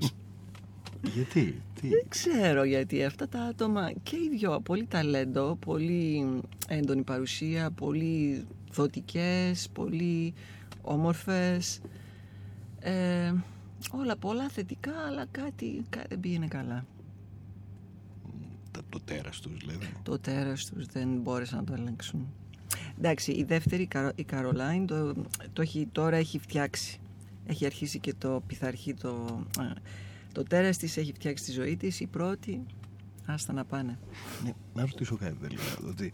Γιατί, 1.15 1.63
τι, 1.81 1.89
Δεν 1.89 2.05
ξέρω 2.09 2.65
γιατί 2.65 3.05
αυτά 3.05 3.29
τα 3.29 3.41
άτομα 3.43 3.93
και 4.03 4.17
οι 4.17 4.37
δυο 4.39 4.61
πολύ 4.61 4.85
ταλέντο, 4.87 5.57
πολύ 5.67 6.27
έντονη 6.69 7.03
παρουσία, 7.03 7.71
πολύ 7.71 8.45
δοτικές, 8.73 9.69
πολύ 9.73 10.35
όμορφες. 10.83 11.81
Ε, 12.81 13.33
όλα 13.93 14.17
πολλά 14.17 14.49
θετικά, 14.49 14.93
αλλά 15.09 15.25
κάτι, 15.31 15.85
κάτι 15.89 16.07
δεν 16.09 16.21
πήγαινε 16.21 16.47
καλά. 16.47 16.85
τα- 18.71 18.81
το 18.89 19.01
τέρας 19.05 19.41
τους 19.41 19.53
δηλαδή. 19.59 19.87
Το 20.03 20.19
τέρας 20.19 20.65
τους 20.67 20.87
δεν 20.87 21.09
μπόρεσαν 21.23 21.59
να 21.59 21.65
το 21.65 21.75
ελέγξουν. 21.83 22.27
Εντάξει, 22.99 23.33
η 23.33 23.45
δεύτερη, 23.45 23.83
η 23.83 23.87
Καρο- 23.87 24.13
η 24.15 24.23
Καρολάιν, 24.25 24.87
το, 24.87 25.13
το 25.53 25.63
έχει, 25.63 25.89
τώρα 25.93 26.17
έχει 26.17 26.39
φτιάξει. 26.39 27.01
Έχει 27.47 27.65
αρχίσει 27.67 27.99
και 27.99 28.15
το 28.19 28.43
πειθαρχεί 28.47 28.95
το... 28.95 29.11
α, 29.59 29.65
Το 30.33 30.43
τέρας 30.43 30.77
της 30.77 30.97
έχει 30.97 31.13
φτιάξει 31.13 31.45
τη 31.45 31.53
ζωή 31.53 31.77
της, 31.77 32.01
η 32.01 32.07
πρώτη, 32.07 32.63
άστα 33.27 33.53
να 33.53 33.65
πάνε. 33.65 33.99
Ναι, 34.45 34.53
να 34.75 34.83
ρωτήσω 34.83 35.17
κάτι 35.17 35.35
τελικά, 35.41 35.63
ότι 35.89 36.13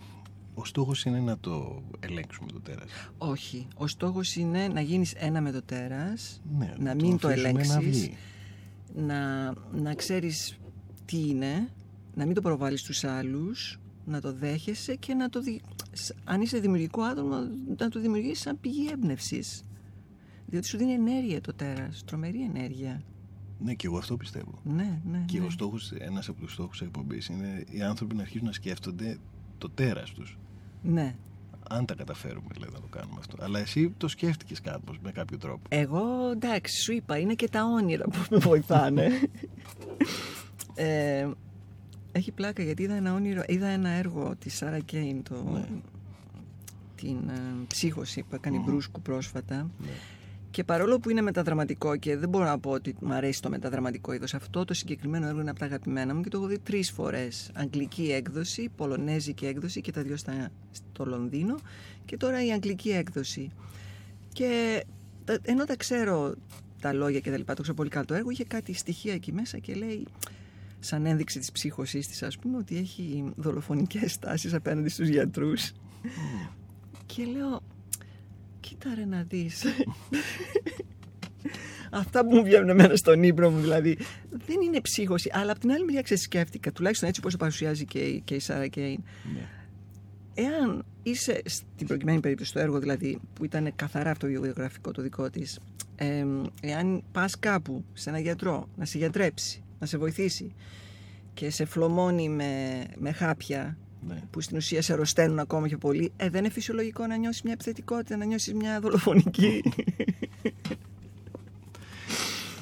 ο 0.54 0.64
στόχος 0.64 1.04
είναι 1.04 1.20
να 1.20 1.38
το 1.38 1.82
ελέγξουμε 2.00 2.50
το 2.52 2.60
τέρας. 2.60 2.90
Όχι. 3.18 3.66
Ο 3.76 3.86
στόχος 3.86 4.36
είναι 4.36 4.68
να 4.68 4.80
γίνεις 4.80 5.12
ένα 5.12 5.40
με 5.40 5.50
το 5.52 5.62
τέρας, 5.62 6.40
Ναι, 6.58 6.72
να 6.78 6.94
μην 6.94 7.18
το 7.18 7.28
αφήσουμε 7.28 7.52
να 7.52 7.74
ελέγξεις, 7.74 8.00
βγει. 8.08 8.16
να, 8.94 9.52
να 9.72 9.94
ξέρεις 9.94 10.58
τι 11.04 11.28
είναι, 11.28 11.68
να 12.14 12.24
μην 12.26 12.34
το 12.34 12.40
προβάλλεις 12.40 12.80
στους 12.80 13.04
άλλους, 13.04 13.78
να 14.04 14.20
το 14.20 14.32
δέχεσαι 14.32 14.94
και 14.94 15.14
να 15.14 15.28
το... 15.28 15.40
δι- 15.42 15.60
σ- 15.92 16.14
Αν 16.24 16.40
είσαι 16.40 16.58
δημιουργικό 16.58 17.02
άτομο, 17.02 17.36
να 17.78 17.88
το 17.88 18.00
δημιουργήσεις 18.00 18.40
σαν 18.40 18.60
πηγή 18.60 18.88
έμπνευσης. 18.92 19.62
Διότι 20.50 20.66
σου 20.66 20.76
δίνει 20.76 20.92
ενέργεια 20.92 21.40
το 21.40 21.52
τέρας, 21.54 22.04
τρομερή 22.04 22.42
ενέργεια. 22.42 23.02
Ναι, 23.60 23.74
και 23.74 23.86
εγώ 23.86 23.98
αυτό 23.98 24.16
πιστεύω. 24.16 24.58
Ναι, 24.64 25.00
ναι, 25.10 25.22
Και 25.26 25.38
ναι. 25.38 25.46
ο 25.46 25.50
στόχος, 25.50 25.92
ένας 25.92 26.28
από 26.28 26.40
τους 26.40 26.52
στόχους 26.52 26.78
της 26.78 26.86
εκπομπής 26.86 27.26
είναι 27.26 27.64
οι 27.70 27.82
άνθρωποι 27.82 28.14
να 28.14 28.22
αρχίσουν 28.22 28.46
να 28.46 28.52
σκέφτονται 28.52 29.16
το 29.58 29.70
τέρας 29.70 30.10
τους. 30.10 30.38
ναι. 30.82 31.14
Αν 31.70 31.84
τα 31.86 31.94
καταφέρουμε, 31.94 32.46
δηλαδή, 32.52 32.72
να 32.72 32.80
το 32.80 32.86
κάνουμε 32.90 33.16
αυτό. 33.18 33.36
Αλλά 33.44 33.58
εσύ 33.58 33.90
το 33.96 34.08
σκέφτηκες 34.08 34.60
κάπως, 34.60 34.98
με 35.02 35.12
κάποιο 35.12 35.38
τρόπο. 35.38 35.62
Εγώ 35.68 36.30
εντάξει, 36.32 36.82
σου 36.82 36.92
είπα, 36.92 37.18
είναι 37.18 37.34
και 37.34 37.48
τα 37.48 37.64
όνειρα 37.64 38.04
που 38.04 38.18
με 38.30 38.36
βοηθάνε. 38.38 39.08
ε, 40.74 41.28
έχει 42.12 42.32
πλάκα 42.32 42.62
γιατί 42.62 42.82
είδα 42.82 42.94
ένα 42.94 43.14
όνειρο, 43.14 43.42
είδα 43.46 43.66
ένα 43.66 43.88
έργο 43.88 44.36
της 44.38 44.54
Σάρα 44.56 44.78
Κέιν, 44.78 45.22
το, 45.22 45.42
Ναι. 45.52 45.64
την 46.94 47.28
ε, 47.28 47.40
ψύχωση 47.66 48.22
που 48.28 48.34
έκανε 48.34 48.56
η 48.56 48.62
Μπρούσκου 48.64 49.00
πρόσφατα. 49.02 49.70
Ναι. 49.80 49.88
Και 50.50 50.64
παρόλο 50.64 50.98
που 50.98 51.10
είναι 51.10 51.20
μεταδραματικό 51.20 51.96
και 51.96 52.16
δεν 52.16 52.28
μπορώ 52.28 52.44
να 52.44 52.58
πω 52.58 52.70
ότι 52.70 52.94
μου 53.00 53.12
αρέσει 53.12 53.42
το 53.42 53.48
μεταδραματικό 53.48 54.12
είδος, 54.12 54.34
αυτό 54.34 54.64
το 54.64 54.74
συγκεκριμένο 54.74 55.26
έργο 55.26 55.40
είναι 55.40 55.50
από 55.50 55.58
τα 55.58 55.64
αγαπημένα 55.64 56.14
μου 56.14 56.20
και 56.22 56.28
το 56.28 56.38
έχω 56.38 56.46
δει 56.46 56.58
τρεις 56.58 56.90
φορές. 56.90 57.50
Αγγλική 57.54 58.12
έκδοση, 58.12 58.68
πολωνέζικη 58.76 59.46
έκδοση 59.46 59.80
και 59.80 59.92
τα 59.92 60.02
δυο 60.02 60.16
στα, 60.16 60.48
στο 60.70 61.04
Λονδίνο 61.04 61.54
και 62.04 62.16
τώρα 62.16 62.44
η 62.44 62.52
αγγλική 62.52 62.90
έκδοση. 62.90 63.50
Και 64.32 64.82
τα- 65.24 65.38
ενώ 65.42 65.64
τα 65.64 65.76
ξέρω 65.76 66.34
τα 66.80 66.92
λόγια 66.92 67.20
και 67.20 67.30
τα 67.30 67.36
λοιπά, 67.36 67.54
το 67.54 67.60
ξέρω 67.62 67.76
πολύ 67.76 67.88
καλά 67.90 68.04
το 68.04 68.14
έργο, 68.14 68.30
είχε 68.30 68.44
κάτι 68.44 68.72
στοιχεία 68.72 69.12
εκεί 69.12 69.32
μέσα 69.32 69.58
και 69.58 69.74
λέει 69.74 70.06
σαν 70.80 71.06
ένδειξη 71.06 71.38
της 71.38 71.52
ψύχωσής 71.52 72.08
της 72.08 72.22
ας 72.22 72.38
πούμε 72.38 72.56
ότι 72.56 72.76
έχει 72.76 73.32
δολοφονικές 73.36 74.12
στάσεις 74.12 74.54
απέναντι 74.54 74.88
στους 74.88 75.08
γιατρούς 75.08 75.72
και 77.06 77.24
λέω 77.24 77.60
κοίτα 78.68 78.94
ρε 78.94 79.04
να 79.04 79.22
δεις. 79.28 79.64
Αυτά 81.90 82.26
που 82.26 82.34
μου 82.34 82.42
βγαίνουν 82.44 82.68
εμένα 82.68 82.96
στον 82.96 83.22
ύπνο 83.22 83.50
μου 83.50 83.60
δηλαδή. 83.60 83.98
Δεν 84.30 84.56
είναι 84.64 84.80
ψύχωση 84.80 85.30
αλλά 85.32 85.50
από 85.50 85.60
την 85.60 85.70
άλλη 85.72 85.84
μεριά 85.84 86.02
ξέρεις, 86.02 86.22
σκέφτηκα 86.22 86.72
τουλάχιστον 86.72 87.08
έτσι 87.08 87.20
όπως 87.20 87.32
το 87.32 87.38
παρουσιάζει 87.38 87.84
και, 87.84 87.98
η- 87.98 88.20
και 88.24 88.34
η 88.34 88.38
Σάρα 88.38 88.66
Κέιν. 88.66 89.02
Ναι. 89.34 89.40
εάν 90.34 90.84
είσαι 91.02 91.40
στην 91.44 91.86
προκειμένη 91.86 92.20
περίπτωση 92.20 92.52
το 92.52 92.58
έργο 92.60 92.78
δηλαδή 92.78 93.18
που 93.34 93.44
ήταν 93.44 93.72
καθαρά 93.76 94.10
αυτοβιογραφικό 94.10 94.92
το 94.92 95.02
δικό 95.02 95.30
της 95.30 95.58
ε, 95.96 96.24
εάν 96.60 97.02
πας 97.12 97.38
κάπου 97.38 97.84
σε 97.92 98.08
ένα 98.10 98.18
γιατρό 98.18 98.68
να 98.76 98.84
σε 98.84 98.98
γιατρέψει, 98.98 99.62
να 99.78 99.86
σε 99.86 99.98
βοηθήσει 99.98 100.52
και 101.34 101.50
σε 101.50 101.64
φλωμώνει 101.64 102.28
με, 102.28 102.84
με 102.98 103.12
χάπια 103.12 103.78
Ναι. 104.08 104.22
που 104.30 104.40
στην 104.40 104.56
ουσία 104.56 104.82
σε 104.82 104.92
αρρωσταίνουν 104.92 105.38
ακόμα 105.38 105.66
πιο 105.66 105.78
πολύ 105.78 106.12
ε, 106.16 106.28
δεν 106.28 106.44
είναι 106.44 106.52
φυσιολογικό 106.52 107.06
να 107.06 107.16
νιώσεις 107.16 107.42
μια 107.42 107.52
επιθετικότητα, 107.52 108.16
να 108.16 108.24
νιώσεις 108.24 108.54
μια 108.54 108.80
δολοφονική 108.80 109.62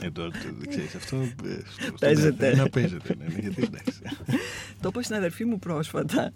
Ναι, 0.01 0.11
το, 0.11 0.31
το, 0.31 0.37
δεν 0.59 0.69
ξέρεις, 0.69 0.95
αυτό 0.95 1.17
ε, 1.17 1.27
στο- 1.67 1.81
στον 1.83 1.95
Παίζεται. 2.01 2.45
καθένα 2.47 2.69
παίζεται. 2.69 3.15
Ναι, 3.19 3.25
ναι, 3.25 3.39
γιατί 3.41 3.63
εντάξει. 3.63 4.01
το 4.81 4.89
είπα 4.89 5.03
στην 5.03 5.17
αδερφή 5.17 5.45
μου 5.45 5.59
πρόσφατα 5.59 6.23
Ναι. 6.23 6.31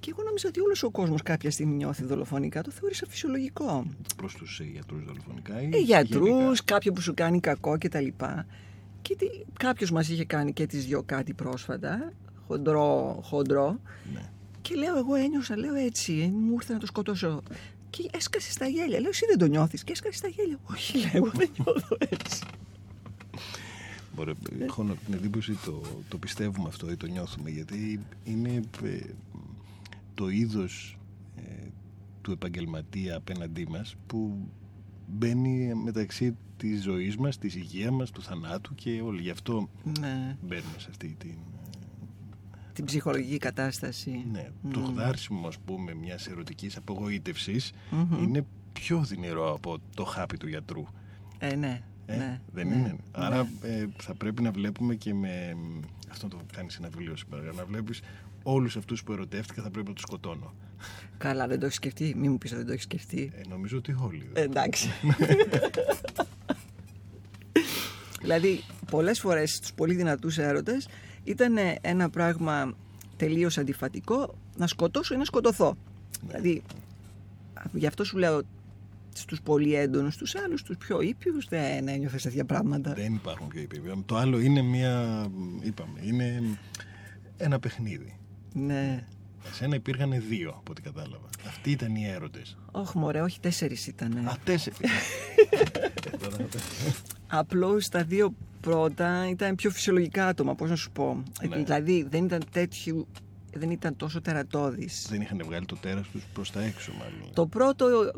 και 0.00 0.10
εγώ 0.10 0.22
νόμιζα 0.22 0.48
ότι 0.48 0.60
όλος 0.60 0.82
ο 0.82 0.90
κόσμος 0.90 1.22
κάποια 1.22 1.50
στιγμή 1.50 1.74
νιώθει 1.74 2.04
δολοφονικά 2.04 2.62
το 2.62 2.70
θεώρησα 2.70 3.06
φυσιολογικό 3.08 3.86
Προς 4.16 4.34
τους 4.34 4.60
ε, 4.60 4.64
γιατρούς 4.64 5.04
δολοφονικά 5.04 5.62
ή 5.62 5.68
ε, 5.72 5.78
γιατρούς, 5.78 6.28
γενικά; 6.28 6.62
κάποιον 6.64 6.94
που 6.94 7.00
σου 7.00 7.14
κάνει 7.14 7.40
κακό 7.40 7.76
κτλ. 7.78 8.06
Και 9.02 9.16
τι, 9.16 9.26
κάποιος 9.58 9.90
μας 9.90 10.08
είχε 10.08 10.24
κάνει 10.24 10.52
και 10.52 10.66
τις 10.66 10.86
δυο 10.86 11.02
κάτι 11.06 11.32
πρόσφατα, 11.34 12.12
χοντρό, 12.48 13.20
χοντρό. 13.22 13.80
Ναι. 14.12 14.30
Και 14.62 14.74
λέω, 14.74 14.98
εγώ 14.98 15.14
ένιωσα, 15.14 15.56
λέω 15.56 15.74
έτσι, 15.74 16.12
ε, 16.12 16.26
μου 16.26 16.52
ήρθε 16.52 16.72
να 16.72 16.78
το 16.78 16.86
σκοτώσω. 16.86 17.42
Και 17.90 18.10
έσκασε 18.12 18.50
στα 18.50 18.66
γέλια. 18.66 19.00
Λέω, 19.00 19.08
εσύ 19.08 19.26
δεν 19.26 19.38
το 19.38 19.46
νιώθεις. 19.46 19.84
Και 19.84 19.92
έσκασε 19.92 20.18
στα 20.18 20.28
γέλια. 20.28 20.58
Όχι, 20.70 20.98
λέω, 20.98 21.10
εγώ 21.14 21.30
δεν 21.34 21.50
νιώθω 21.56 21.96
έτσι. 21.98 22.44
Μπορεί, 24.14 24.34
έχω 24.60 24.84
την 25.04 25.14
εντύπωση 25.14 25.58
το, 25.64 25.82
το 26.08 26.18
πιστεύουμε 26.18 26.68
αυτό 26.68 26.90
ή 26.90 26.96
το 26.96 27.06
νιώθουμε 27.06 27.50
γιατί 27.50 28.00
είναι 28.24 28.62
ε, 28.82 28.98
το 30.14 30.28
είδος 30.28 30.98
ε, 31.36 31.66
του 32.20 32.32
επαγγελματία 32.32 33.16
απέναντί 33.16 33.66
μας 33.68 33.96
που 34.06 34.48
μπαίνει 35.06 35.74
μεταξύ 35.74 36.36
της 36.56 36.82
ζωής 36.82 37.16
μας, 37.16 37.38
της 37.38 37.54
υγείας 37.54 37.90
μας, 37.90 38.10
του 38.10 38.22
θανάτου 38.22 38.74
και 38.74 39.00
όλοι. 39.00 39.22
Γι' 39.22 39.30
αυτό 39.30 39.68
Ναι, 40.00 40.36
μπαίνουμε 40.42 40.78
σε 40.78 40.86
αυτή 40.90 41.16
την... 41.18 41.36
την 42.78 42.86
ψυχολογική 42.86 43.36
κατάσταση. 43.38 44.24
Ναι, 44.32 44.48
το 44.72 44.80
χδάρσιμο 44.80 45.46
ας 45.48 45.58
πούμε 45.58 45.94
μιας 45.94 46.26
ερωτικής 46.26 46.76
απογοήτευσης 46.76 47.72
Μμμ. 47.90 48.22
είναι 48.22 48.44
πιο 48.72 49.04
δυνηρό 49.04 49.52
από 49.54 49.78
το 49.94 50.04
χάπι 50.04 50.36
του 50.36 50.48
γιατρού. 50.48 50.84
Ε, 51.38 51.54
ναι, 51.54 51.82
Ε, 52.06 52.16
ναι. 52.16 52.40
δεν 52.52 52.68
ναι, 52.68 52.74
είναι. 52.74 52.82
ναι. 52.86 52.96
Άρα 53.12 53.48
ε, 53.62 53.86
θα 53.98 54.14
πρέπει 54.14 54.42
να 54.42 54.50
βλέπουμε 54.50 54.94
και 54.94 55.14
με. 55.14 55.56
Αυτό 56.10 56.28
το 56.28 56.38
κάνεις 56.52 56.76
ένα 56.76 56.88
βιβλίο 56.88 57.16
σήμερα. 57.16 57.52
Να 57.52 57.64
βλέπεις 57.64 58.00
όλους 58.42 58.76
αυτούς 58.76 59.02
που 59.04 59.12
ερωτεύτηκα 59.12 59.62
θα 59.62 59.70
πρέπει 59.70 59.88
να 59.88 59.94
τους 59.94 60.02
σκοτώνω. 60.02 60.54
Καλά, 61.18 61.46
δεν 61.46 61.58
το 61.58 61.64
έχεις 61.64 61.76
σκεφτεί. 61.76 62.14
Μην 62.16 62.30
μου 62.30 62.38
πεις 62.38 62.50
ότι 62.50 62.58
δεν 62.58 62.66
το 62.66 62.72
έχεις 62.72 62.84
σκεφτεί. 62.84 63.32
Ε, 63.34 63.40
νομίζω 63.48 63.76
ότι 63.76 63.96
όλοι. 64.00 64.30
Ε, 64.32 64.42
εντάξει. 64.42 64.88
δηλαδή, 68.20 68.60
πολλές 68.90 69.20
φορές 69.20 69.54
στους 69.54 69.72
πολύ 69.72 69.94
δυνατούς 69.94 70.38
έρωτες 70.38 70.88
ήταν 71.24 71.56
ένα 71.80 72.10
πράγμα 72.10 72.74
τελείως 73.16 73.58
αντιφατικό 73.58 74.34
να 74.56 74.66
σκοτώσω 74.66 75.14
ή 75.14 75.16
να 75.16 75.24
σκοτωθώ. 75.24 75.76
Δηλαδή, 76.26 76.62
γι' 77.72 77.86
αυτό 77.86 78.04
σου 78.04 78.16
λέω 78.18 78.42
στους 79.14 79.40
πολύ 79.42 79.74
έντονους, 79.74 80.14
στους 80.14 80.34
άλλους, 80.34 80.62
τους 80.62 80.76
πιο 80.76 81.00
ήπιους, 81.00 81.48
δεν 81.48 81.88
ένιωθες 81.88 82.22
τέτοια 82.22 82.44
πράγματα. 82.44 82.92
Δεν 82.92 83.14
υπάρχουν 83.14 83.48
πιο 83.48 83.60
υπηρεσίε. 83.60 83.94
Το 84.06 84.16
άλλο 84.16 84.40
είναι 84.40 84.62
μια. 84.62 85.26
Είπαμε, 85.60 86.00
είναι 86.02 86.58
ένα 87.36 87.58
παιχνίδι. 87.58 88.18
Ναι. 88.54 89.04
Εσένα 89.50 89.74
υπήρχαν 89.74 90.22
δύο 90.28 90.50
από 90.50 90.70
ό,τι 90.70 90.82
κατάλαβα. 90.82 91.28
Αυτοί 91.46 91.70
ήταν 91.70 91.94
οι 91.94 92.06
έρωτες. 92.06 92.56
Όχι 92.70 92.98
μωρέ, 92.98 93.20
όχι 93.20 93.40
τέσσερις 93.40 93.86
ήταν. 93.86 94.16
Α, 94.16 94.36
τέσσερις. 94.44 94.78
Απλώς 97.26 97.88
τα 97.88 98.04
δύο 98.04 98.34
πρώτα 98.60 99.28
ήταν 99.28 99.54
πιο 99.54 99.70
φυσιολογικά 99.70 100.26
άτομα, 100.26 100.54
πώς 100.54 100.70
να 100.70 100.76
σου 100.76 100.90
πω. 100.90 101.22
Ναι. 101.48 101.56
Δηλαδή 101.56 102.06
δεν 102.10 102.24
ήταν 102.24 102.42
τέτοιου 102.52 103.06
δεν 103.52 103.70
ήταν 103.70 103.96
τόσο 103.96 104.20
τερατώδης. 104.20 105.06
Δεν 105.10 105.20
είχαν 105.20 105.40
βγάλει 105.44 105.66
το 105.66 105.76
τέρας 105.76 106.08
τους 106.08 106.24
προς 106.32 106.50
τα 106.50 106.62
έξω 106.62 106.92
μάλλον. 106.92 107.34
Το 107.34 107.46
πρώτο 107.46 108.12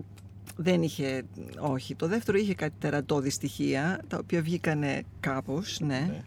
δεν 0.57 0.83
είχε, 0.83 1.23
όχι. 1.59 1.95
Το 1.95 2.09
δεύτερο 2.09 2.39
είχε 2.39 2.55
κάτι 2.55 2.75
τερατώδη 2.79 3.31
στοιχεία, 3.31 4.01
τα 4.09 4.19
οποία 4.19 4.43
βγήκανε 4.43 5.03
κάπως, 5.21 5.81
ναι. 5.81 5.87
Ναι. 5.87 6.23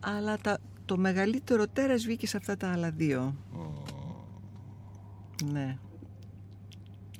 Αλλά 0.00 0.38
τα, 0.38 0.58
το 0.84 0.96
μεγαλύτερο 0.96 1.66
τέρας 1.66 2.04
βγήκε 2.04 2.26
σε 2.26 2.36
αυτά 2.36 2.56
τα 2.56 2.72
άλλα 2.72 2.90
δύο. 2.90 3.36
Ναι. 5.52 5.76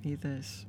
Είδες. 0.00 0.66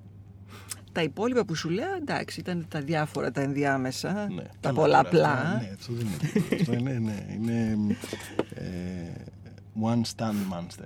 Τα 0.97 1.03
υπόλοιπα 1.03 1.45
που 1.45 1.55
σου 1.55 1.69
λέω, 1.69 1.93
εντάξει, 2.01 2.39
ήταν 2.39 2.65
τα 2.69 2.81
διάφορα, 2.81 3.31
τα 3.31 3.41
ενδιάμεσα, 3.41 4.27
Ναι. 4.29 4.43
τα 4.59 4.69
Αλλά 4.69 4.79
πολλαπλά. 4.79 5.35
τώρα, 5.35 5.57
Ναι, 5.61 5.71
αυτό 5.77 5.93
δεν 5.93 6.05
είναι. 6.07 6.55
αυτό 6.61 6.73
είναι, 6.73 6.91
ναι, 6.99 7.25
είναι 7.33 7.77
ε, 8.53 8.65
one 9.81 10.01
stand 10.15 10.53
monster. 10.53 10.85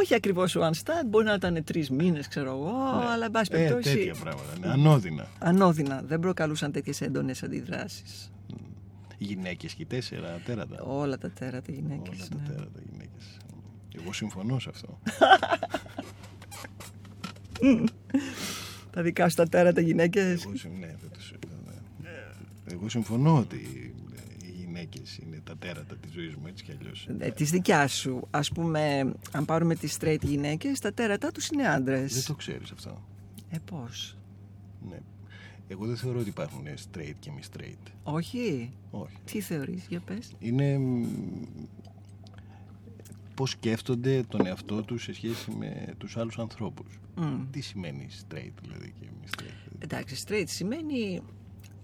Όχι 0.00 0.14
ακριβώς 0.14 0.56
one 0.58 0.70
stand, 0.84 1.06
μπορεί 1.06 1.24
να 1.24 1.34
ήταν 1.34 1.64
τρεις 1.64 1.90
μήνες, 1.90 2.28
ξέρω 2.28 2.50
εγώ, 2.50 2.74
αλλά 3.12 3.24
εν 3.24 3.30
πάση 3.30 3.50
Ε, 3.54 3.56
περιπτώσει. 3.56 3.96
τέτοια 3.96 4.14
πράγματα. 4.14 4.58
Ναι, 4.60 4.68
ανώδυνα. 4.68 5.26
Ανώδυνα, 5.38 6.02
δεν 6.06 6.20
προκαλούσαν 6.20 6.72
τέτοιες 6.72 7.00
έντονες 7.00 7.42
αντιδράσεις. 7.42 8.32
Γυναίκες 9.18 9.74
και 9.74 9.86
τέσσερα 9.86 10.40
τέρατα. 10.44 10.82
Όλα 10.82 11.18
τα 11.18 11.30
τέρατα 11.30 11.72
γυναίκες. 11.72 12.08
Όλα 12.18 12.28
τα 12.28 12.36
ναι. 12.36 12.48
τέρατα 12.48 12.80
γυναίκες. 12.90 13.36
Εγώ 14.02 14.12
συμφωνώ 14.12 14.58
σε 14.58 14.68
αυτό. 14.68 14.98
Τα 18.92 19.02
δικά 19.02 19.28
σου 19.28 19.36
τα 19.36 19.48
τέρατα 19.48 19.80
γυναίκες. 19.80 20.44
Εγώ, 20.44 20.56
συμ- 20.56 20.78
ναι, 20.78 20.86
δεν 20.86 21.10
το 21.12 21.20
συ- 21.20 21.36
ναι. 22.02 22.10
Εγώ 22.72 22.88
συμφωνώ 22.88 23.38
ότι 23.38 23.56
ε, 24.16 24.46
οι 24.46 24.50
γυναίκες 24.50 25.18
είναι 25.18 25.40
τα 25.44 25.56
τέρατα 25.56 25.96
της 25.96 26.12
ζωής 26.12 26.34
μου 26.36 26.46
έτσι 26.46 26.64
κι 26.64 26.72
αλλιώς. 26.80 27.08
Ε, 27.18 27.30
της 27.30 27.50
δικιάς 27.50 27.92
σου. 27.92 28.26
Ας 28.30 28.50
πούμε, 28.50 29.12
αν 29.32 29.44
πάρουμε 29.44 29.74
τις 29.74 29.96
straight 30.00 30.22
γυναίκες, 30.22 30.78
τα 30.78 30.92
τέρατά 30.92 31.30
τους 31.30 31.48
είναι 31.48 31.68
άντρες. 31.68 32.14
Δεν 32.14 32.24
το 32.24 32.34
ξέρεις 32.34 32.70
αυτό. 32.70 33.04
Ε, 33.50 33.56
πώς; 33.64 34.16
Ναι. 34.88 34.98
Εγώ 35.68 35.86
δεν 35.86 35.96
θεωρώ 35.96 36.18
ότι 36.20 36.28
υπάρχουν 36.28 36.64
straight 36.66 37.14
και 37.18 37.30
μη 37.30 37.40
straight. 37.56 37.90
Όχι; 38.02 38.72
Όχι. 38.90 39.16
Τι 39.24 39.40
θεωρείς, 39.40 39.86
για 39.88 40.00
πες. 40.00 40.32
Είναι 40.38 40.78
μ, 40.78 41.04
πώς 43.42 43.50
σκέφτονται 43.50 44.22
τον 44.28 44.46
εαυτό 44.46 44.82
τους 44.82 45.02
σε 45.02 45.12
σχέση 45.12 45.50
με 45.58 45.94
τους 45.98 46.16
άλλους 46.16 46.38
ανθρώπους. 46.38 47.00
Μμ. 47.14 47.50
Τι 47.50 47.60
σημαίνει 47.60 48.08
straight 48.10 48.52
δηλαδή 48.62 48.94
και 49.00 49.06
μη 49.20 49.26
straight. 49.36 49.72
Εντάξει, 49.78 50.24
straight 50.26 50.44
σημαίνει 50.46 51.20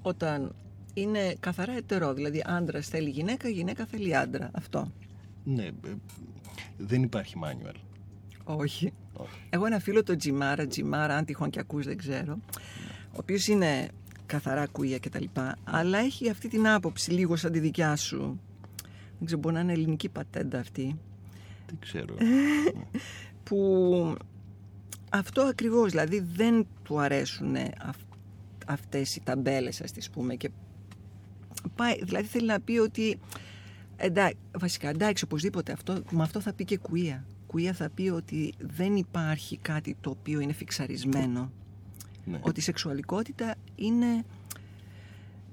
όταν 0.02 0.54
είναι 0.94 1.34
καθαρά 1.40 1.72
ετερό. 1.72 2.14
Δηλαδή, 2.14 2.42
άντρας 2.46 2.88
θέλει 2.88 3.11
γυναίκα, 3.11 3.48
γυναίκα 3.48 3.86
θέλει 3.86 4.16
άντρα. 4.16 4.50
Αυτό. 4.52 4.92
Ναι, 5.44 5.64
ε, 5.64 5.72
δεν 6.76 7.02
υπάρχει 7.02 7.34
manual. 7.44 7.74
Όχι. 8.44 8.92
Όχι. 9.12 9.40
Εγώ 9.50 9.66
ένα 9.66 9.78
φίλο 9.78 10.02
το 10.02 10.16
Τζιμάρα, 10.16 10.66
Τζιμάρα, 10.66 11.16
αν 11.16 11.24
τυχόν 11.24 11.50
και 11.50 11.61
ακούς 11.61 11.84
δεν 11.84 11.96
ξέρω, 11.96 12.38
ο 13.12 13.16
οποίος 13.16 13.46
είναι 13.46 13.88
καθαρά 14.26 14.66
κουία 14.66 14.98
και 14.98 15.09
τα 15.09 15.20
λοιπά, 15.20 15.56
αλλά 15.64 15.98
έχει 15.98 16.30
αυτή 16.30 16.48
την 16.48 16.68
άποψη 16.68 17.11
λίγο 17.11 17.36
σαν 17.36 17.52
τη 17.52 17.59
δικιά 17.59 17.96
σου. 17.96 18.40
Δεν 19.18 19.26
ξέρω, 19.26 19.40
μπορεί 19.40 19.54
να 19.54 19.61
είναι 19.61 19.72
ελληνική 19.72 20.09
πατέντα 20.09 20.59
αυτή. 20.59 20.96
Δεν 21.68 21.78
ξέρω. 21.80 22.14
που 23.44 24.16
αυτό 25.10 25.42
ακριβώς, 25.42 25.90
δηλαδή 25.90 26.20
δεν 26.20 26.66
του 26.82 27.00
αρέσουν 27.00 27.56
αυ, 27.78 27.96
αυτές 28.66 29.16
οι 29.16 29.20
ταμπέλες, 29.20 29.80
ας 29.80 29.92
τις 29.92 30.10
πούμε, 30.10 30.34
και 30.34 30.50
πάει, 31.74 32.04
δηλαδή 32.04 32.26
θέλει 32.26 32.46
να 32.46 32.60
πει 32.60 32.78
ότι 32.78 33.18
εντάξει, 33.96 34.36
βασικά 34.58 34.88
εντάξει 34.88 35.24
οπωσδήποτε 35.24 35.72
αυτό, 35.72 36.02
με 36.10 36.22
αυτό 36.22 36.40
θα 36.40 36.52
πει 36.52 36.64
και 36.64 36.78
κουία. 36.78 37.26
Κουία 37.46 37.72
θα 37.72 37.90
πει 37.90 38.08
ότι 38.08 38.54
δεν 38.58 38.96
υπάρχει 38.96 39.56
κάτι 39.56 39.96
το 40.00 40.10
οποίο 40.10 40.40
είναι 40.40 40.52
φιξαρισμένο. 40.52 41.52
ναι. 42.24 42.38
Ότι 42.40 42.60
η 42.60 42.62
σεξουαλικότητα 42.62 43.54
είναι, 43.74 44.24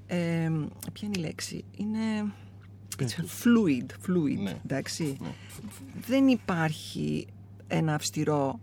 ε, 0.08 0.50
ποια 0.94 1.08
είναι 1.08 1.18
η 1.18 1.22
λέξη, 1.22 1.64
είναι 1.78 2.00
Πες 2.00 2.24
it's 2.24 2.30
το. 2.32 2.45
Fluid, 3.44 3.86
fluid, 4.08 4.38
Ναι. 4.44 4.60
εντάξει. 4.64 5.18
Ναι. 5.22 5.28
Δεν 6.08 6.28
υπάρχει 6.28 7.28
ένα 7.68 7.94
αυστηρό, 7.94 8.60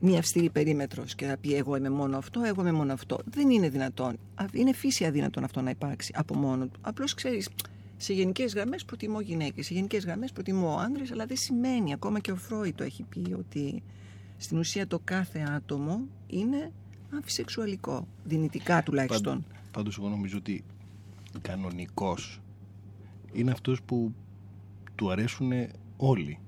μία 0.00 0.18
αυστηρή 0.18 0.50
περίμετρος 0.50 1.14
και 1.14 1.26
θα 1.26 1.36
πει 1.36 1.54
εγώ 1.54 1.76
είμαι 1.76 1.90
μόνο 1.90 2.16
αυτό, 2.16 2.42
εγώ 2.42 2.60
είμαι 2.60 2.72
μόνο 2.72 2.92
αυτό. 2.92 3.18
Δεν 3.30 3.50
είναι 3.50 3.68
δυνατόν. 3.68 4.16
Α, 4.34 4.44
Είναι 4.52 4.72
φύση 4.72 5.04
αδύνατον 5.04 5.44
αυτό 5.44 5.60
να 5.60 5.70
υπάρξει 5.70 6.12
από 6.16 6.34
μόνο 6.36 6.66
του. 6.66 6.78
Απλώς 6.82 7.14
ξέρεις, 7.14 7.48
σε 7.96 8.12
γενικές 8.12 8.54
γραμμές 8.54 8.84
προτιμώ 8.84 9.20
γυναίκες, 9.20 9.66
σε 9.66 9.74
γενικές 9.74 10.04
γραμμές 10.04 10.32
προτιμώ 10.32 10.76
άντρες, 10.78 11.10
αλλά 11.12 11.26
δεν 11.26 11.36
σημαίνει, 11.36 11.92
ακόμα 11.92 12.20
και 12.20 12.30
ο 12.32 12.36
Φρόι 12.36 12.72
το 12.72 12.84
έχει 12.84 13.02
πει, 13.02 13.32
ότι 13.38 13.82
στην 14.36 14.58
ουσία 14.58 14.86
το 14.86 15.00
κάθε 15.04 15.38
άτομο 15.56 16.00
είναι 16.26 16.72
αμφισεξουαλικό, 17.14 18.06
δυνητικά 18.24 18.82
τουλάχιστον. 18.82 19.34
Πάντ- 19.42 19.54
Πάντως 19.70 19.98
εγώ 19.98 20.08
νομίζω 20.08 20.36
ότι 20.38 20.64
κανονικός 21.42 22.40
είναι 23.36 23.50
αυτός 23.50 23.82
που 23.82 24.14
του 24.94 25.10
αρέσουν 25.10 25.50
όλοι. 25.96 26.38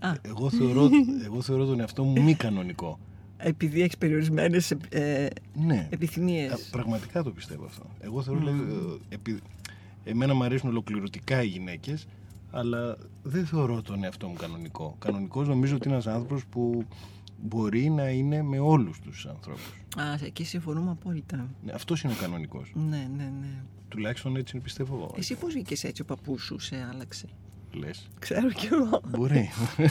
Α, 0.00 0.12
Εγώ 0.22 0.50
θεωρώ, 0.50 0.88
εγώ 1.24 1.40
θεωρώ 1.42 1.64
τον 1.66 1.80
εαυτό 1.80 2.04
μου 2.04 2.22
μη 2.22 2.34
κανονικό. 2.34 2.98
επειδή 3.36 3.82
έχεις 3.82 3.98
περιορισμένες 3.98 4.70
ε, 4.88 5.28
Ναι. 5.54 5.88
επιθυμίες. 5.90 6.52
Α, 6.52 6.56
Πραγματικά 6.70 7.22
το 7.22 7.30
πιστεύω 7.30 7.64
αυτό. 7.64 7.86
Εγώ 8.00 8.22
θεωρώ, 8.22 8.38
δηλαδή, 8.40 8.58
ε, 9.10 9.14
επει- 9.14 9.42
εμένα 10.04 10.34
μου 10.34 10.44
αρέσουν 10.44 10.68
ολοκληρωτικά 10.68 11.42
οι 11.42 11.46
γυναίκες, 11.46 12.06
αλλά 12.50 12.96
δεν 13.22 13.46
θεωρώ 13.46 13.82
τον 13.82 14.04
εαυτό 14.04 14.28
μου 14.28 14.34
κανονικό. 14.34 14.96
Κανονικός 14.98 15.48
νομίζω 15.48 15.74
ότι 15.74 15.84
είναι 15.88 15.94
ένας 15.96 16.06
άνθρωπος 16.14 16.46
που 16.46 16.84
μπορεί 17.42 17.90
να 17.90 18.08
είναι 18.08 18.42
με 18.42 18.58
όλους 18.58 19.00
τους 19.00 19.26
ανθρώπους. 19.26 19.84
Α, 19.96 20.18
εκεί 20.24 20.44
συμφωνούμε 20.44 20.90
απόλυτα. 20.90 21.48
Ναι, 21.64 21.72
αυτός 21.72 22.02
είναι 22.02 22.12
ο 22.12 22.16
κανονικός. 22.20 22.72
Ναι, 22.74 23.08
ναι, 23.16 23.32
ναι. 23.40 23.62
Τουλάχιστον 23.88 24.36
έτσι 24.36 24.58
πιστεύω 24.58 24.94
εγώ. 24.94 25.14
Εσύ 25.18 25.34
πώς 25.34 25.52
βγήκες 25.52 25.84
έτσι 25.84 26.02
ο 26.02 26.04
παππούς 26.04 26.42
σου 26.42 26.58
σε 26.58 26.86
άλλαξε; 26.92 27.26
Λες. 27.72 28.08
Ξέρω 28.18 28.50
κι 28.50 28.68
εγώ. 28.72 29.00
Μπορεί. 29.08 29.50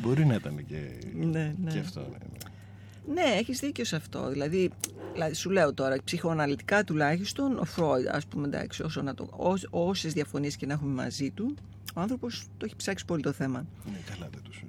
μπορεί 0.00 0.26
να 0.26 0.34
ήταν 0.34 0.66
και, 0.66 0.90
Ναι, 1.14 1.54
ναι. 1.62 1.70
και 1.70 1.78
αυτό. 1.78 2.00
Ναι, 2.00 2.06
ναι. 2.06 3.22
Ναι, 3.22 3.36
έχεις 3.38 3.58
δίκιο 3.58 3.84
σε 3.84 3.96
αυτό. 3.96 4.28
Δηλαδή, 4.28 4.70
δηλαδή, 5.12 5.34
σου 5.34 5.50
λέω 5.50 5.74
τώρα, 5.74 5.96
ψυχοαναλυτικά 6.04 6.84
τουλάχιστον, 6.84 7.58
ο 7.58 7.64
Φρόιντ, 7.64 8.06
ας 8.08 8.26
πούμε, 8.26 8.46
εντάξει, 8.46 8.82
όσο 8.82 9.02
να 9.02 9.14
το, 9.14 9.28
ως, 9.30 9.66
όσες 9.70 10.12
διαφωνίες 10.12 10.56
και 10.56 10.66
να 10.66 10.72
έχουμε 10.72 11.02
μαζί 11.02 11.30
του, 11.30 11.54
ο 11.94 12.00
άνθρωπος 12.00 12.46
το 12.56 12.64
έχει 12.64 12.76
ψάξει 12.76 13.04
πολύ 13.04 13.22
το 13.22 13.32
θέμα. 13.32 13.66
Ναι, 13.92 13.98
καλά 14.10 14.28
δεν 14.32 14.42
τους 14.42 14.58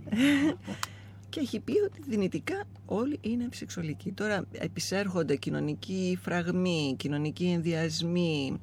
Και 1.30 1.40
έχει 1.40 1.60
πει 1.60 1.74
ότι 1.86 2.02
δυνητικά 2.08 2.64
όλοι 2.86 3.18
είναι 3.22 3.48
σεξουαλικοί. 3.52 4.12
Τώρα 4.12 4.46
επισέρχονται 4.52 5.36
κοινωνικοί 5.36 6.18
φραγμοί, 6.22 6.96
κοινωνικοί 6.98 7.46
ενδιασμοί, 7.46 8.60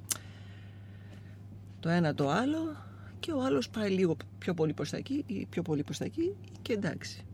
το 1.80 1.88
ένα 1.88 2.14
το 2.14 2.30
άλλο 2.30 2.76
και 3.20 3.32
ο 3.32 3.42
άλλος 3.42 3.68
πάει 3.68 3.90
λίγο 3.90 4.16
πιο 4.38 4.54
πολύ 4.54 4.72
προς 4.72 4.90
τα 4.90 4.96
εκεί 4.96 5.24
ή 5.26 5.46
πιο 5.50 5.62
πολύ 5.62 5.82
προς 5.82 5.98
τα 5.98 6.04
εκεί 6.04 6.34
και 6.62 6.72
εντάξει. 6.72 7.24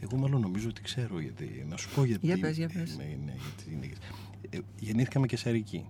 Εγώ 0.00 0.16
μάλλον 0.16 0.40
νομίζω 0.40 0.68
ότι 0.68 0.82
ξέρω 0.82 1.20
γιατί. 1.20 1.66
Να 1.68 1.76
σου 1.76 1.94
πω 1.94 2.04
γιατί. 2.04 2.26
Για 2.26 2.38
πες, 2.38 2.56
για 2.56 2.70
πες. 2.74 2.96
Ναι, 2.96 3.04
ναι, 3.04 3.32
γιατί 3.32 3.72
είναι. 3.72 3.92
Ε, 4.50 4.58
γεννήθηκα 4.78 5.20
με 5.20 5.26
κεσαρική. 5.26 5.86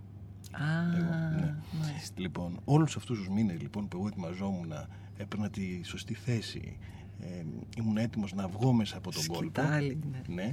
Α, 0.50 0.96
Εγώ, 0.96 1.14
ναι. 1.14 1.54
μάλιστα. 1.80 2.14
Λοιπόν, 2.20 2.60
όλους 2.64 2.96
αυτούς 2.96 3.18
τους 3.18 3.28
μήνες 3.28 3.60
λοιπόν, 3.60 3.88
που 3.88 3.96
εγώ 3.96 4.06
ετοιμαζόμουν, 4.06 4.72
έπαιρνα 5.16 5.50
τη 5.50 5.82
σωστή 5.84 6.14
θέση, 6.14 6.78
ε, 7.20 7.42
ήμουν 7.78 7.96
έτοιμος 7.96 8.32
να 8.34 8.48
βγω 8.48 8.72
μέσα 8.72 8.96
από 8.96 9.10
τον 9.12 9.26
κόλπο. 9.26 9.42
Σκητάλη, 9.60 9.98
ναι. 10.10 10.34
Ναι. 10.34 10.50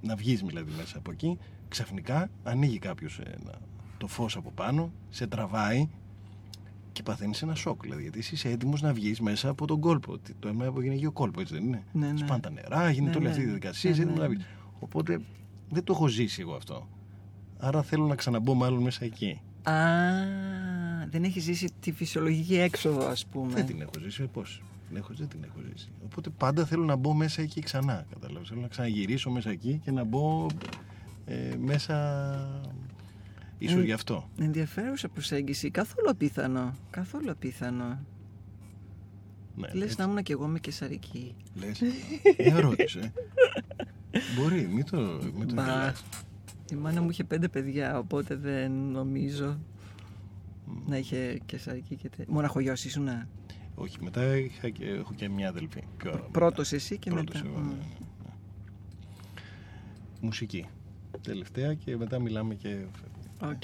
Να 0.00 0.16
βγεις 0.16 0.42
δηλαδή 0.42 0.72
μέσα 0.76 0.98
από 0.98 1.10
εκεί. 1.10 1.38
Ξαφνικά 1.68 2.30
ανοίγει 2.42 2.78
κάποιος 2.78 3.18
ένα, 3.24 3.58
το 3.98 4.06
φως 4.06 4.36
από 4.36 4.50
πάνω, 4.50 4.92
σε 5.08 5.26
τραβάει 5.26 5.88
και 6.92 7.02
παθαίνεις 7.02 7.42
ένα 7.42 7.54
σοκ. 7.54 7.82
Δηλαδή, 7.82 8.02
γιατί 8.02 8.18
εσύ 8.18 8.34
είσαι 8.34 8.48
έτοιμος 8.50 8.82
να 8.82 8.92
βγεις 8.92 9.20
μέσα 9.20 9.48
από 9.48 9.66
τον 9.66 9.80
κόλπο. 9.80 10.18
Τι- 10.18 10.32
Το 10.38 10.48
έμεινε 10.48 10.66
από 10.66 10.82
γυναικείο 10.82 11.12
κόλπο, 11.12 11.40
έτσι 11.40 11.54
δεν 11.54 11.64
είναι; 11.64 11.84
Ναι, 11.92 12.10
ναι. 12.12 12.16
Σπάνε 12.18 12.40
τα 12.40 12.50
νερά, 12.50 12.90
γίνεται 12.90 13.10
Ναι, 13.10 13.16
όλη 13.16 13.24
ναι. 13.24 13.30
αυτή 13.30 13.42
η 13.42 13.44
διαδικασία. 13.44 13.90
Ναι, 13.90 13.96
είσαι 13.96 14.04
έτοιμος 14.04 14.20
ναι. 14.20 14.26
να 14.28 14.34
βγεις. 14.34 14.46
Οπότε 14.78 15.20
δεν 15.70 15.84
το 15.84 15.92
έχω 15.92 16.06
ζήσει 16.06 16.40
εγώ 16.40 16.54
αυτό. 16.54 16.88
Άρα 17.58 17.82
θέλω 17.82 18.06
να 18.06 18.14
ξαναμπω 18.14 18.54
μάλλον 18.54 18.82
μέσα 18.82 19.04
εκεί. 19.04 19.40
Α, 19.62 19.72
δεν 21.10 21.24
έχεις 21.24 21.42
ζήσει 21.42 21.68
τη 21.80 21.92
φυσιολογική 21.92 22.56
έξοδο, 22.56 23.06
ας 23.06 23.26
πούμε. 23.26 23.52
Δεν 23.52 23.66
την 23.66 23.80
έχω 23.80 23.90
ζήσει, 24.02 24.22
πώς. 24.26 24.62
Την 24.88 24.96
έχω, 24.96 25.12
δεν 25.14 25.28
την 25.28 25.44
έχω 25.44 25.58
ζήσει. 25.72 25.88
Οπότε 26.04 26.30
πάντα 26.30 26.64
θέλω 26.64 26.84
να 26.84 26.96
μπω 26.96 27.14
μέσα 27.14 27.42
εκεί 27.42 27.60
ξανά. 27.60 28.06
Κατάλαβες. 28.12 28.48
Θέλω 28.48 28.60
να 28.60 28.68
ξαναγυρίσω 28.68 29.30
μέσα 29.30 29.50
εκεί 29.50 29.80
και 29.84 29.90
να 29.90 30.04
μπω 30.04 30.46
ε, 31.24 31.54
μέσα. 31.60 31.96
Ίσως 33.58 33.80
Ε, 33.80 33.84
γι' 33.84 33.92
αυτό. 33.92 34.28
Ενδιαφέρουσα 34.40 35.08
προσέγγιση. 35.08 35.70
Καθόλου 35.70 36.10
απίθανο. 36.10 36.74
Καθόλου 36.90 37.30
απίθανο. 37.30 37.98
Ναι, 39.56 39.68
Λες 39.72 39.82
έτσι. 39.82 39.96
να 39.98 40.04
ήμουν 40.04 40.22
κι 40.22 40.32
εγώ 40.32 40.46
με 40.46 40.58
κεσαρική. 40.58 41.34
Λες. 41.54 41.80
Μια 42.38 42.56
ερώτηση. 42.56 42.98
ε. 44.10 44.20
Μπορεί, 44.38 44.68
μην 44.72 44.84
το, 44.84 44.96
μην 45.36 45.48
το 45.48 45.54
Μπα. 45.54 45.62
γελάς. 45.64 46.04
Η 46.72 46.74
μάνα 46.74 47.02
μου 47.02 47.10
είχε 47.10 47.24
πέντε 47.24 47.48
παιδιά, 47.48 47.98
οπότε 47.98 48.34
δεν 48.36 48.72
νομίζω. 48.72 49.58
Να 50.86 50.96
είχε 50.98 51.38
καισαρική 51.46 51.96
και 51.96 52.08
τέτοια. 52.08 52.24
Μοναχογιός 52.28 52.84
ήσουν. 52.84 53.08
Όχι, 53.78 53.96
μετά 54.00 54.36
είχα 54.36 54.68
και, 54.70 54.84
έχω 54.88 55.12
και 55.14 55.28
μια 55.28 55.48
αδελφή. 55.48 55.82
Πιο 55.96 56.10
μετά. 56.12 56.28
Πρώτος 56.32 56.72
εσύ 56.72 56.98
και 56.98 57.10
Πρώτος 57.10 57.42
μετά. 57.42 57.48
εγώ, 57.48 57.58
Μμ. 57.64 57.68
ναι, 57.68 57.74
ναι. 57.74 57.84
Μουσική. 60.20 60.66
Τελευταία 61.22 61.74
και 61.74 61.96
μετά 61.96 62.18
μιλάμε 62.18 62.54
και... 62.54 62.76
Οκ. 63.42 63.62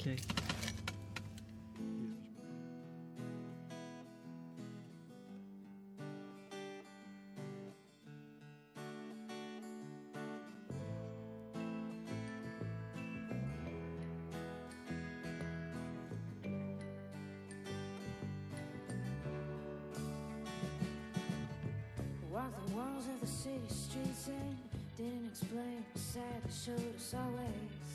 Walls 22.73 23.07
of 23.07 23.21
the 23.21 23.27
city 23.27 23.61
streets 23.67 24.27
and 24.27 24.57
didn't 24.97 25.27
explain, 25.29 25.85
sad 25.93 26.23
it 26.43 26.51
showed 26.51 26.95
us 26.95 27.13
always. 27.13 27.91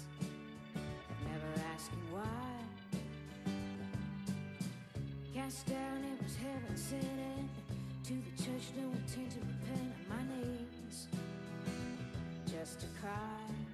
Never 1.24 1.52
asking 1.74 2.06
why. 2.12 2.22
Cast 5.34 5.66
down, 5.66 6.04
it 6.04 6.22
was 6.22 6.36
heaven 6.36 6.76
sent 6.76 7.48
to 8.04 8.12
the 8.12 8.42
church, 8.42 8.70
no 8.76 8.84
intent 8.84 9.30
to 9.32 9.40
repent 9.40 9.92
on 10.10 10.16
my 10.16 10.22
knees, 10.36 11.08
just 12.46 12.80
to 12.80 12.86
cry. 13.00 13.67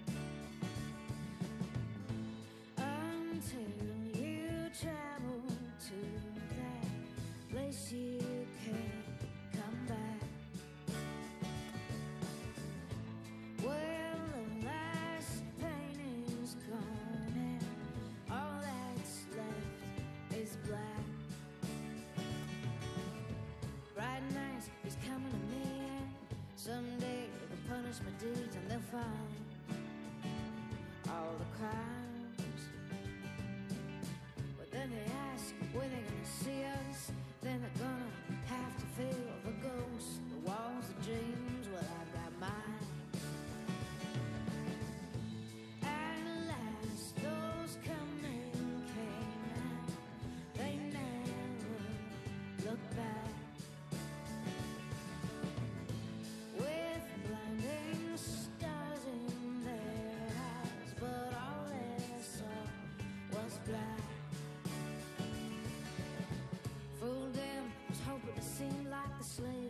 My 28.02 28.10
deeds 28.18 28.56
and 28.56 28.70
they'll 28.70 28.80
find 28.90 29.04
all 31.08 31.34
the 31.38 31.58
crimes. 31.58 32.03
Black. 63.66 64.00
Fooled 67.00 67.34
them, 67.34 67.72
was 67.88 68.00
hoping 68.06 68.34
to 68.34 68.42
seem 68.42 68.86
like 68.90 69.18
the 69.18 69.24
slayer 69.24 69.63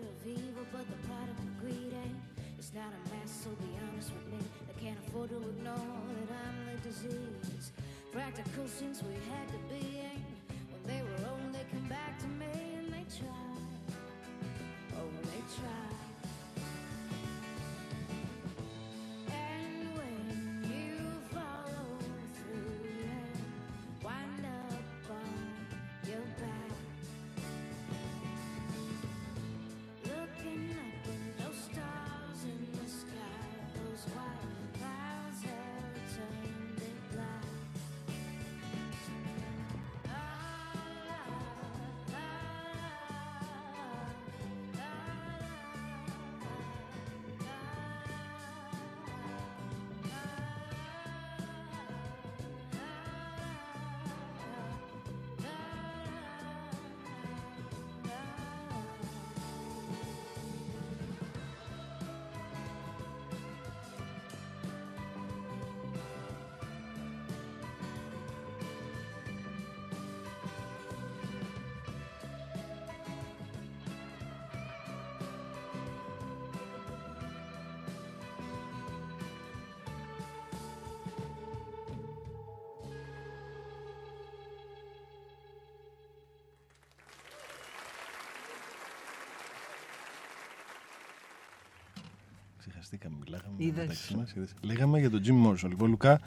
Ξεχαστήκαμε, 92.68 93.16
μιλάγαμε 93.24 93.54
Είδες. 93.56 93.80
μεταξύ 93.86 94.16
μας. 94.16 94.32
είδες. 94.32 94.54
Λέγαμε 94.60 94.98
για 94.98 95.10
τον 95.10 95.20
Jim 95.24 95.46
Morrison. 95.46 95.68
Λοιπόν, 95.68 95.90
Λουκά, 95.90 96.20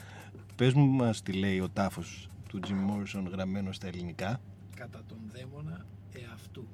πες 0.56 0.72
μου 0.72 0.86
μας 0.86 1.22
τι 1.22 1.32
λέει 1.32 1.60
ο 1.60 1.68
τάφος 1.68 2.28
του 2.48 2.60
Jim 2.66 2.70
Morrison 2.70 3.24
γραμμένο 3.30 3.72
στα 3.72 3.86
ελληνικά 3.86 4.40
Κατά 4.76 5.02
τον 5.08 5.18
δαίμονα 5.32 5.86
εαυτού. 6.12 6.66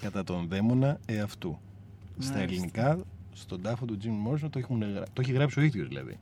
κατά 0.00 0.24
τον 0.24 0.48
δαίμονα 0.48 0.98
εαυτού. 1.06 1.58
Στα 2.18 2.32
Μάλιστα. 2.32 2.38
ελληνικά, 2.54 2.98
στον 3.32 3.62
τάφο 3.62 3.84
του 3.84 3.98
Jim 4.02 4.28
Morrison 4.32 4.48
το, 4.50 4.58
έχουν 4.58 4.82
γρα- 4.82 5.06
το 5.12 5.20
έχει 5.20 5.32
γράψει 5.32 5.58
ο 5.58 5.62
ίδιος 5.62 5.88
δηλαδή. 5.88 6.18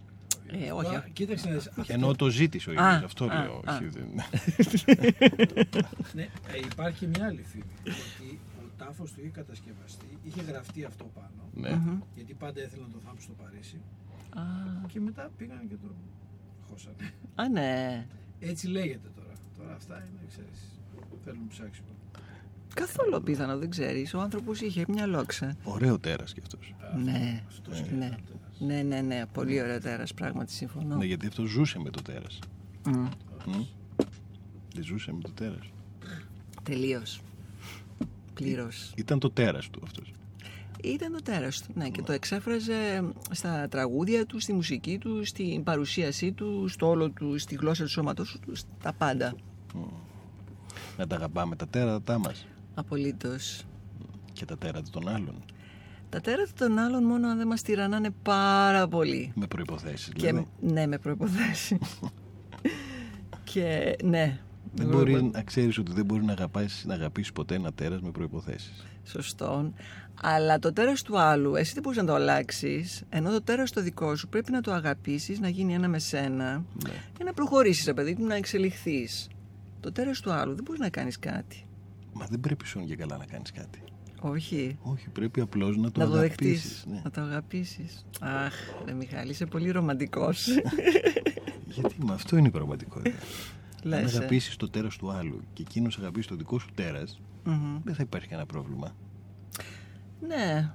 Ε, 0.46 0.70
όχι. 0.72 0.84
Τώρα, 0.86 1.08
Κοίταξε 1.12 1.48
να 1.48 1.54
δεις, 1.54 1.66
αυτό- 1.68 1.92
Ενώ 1.92 2.14
το 2.14 2.28
ζήτησε 2.28 2.68
ο 2.70 2.72
ίδιος, 2.72 2.86
Α, 2.86 3.02
αυτό 3.04 3.24
α, 3.24 3.42
λέω. 3.42 3.62
α. 3.64 3.74
όχι, 3.76 3.86
δεν- 3.86 4.08
Ναι, 6.14 6.22
ε, 6.22 6.58
υπάρχει 6.72 6.98
και 6.98 7.06
μια 7.06 7.26
άλλη 7.26 7.42
φήμη. 7.42 7.64
Γιατί 7.84 8.38
ο 8.58 8.70
τάφος 8.78 9.12
του 9.12 9.20
είχε 9.20 9.28
κατασκευαστεί, 9.28 10.18
είχε 10.22 10.42
γραφτεί 10.42 10.84
αυτό 10.84 11.10
πάνω. 11.14 11.25
Ναι. 11.56 11.70
Μμμ. 11.70 11.98
Γιατί 12.14 12.34
πάντα 12.34 12.60
έθελαν 12.60 12.86
να 12.86 12.92
το 12.92 12.98
θάψουν 13.04 13.34
στο 13.34 13.42
Παρίσι. 13.42 13.80
Α, 14.30 14.42
Και 14.86 15.00
μετά 15.00 15.30
πήγαν 15.36 15.68
και 15.68 15.74
το 15.74 15.88
χώσανε. 16.70 17.12
Α, 17.34 17.48
ναι. 17.48 18.06
Έτσι 18.40 18.66
λέγεται 18.68 19.08
τώρα. 19.16 19.32
Τώρα 19.58 19.74
αυτά 19.74 19.94
είναι, 19.94 20.20
ξέρεις, 20.28 20.80
θέλουν 21.24 21.48
ψάξιμο. 21.48 21.88
Καθόλου 22.74 23.16
απίθανο, 23.16 23.58
δεν 23.58 23.70
ξέρεις. 23.70 24.14
Ο 24.14 24.20
άνθρωπος 24.20 24.60
είχε 24.60 24.84
μια 24.88 25.06
λόξα. 25.06 25.56
Ωραίο 25.64 25.98
τέρας 25.98 26.32
κι 26.32 26.40
αυτός. 26.40 26.74
Ναι, 27.04 27.42
Αυτός 27.48 27.80
ναι. 27.80 27.86
και 27.88 27.94
ένας. 27.94 28.18
Ναι, 28.58 28.82
ναι, 28.82 29.00
ναι. 29.00 29.22
Πολύ 29.32 29.60
ωραίο 29.62 29.80
τέρας, 29.80 30.14
πράγματι, 30.14 30.52
συμφωνώ. 30.52 30.96
Ναι, 30.96 31.04
γιατί 31.04 31.26
αυτός 31.26 31.48
ζούσε 31.50 31.78
με 31.78 31.90
το 31.90 32.02
τέρας. 32.02 32.38
Μμ. 32.86 32.92
Μμ. 33.46 33.64
Δεν 34.74 34.84
ζούσε 34.84 35.12
με 35.12 35.20
το 35.20 35.30
τέρας. 35.30 35.70
Τελείως. 36.62 37.20
Πλήρως. 38.34 38.92
Ήταν 38.96 39.18
το 39.18 39.30
τέρας 39.30 39.70
του 39.70 39.80
αυτός. 39.84 40.12
Ήταν 40.86 41.12
το 41.12 41.22
τέρας 41.22 41.62
του, 41.62 41.72
ναι, 41.74 41.88
και 41.88 42.02
το 42.02 42.12
εξέφραζε 42.12 43.10
στα 43.30 43.68
τραγούδια 43.68 44.26
του, 44.26 44.40
στη 44.40 44.52
μουσική 44.52 44.98
του, 44.98 45.24
στην 45.24 45.62
παρουσίασή 45.62 46.32
του, 46.32 46.68
στο 46.68 46.88
όλο 46.88 47.10
του, 47.10 47.38
στη 47.38 47.54
γλώσσα 47.54 47.82
του 47.84 47.90
σώματός 47.90 48.38
του, 48.46 48.54
στα 48.54 48.92
πάντα. 48.98 49.34
Να 50.96 51.06
τα 51.06 51.16
αγαπάμε 51.16 51.56
τα 51.56 51.68
τέρατα 51.68 52.18
μας 52.18 52.46
Απολύτως. 52.74 53.64
και 54.32 54.44
τα 54.44 54.58
τέρατα 54.58 54.90
των 54.90 55.08
άλλων. 55.08 55.44
Τα 56.08 56.20
τέρατα 56.20 56.52
των 56.58 56.78
άλλων 56.78 57.04
μόνο 57.04 57.28
αν 57.28 57.36
δεν 57.38 57.46
μας 57.46 57.62
τυραννάνε 57.62 58.10
πάρα 58.22 58.88
πολύ. 58.88 59.32
Με 59.34 59.46
προϋποθέσεις 59.46 60.12
Και, 60.12 60.26
δηλαδή. 60.26 60.46
ναι, 60.60 60.86
με 60.86 60.98
προϋποθέσεις. 60.98 61.78
και 63.52 63.96
ναι, 64.04 64.40
Δεν 64.76 64.86
μπορεί 64.86 65.22
να 65.32 65.42
ξέρεις 65.42 65.78
ότι 65.78 65.92
δεν 65.92 66.04
μπορεί 66.04 66.24
να, 66.24 66.32
αγαπάς, 66.32 66.84
να 66.86 66.94
αγαπήσεις 66.94 67.32
ποτέ 67.32 67.54
ένα 67.54 67.72
τέρας 67.72 68.00
με 68.00 68.10
προποθέσει. 68.10 68.72
Σωστό. 69.04 69.72
Αλλά 70.22 70.58
το 70.58 70.72
τέρας 70.72 71.02
του 71.02 71.18
άλλου, 71.18 71.54
εσύ 71.54 71.72
δεν 71.74 71.82
μπορείς 71.82 71.98
να 71.98 72.04
το 72.04 72.14
αλλάξεις, 72.14 73.02
ενώ 73.08 73.30
το 73.30 73.42
τέρας 73.42 73.70
το 73.72 73.82
δικό 73.82 74.16
σου 74.16 74.28
πρέπει 74.28 74.52
να 74.52 74.60
το 74.60 74.72
αγαπήσεις, 74.72 75.40
να 75.40 75.48
γίνει 75.48 75.74
ένα 75.74 75.88
με 75.88 75.98
σένα 75.98 76.64
Ναι. 76.84 76.92
και 77.18 77.24
να 77.24 77.32
προχωρήσεις, 77.32 77.84
ρε 77.84 77.94
παιδί 77.94 78.16
μου, 78.18 78.26
να 78.26 78.34
εξελιχθείς. 78.34 79.28
Το 79.80 79.92
τέρας 79.92 80.20
του 80.20 80.32
άλλου 80.32 80.54
δεν 80.54 80.64
μπορείς 80.64 80.80
να 80.80 80.88
κάνεις 80.88 81.18
κάτι. 81.18 81.66
Μα 82.12 82.26
δεν 82.26 82.40
πρέπει 82.40 82.66
σου 82.66 82.84
και 82.86 82.96
καλά 82.96 83.16
να 83.16 83.24
κάνεις 83.24 83.52
κάτι. 83.52 83.78
Όχι. 84.20 84.78
Όχι, 84.82 85.08
πρέπει 85.08 85.40
απλώς 85.40 85.76
να 85.76 85.90
το 85.90 86.00
να 86.00 86.06
το 86.06 86.12
αγαπήσεις, 86.12 86.62
δεχτείς, 86.62 86.84
Ναι. 86.88 87.00
να 87.04 87.10
το 87.10 87.20
αγαπήσεις. 87.20 88.06
Αχ, 88.20 88.54
ρε 88.86 88.92
Μιχάλη, 88.92 89.30
είσαι 89.30 89.46
πολύ 89.46 89.70
ρομαντικός. 89.70 90.48
Γιατί 91.74 91.94
με 92.04 92.12
αυτό 92.12 92.36
είναι 92.36 92.48
η 92.48 92.50
πραγματικότητα. 93.88 93.96
Αν 93.96 94.02
Λες, 94.02 94.14
ε. 94.14 94.16
αγαπήσεις 94.16 94.56
το 94.56 94.68
τέρας 94.70 94.96
του 94.96 95.10
άλλου 95.10 95.40
και 95.52 95.62
εκείνος 95.62 95.98
αγαπήσει 95.98 96.28
το 96.28 96.34
δικό 96.36 96.58
σου 96.58 96.68
τέρας, 96.74 97.20
Μμμ. 97.44 97.78
δεν 97.84 97.94
θα 97.94 98.02
υπάρχει 98.02 98.28
κανένα 98.28 98.46
πρόβλημα. 98.46 98.94
Ναι, 100.26 100.70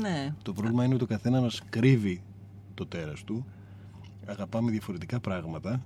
ναι. 0.00 0.34
Το 0.42 0.52
πρόβλημα 0.52 0.84
είναι 0.84 0.94
ότι 0.94 1.04
ο 1.04 1.06
καθένας 1.06 1.40
μα 1.40 1.66
κρύβει 1.70 2.22
το 2.74 2.86
τέρας 2.86 3.24
του. 3.24 3.46
Αγαπάμε 4.26 4.70
διαφορετικά 4.70 5.20
πράγματα 5.20 5.82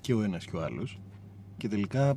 και 0.00 0.14
ο 0.14 0.22
ένας 0.22 0.44
και 0.44 0.56
ο 0.56 0.62
άλλος. 0.64 1.00
Και 1.56 1.68
τελικά. 1.68 2.16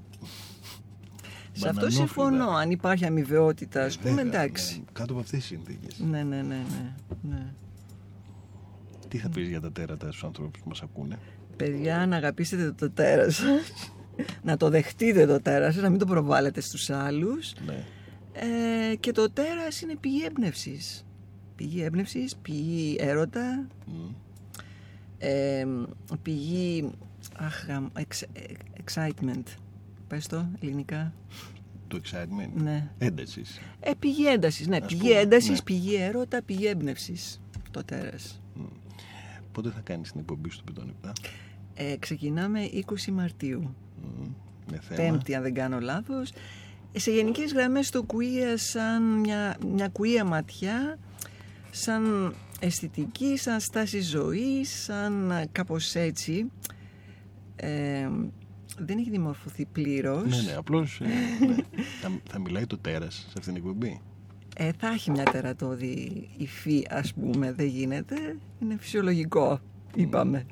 Σε 1.56 1.68
αυτό 1.68 1.80
μπανανόφλητα. 1.80 1.89
συμφωνώ. 2.06 2.50
Αν 2.50 2.72
υπάρχει 2.72 3.06
αμοιβαιότητα, 3.06 3.80
Ε, 3.82 3.86
ας 3.86 3.98
πούμε, 3.98 4.10
βέβαια, 4.24 4.44
εντάξει. 4.44 4.78
ναι, 4.78 4.84
Κάτω 4.91 5.12
από 5.14 5.22
αυτές 5.22 5.39
τις 5.39 5.48
συνθήκες. 5.48 6.00
Ναι, 6.00 6.24
ναι, 6.24 6.41
ναι, 6.41 6.41
ναι. 6.56 6.94
ναι. 7.22 7.54
Τι 9.08 9.18
θα 9.18 9.30
πεις 9.30 9.48
για 9.48 9.62
τα 9.62 9.72
τέρατα 9.72 10.08
στους 10.08 10.24
ανθρώπους 10.24 10.60
που 10.62 10.70
μας 10.70 10.82
ακούνε; 10.82 11.20
Παιδιά, 11.58 12.06
να 12.06 12.16
αγαπήσετε 12.16 12.72
το 12.72 12.89
τέρας 12.91 13.36
σας. 13.36 13.93
να 14.43 14.58
το 14.58 14.70
δεχτείτε 14.70 15.26
το 15.26 15.41
τέρας 15.41 15.74
σας, 15.74 15.84
να 15.84 15.89
μην 15.89 15.99
το 15.99 16.06
προβάλλετε 16.06 16.62
στους 16.62 16.89
άλλους. 16.89 17.54
Ναι. 17.66 17.84
Ε, 18.91 18.95
και 18.95 19.12
το 19.12 19.30
τέρας 19.32 19.82
είναι 19.82 19.95
πηγή 19.95 20.24
έμπνευσης. 20.26 21.06
Πηγή 21.56 21.82
έμπνευσης, 21.84 22.36
πηγή 22.36 22.95
έρωτα, 22.99 23.68
Μμ. 23.86 24.10
ε, 25.18 25.66
πηγή 26.22 26.89
αχ, 27.38 27.66
γαμ- 27.68 27.97
εξ- 27.97 28.22
ε, 28.22 28.41
excitement. 28.86 29.43
Πες 30.08 30.28
το, 30.28 30.45
ελληνικά. 30.62 31.14
Το 31.88 31.99
excitement. 32.04 32.62
Ναι. 32.64 32.88
Έντασης. 32.97 33.60
Ε, 33.80 33.91
πηγή 33.99 34.28
έντασης, 34.28 34.68
ναι. 34.68 34.78
Ας 34.78 34.86
Πηγή 34.88 35.01
πούμε, 35.01 35.14
έντασης, 35.20 35.49
ναι. 35.49 35.62
πηγή 35.64 35.95
έρωτα, 35.95 36.41
πηγή 36.45 36.66
έμπνευσης. 36.66 37.41
Το 37.72 37.84
τέρας. 37.84 38.41
Πότε 39.51 39.70
θα 39.70 39.80
κάνεις 39.84 40.12
την 40.12 40.20
εκπομπή 40.20 40.49
στο 40.49 40.64
5 40.64 41.14
Ε, 41.76 41.95
ξεκινάμε 41.99 42.69
20 42.74 43.11
Μαρτίου. 43.11 43.76
Με 44.71 44.80
θέμα. 44.82 45.09
Πέμπτη, 45.11 45.36
αν 45.36 45.41
δεν 45.41 45.53
κάνω 45.53 45.80
λάθος. 45.80 46.32
Ε, 46.91 46.99
Σε 46.99 47.11
γενικές 47.11 47.53
γραμμές 47.53 47.89
το 47.89 48.05
queer 48.07 48.53
σαν 48.55 49.03
μια, 49.03 49.57
μια 49.74 49.91
queer 49.99 50.26
ματιά, 50.26 50.97
σαν 51.71 52.34
αισθητική, 52.59 53.38
σαν 53.38 53.59
στάση 53.59 54.01
ζωής, 54.01 54.84
σαν 54.84 55.32
ε, 55.32 55.47
κάπως 55.51 55.95
έτσι. 55.95 56.51
Ε, 57.55 58.09
δεν 58.78 58.97
έχει 58.97 59.09
δημορφωθεί 59.09 59.65
πλήρως. 59.65 60.24
Ναι, 60.30 60.41
ναι, 60.51 60.55
απλώς. 60.57 61.01
θα, 62.01 62.11
θα 62.30 62.39
μιλάει 62.39 62.65
το 62.65 62.78
τέρας 62.78 63.15
σε 63.15 63.34
αυτήν 63.38 63.53
την 63.53 63.55
εκπομπή. 63.55 64.01
Ε, 64.57 64.71
θα 64.78 64.88
έχει 64.88 65.11
μια 65.11 65.24
τερατώδη 65.24 66.30
υφή, 66.38 66.88
ας 66.89 67.13
πούμε, 67.13 67.51
δεν 67.53 67.65
γίνεται. 67.65 68.15
Είναι 68.59 68.78
φυσιολογικό, 68.80 69.59
είπαμε. 69.95 70.45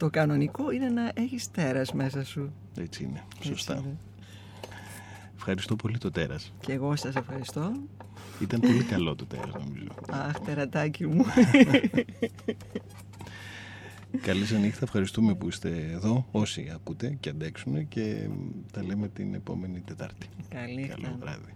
Το 0.00 0.10
κανονικό 0.10 0.70
είναι 0.70 0.88
να 0.88 1.10
έχεις 1.14 1.50
τέρας 1.50 1.92
μέσα 1.92 2.24
σου. 2.24 2.52
Έτσι 2.78 3.04
είναι. 3.04 3.22
Έτσι 3.36 3.48
Σωστά. 3.48 3.76
είναι. 3.76 3.96
Ευχαριστώ 5.36 5.76
πολύ 5.76 5.98
το 5.98 6.10
τέρας. 6.10 6.52
Και 6.60 6.72
εγώ 6.72 6.96
σας 6.96 7.14
ευχαριστώ. 7.14 7.72
Ήταν 8.40 8.60
πολύ 8.60 8.82
καλό 8.82 9.14
το 9.14 9.26
τέρας, 9.26 9.52
νομίζω. 9.64 9.86
Αχ, 10.10 10.40
τερατάκι 10.40 11.06
μου. 11.06 11.24
Καλή 14.26 14.46
σας 14.46 14.58
νύχτα. 14.60 14.80
Ευχαριστούμε 14.82 15.34
που 15.34 15.48
είστε 15.48 15.88
εδώ, 15.92 16.26
όσοι 16.30 16.70
ακούτε 16.74 17.16
και 17.20 17.28
αντέξουν 17.28 17.88
και 17.88 18.28
τα 18.72 18.84
λέμε 18.84 19.08
την 19.08 19.34
επόμενη 19.34 19.80
Τετάρτη. 19.80 20.26
Καλή 20.48 20.86
Καλό 20.86 21.08
νύχτα. 21.08 21.16
βράδυ. 21.20 21.54